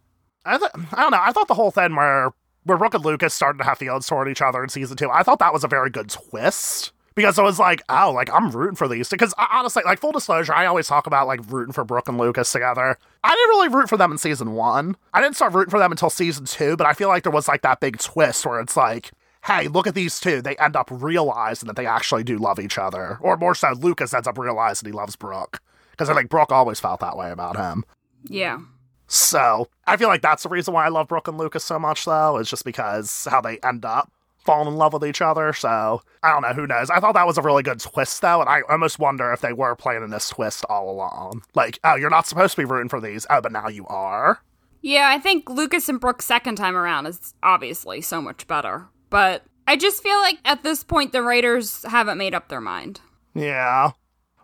[0.45, 1.21] I, th- I don't know.
[1.21, 2.31] I thought the whole thing where
[2.63, 5.23] where Brooke and Lucas started to have feelings toward each other in season two, I
[5.23, 8.75] thought that was a very good twist because I was like, oh, like I'm rooting
[8.75, 12.07] for these because honestly, like full disclosure, I always talk about like rooting for Brooke
[12.07, 12.97] and Lucas together.
[13.23, 14.97] I didn't really root for them in season one.
[15.13, 17.47] I didn't start rooting for them until season two, but I feel like there was
[17.47, 19.11] like that big twist where it's like.
[19.45, 20.41] hey, look at these two.
[20.41, 23.19] They end up realizing that they actually do love each other.
[23.21, 25.61] Or more so, Lucas ends up realizing he loves Brooke.
[25.91, 27.85] Because I think Brooke always felt that way about him.
[28.23, 28.59] Yeah.
[29.07, 32.05] So I feel like that's the reason why I love Brooke and Lucas so much,
[32.05, 34.11] though, is just because how they end up
[34.45, 35.51] falling in love with each other.
[35.53, 36.89] So I don't know, who knows?
[36.89, 39.53] I thought that was a really good twist, though, and I almost wonder if they
[39.53, 41.43] were planning this twist all along.
[41.53, 44.39] Like, oh, you're not supposed to be rooting for these, oh, but now you are.
[44.81, 48.87] Yeah, I think Lucas and Brooke's second time around is obviously so much better.
[49.09, 53.01] But I just feel like at this point the writers haven't made up their mind.
[53.33, 53.91] Yeah.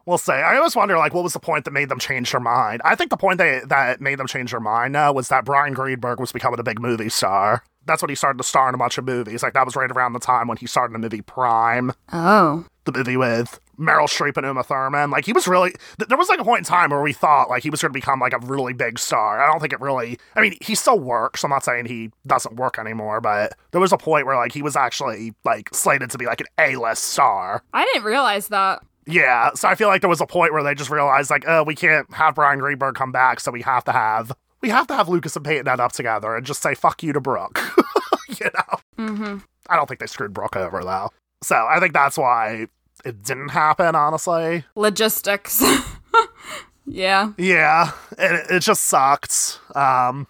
[0.06, 0.34] We'll say.
[0.42, 2.82] I always wonder, like, what was the point that made them change their mind?
[2.84, 5.74] I think the point they, that made them change their mind now was that Bryan
[5.74, 7.64] Greenberg was becoming a big movie star.
[7.86, 9.42] That's when he started to star in a bunch of movies.
[9.44, 12.66] Like, that was right around the time when he started the movie Prime, Oh.
[12.86, 15.10] the movie with Meryl Streep and Uma Thurman.
[15.10, 15.72] Like, he was really.
[15.98, 17.92] Th- there was, like, a point in time where we thought, like, he was going
[17.92, 19.42] to become, like, a really big star.
[19.42, 20.20] I don't think it really.
[20.36, 21.44] I mean, he still works.
[21.44, 24.62] I'm not saying he doesn't work anymore, but there was a point where, like, he
[24.62, 27.64] was actually, like, slated to be, like, an A list star.
[27.74, 28.84] I didn't realize that.
[29.08, 31.64] Yeah, so I feel like there was a point where they just realized like, oh,
[31.64, 34.96] we can't have Bryan Greenberg come back, so we have to have we have to
[34.96, 37.60] have Lucas and Peyton end up together and just say fuck you to Brooke.
[38.30, 39.06] you know?
[39.06, 39.38] Mm-hmm.
[39.70, 41.10] I don't think they screwed Brooke over though.
[41.42, 42.68] So I think that's why
[43.04, 44.64] it didn't happen, honestly.
[44.76, 45.64] Logistics.
[46.86, 47.32] yeah.
[47.38, 49.60] Yeah, it, it just sucked.
[49.76, 50.28] Um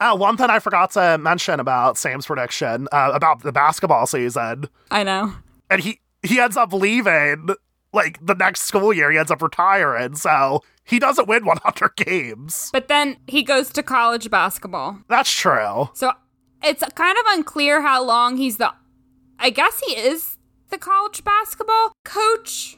[0.00, 4.68] Oh, one thing I forgot to mention about Sam's prediction uh, about the basketball season,
[4.90, 5.32] I know.
[5.70, 7.48] and he he ends up leaving
[7.94, 9.10] like the next school year.
[9.10, 12.70] He ends up retiring, so he doesn't win 100 games.
[12.72, 14.98] But then he goes to college basketball.
[15.08, 15.88] That's true.
[15.94, 16.12] So
[16.62, 18.72] it's kind of unclear how long he's the.
[19.38, 20.38] I guess he is
[20.70, 22.76] the college basketball coach.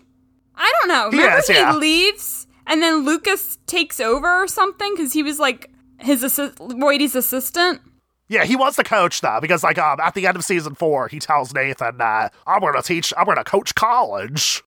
[0.54, 1.10] I don't know.
[1.10, 1.74] He Remember is, he yeah.
[1.74, 5.70] leaves and then Lucas takes over or something because he was like
[6.00, 7.80] his assi- Whitey's assistant.
[8.28, 11.06] Yeah, he was the coach though, because like um, at the end of season four,
[11.08, 14.62] he tells Nathan that I'm going to teach, I'm going to coach college.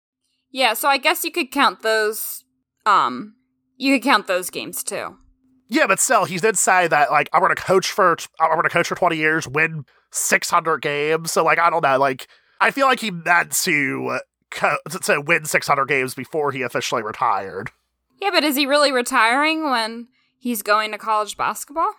[0.51, 2.45] Yeah, so I guess you could count those.
[2.87, 3.35] Um,
[3.77, 5.17] you could count those games too.
[5.69, 8.89] Yeah, but still, he did say that like I'm to coach for, I'm to coach
[8.89, 11.31] for 20 years, win 600 games.
[11.31, 12.29] So like I don't know, like
[12.61, 14.19] I feel like he meant to uh,
[14.51, 17.71] co- to win 600 games before he officially retired.
[18.21, 20.09] Yeah, but is he really retiring when
[20.39, 21.93] he's going to college basketball?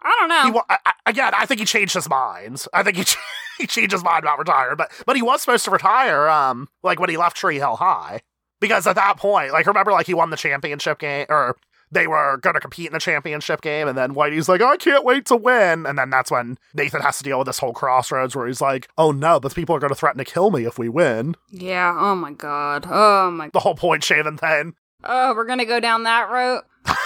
[0.00, 0.52] I don't know.
[0.52, 2.64] He, I, I- again, I think he changed his mind.
[2.74, 3.16] I think he ch-
[3.58, 7.00] he changed his mind about retiring, but but he was supposed to retire, um, like
[7.00, 8.20] when he left Tree Hill High,
[8.60, 11.56] because at that point, like remember, like he won the championship game, or
[11.90, 15.04] they were going to compete in the championship game, and then Whitey's like, I can't
[15.04, 18.34] wait to win, and then that's when Nathan has to deal with this whole crossroads
[18.34, 20.78] where he's like, Oh no, but people are going to threaten to kill me if
[20.78, 21.36] we win.
[21.50, 21.96] yeah.
[21.96, 22.86] Oh my god.
[22.90, 23.50] Oh my.
[23.52, 24.74] The whole point shaving thing.
[25.04, 26.64] Oh, we're gonna go down that route.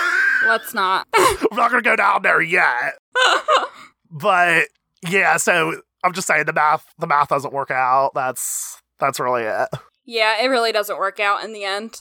[0.46, 1.06] Let's not.
[1.18, 2.94] we're not going to go down there yet.
[4.10, 4.68] but
[5.08, 8.12] yeah, so I'm just saying the math the math doesn't work out.
[8.14, 9.68] That's that's really it.
[10.04, 12.00] yeah, it really doesn't work out in the end.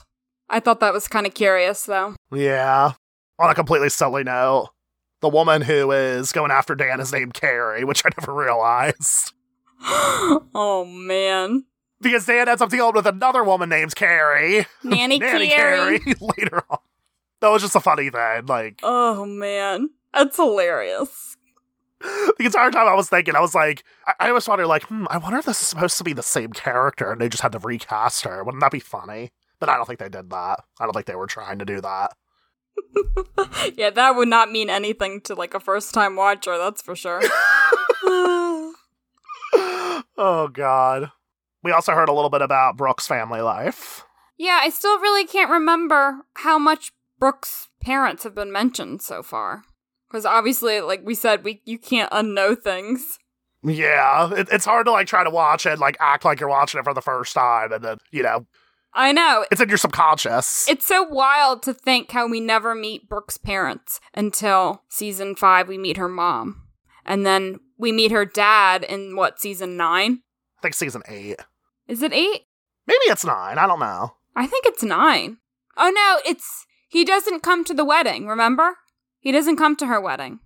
[0.49, 2.15] I thought that was kind of curious though.
[2.31, 2.93] Yeah.
[3.39, 4.69] On a completely silly note,
[5.21, 9.33] the woman who is going after Dan is named Carrie, which I never realized.
[9.81, 11.65] oh man.
[11.99, 14.65] Because Dan ends up dealing with another woman named Carrie.
[14.83, 15.99] Nanny, Nanny Carey.
[15.99, 16.79] Carrie later on.
[17.41, 18.45] That was just a funny thing.
[18.45, 19.89] Like Oh man.
[20.13, 21.26] That's hilarious.
[22.01, 25.05] The entire time I was thinking, I was like, I, I always wondered, like, hmm,
[25.09, 27.51] I wonder if this is supposed to be the same character and they just had
[27.53, 28.43] to recast her.
[28.43, 29.31] Wouldn't that be funny?
[29.59, 30.59] But I don't think they did that.
[30.79, 32.13] I don't think they were trying to do that.
[33.75, 37.21] yeah, that would not mean anything to like a first time watcher, that's for sure.
[40.13, 41.11] oh god.
[41.63, 44.05] We also heard a little bit about Brooke's family life.
[44.37, 49.63] yeah, I still really can't remember how much Brooke's parents have been mentioned so far.
[50.09, 53.17] Because obviously, like we said, we you can't unknow things.
[53.63, 56.79] Yeah, it, it's hard to like try to watch it, like act like you're watching
[56.79, 58.45] it for the first time, and then you know
[58.93, 59.45] I know.
[59.51, 60.67] it's in your subconscious.
[60.69, 65.67] It's so wild to think how we never meet Brooke's parents until season five.
[65.67, 66.67] We meet her mom,
[67.05, 70.21] and then we meet her dad in what season nine?
[70.59, 71.38] I think season eight,
[71.88, 72.43] Is it eight?
[72.88, 73.57] maybe it's nine.
[73.57, 74.13] I don't know.
[74.35, 75.38] I think it's nine.
[75.75, 78.27] Oh no, it's he doesn't come to the wedding.
[78.27, 78.77] Remember,
[79.27, 80.39] he doesn't come to her wedding.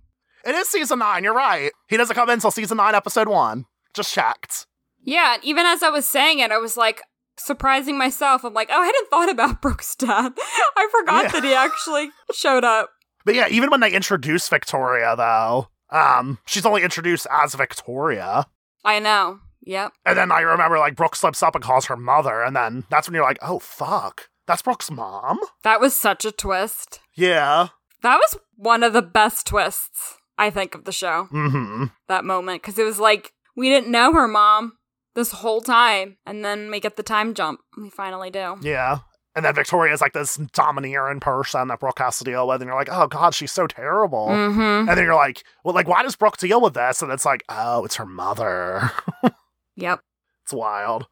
[0.44, 1.22] It is season nine.
[1.22, 1.70] You're right.
[1.88, 3.66] He doesn't come in until season nine, episode one.
[3.94, 4.66] Just checked.
[5.04, 7.00] Yeah, and even as I was saying it, I was like
[7.38, 8.42] surprising myself.
[8.44, 10.32] I'm like, oh, I hadn't thought about Brooke's dad.
[10.76, 11.30] I forgot Yeah.
[11.30, 12.90] that he actually showed up.
[13.24, 18.46] But yeah, even when they introduce Victoria, though, um, she's only introduced as Victoria.
[18.84, 19.38] I know.
[19.64, 19.92] Yep.
[20.04, 23.06] And then I remember like Brooke slips up and calls her mother, and then that's
[23.06, 25.38] when you're like, oh fuck, that's Brooke's mom.
[25.62, 26.98] That was such a twist.
[27.14, 27.68] Yeah.
[28.02, 31.28] That was one of the best twists, I think, of the show.
[31.32, 31.86] Mm-hmm.
[32.08, 32.62] That moment.
[32.62, 34.74] Because it was like, we didn't know her mom
[35.14, 36.16] this whole time.
[36.26, 37.60] And then we get the time jump.
[37.80, 38.56] We finally do.
[38.62, 38.98] Yeah.
[39.34, 42.76] And then Victoria's like this domineering person that Brooke has to deal with, and you're
[42.76, 44.28] like, oh god, she's so terrible.
[44.28, 44.60] Mm-hmm.
[44.60, 47.00] And then you're like, well, like, why does Brooke deal with this?
[47.00, 48.90] And it's like, oh, it's her mother.
[49.74, 50.00] Yep.
[50.44, 51.06] it's wild.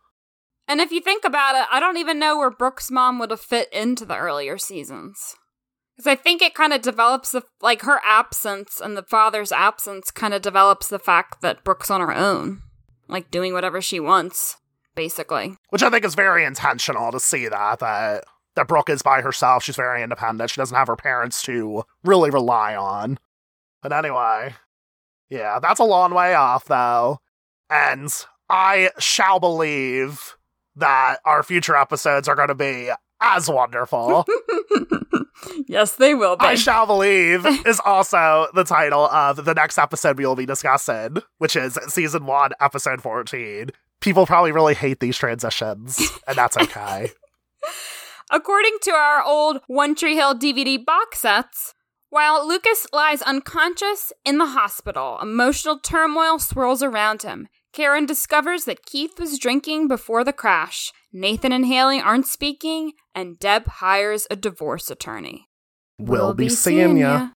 [0.69, 3.41] And if you think about it, I don't even know where Brooke's mom would have
[3.41, 5.35] fit into the earlier seasons.
[6.01, 10.11] Because I think it kind of develops the, like, her absence and the father's absence
[10.11, 12.63] kind of develops the fact that Brooke's on her own,
[13.07, 14.57] like, doing whatever she wants,
[14.95, 15.59] basically.
[15.69, 18.25] Which I think is very intentional to see that, that,
[18.57, 19.63] that Brooke is by herself.
[19.63, 20.49] She's very independent.
[20.49, 23.19] She doesn't have her parents to really rely on.
[23.83, 24.55] But anyway,
[25.29, 27.19] yeah, that's a long way off, though.
[27.69, 28.11] And
[28.49, 30.39] I shall believe
[30.77, 32.89] that our future episodes are going to be
[33.21, 34.27] as wonderful.
[35.67, 36.45] yes, they will be.
[36.45, 41.19] I shall believe is also the title of the next episode we will be discussing,
[41.39, 43.71] which is season one, episode 14.
[44.01, 47.11] People probably really hate these transitions, and that's okay.
[48.31, 51.75] According to our old One Tree Hill DVD box sets,
[52.11, 57.49] while Lucas lies unconscious in the hospital, emotional turmoil swirls around him.
[57.73, 60.93] Karen discovers that Keith was drinking before the crash.
[61.13, 65.49] Nathan and Haley aren't speaking, and Deb hires a divorce attorney.
[65.99, 67.29] We'll be seeing ya.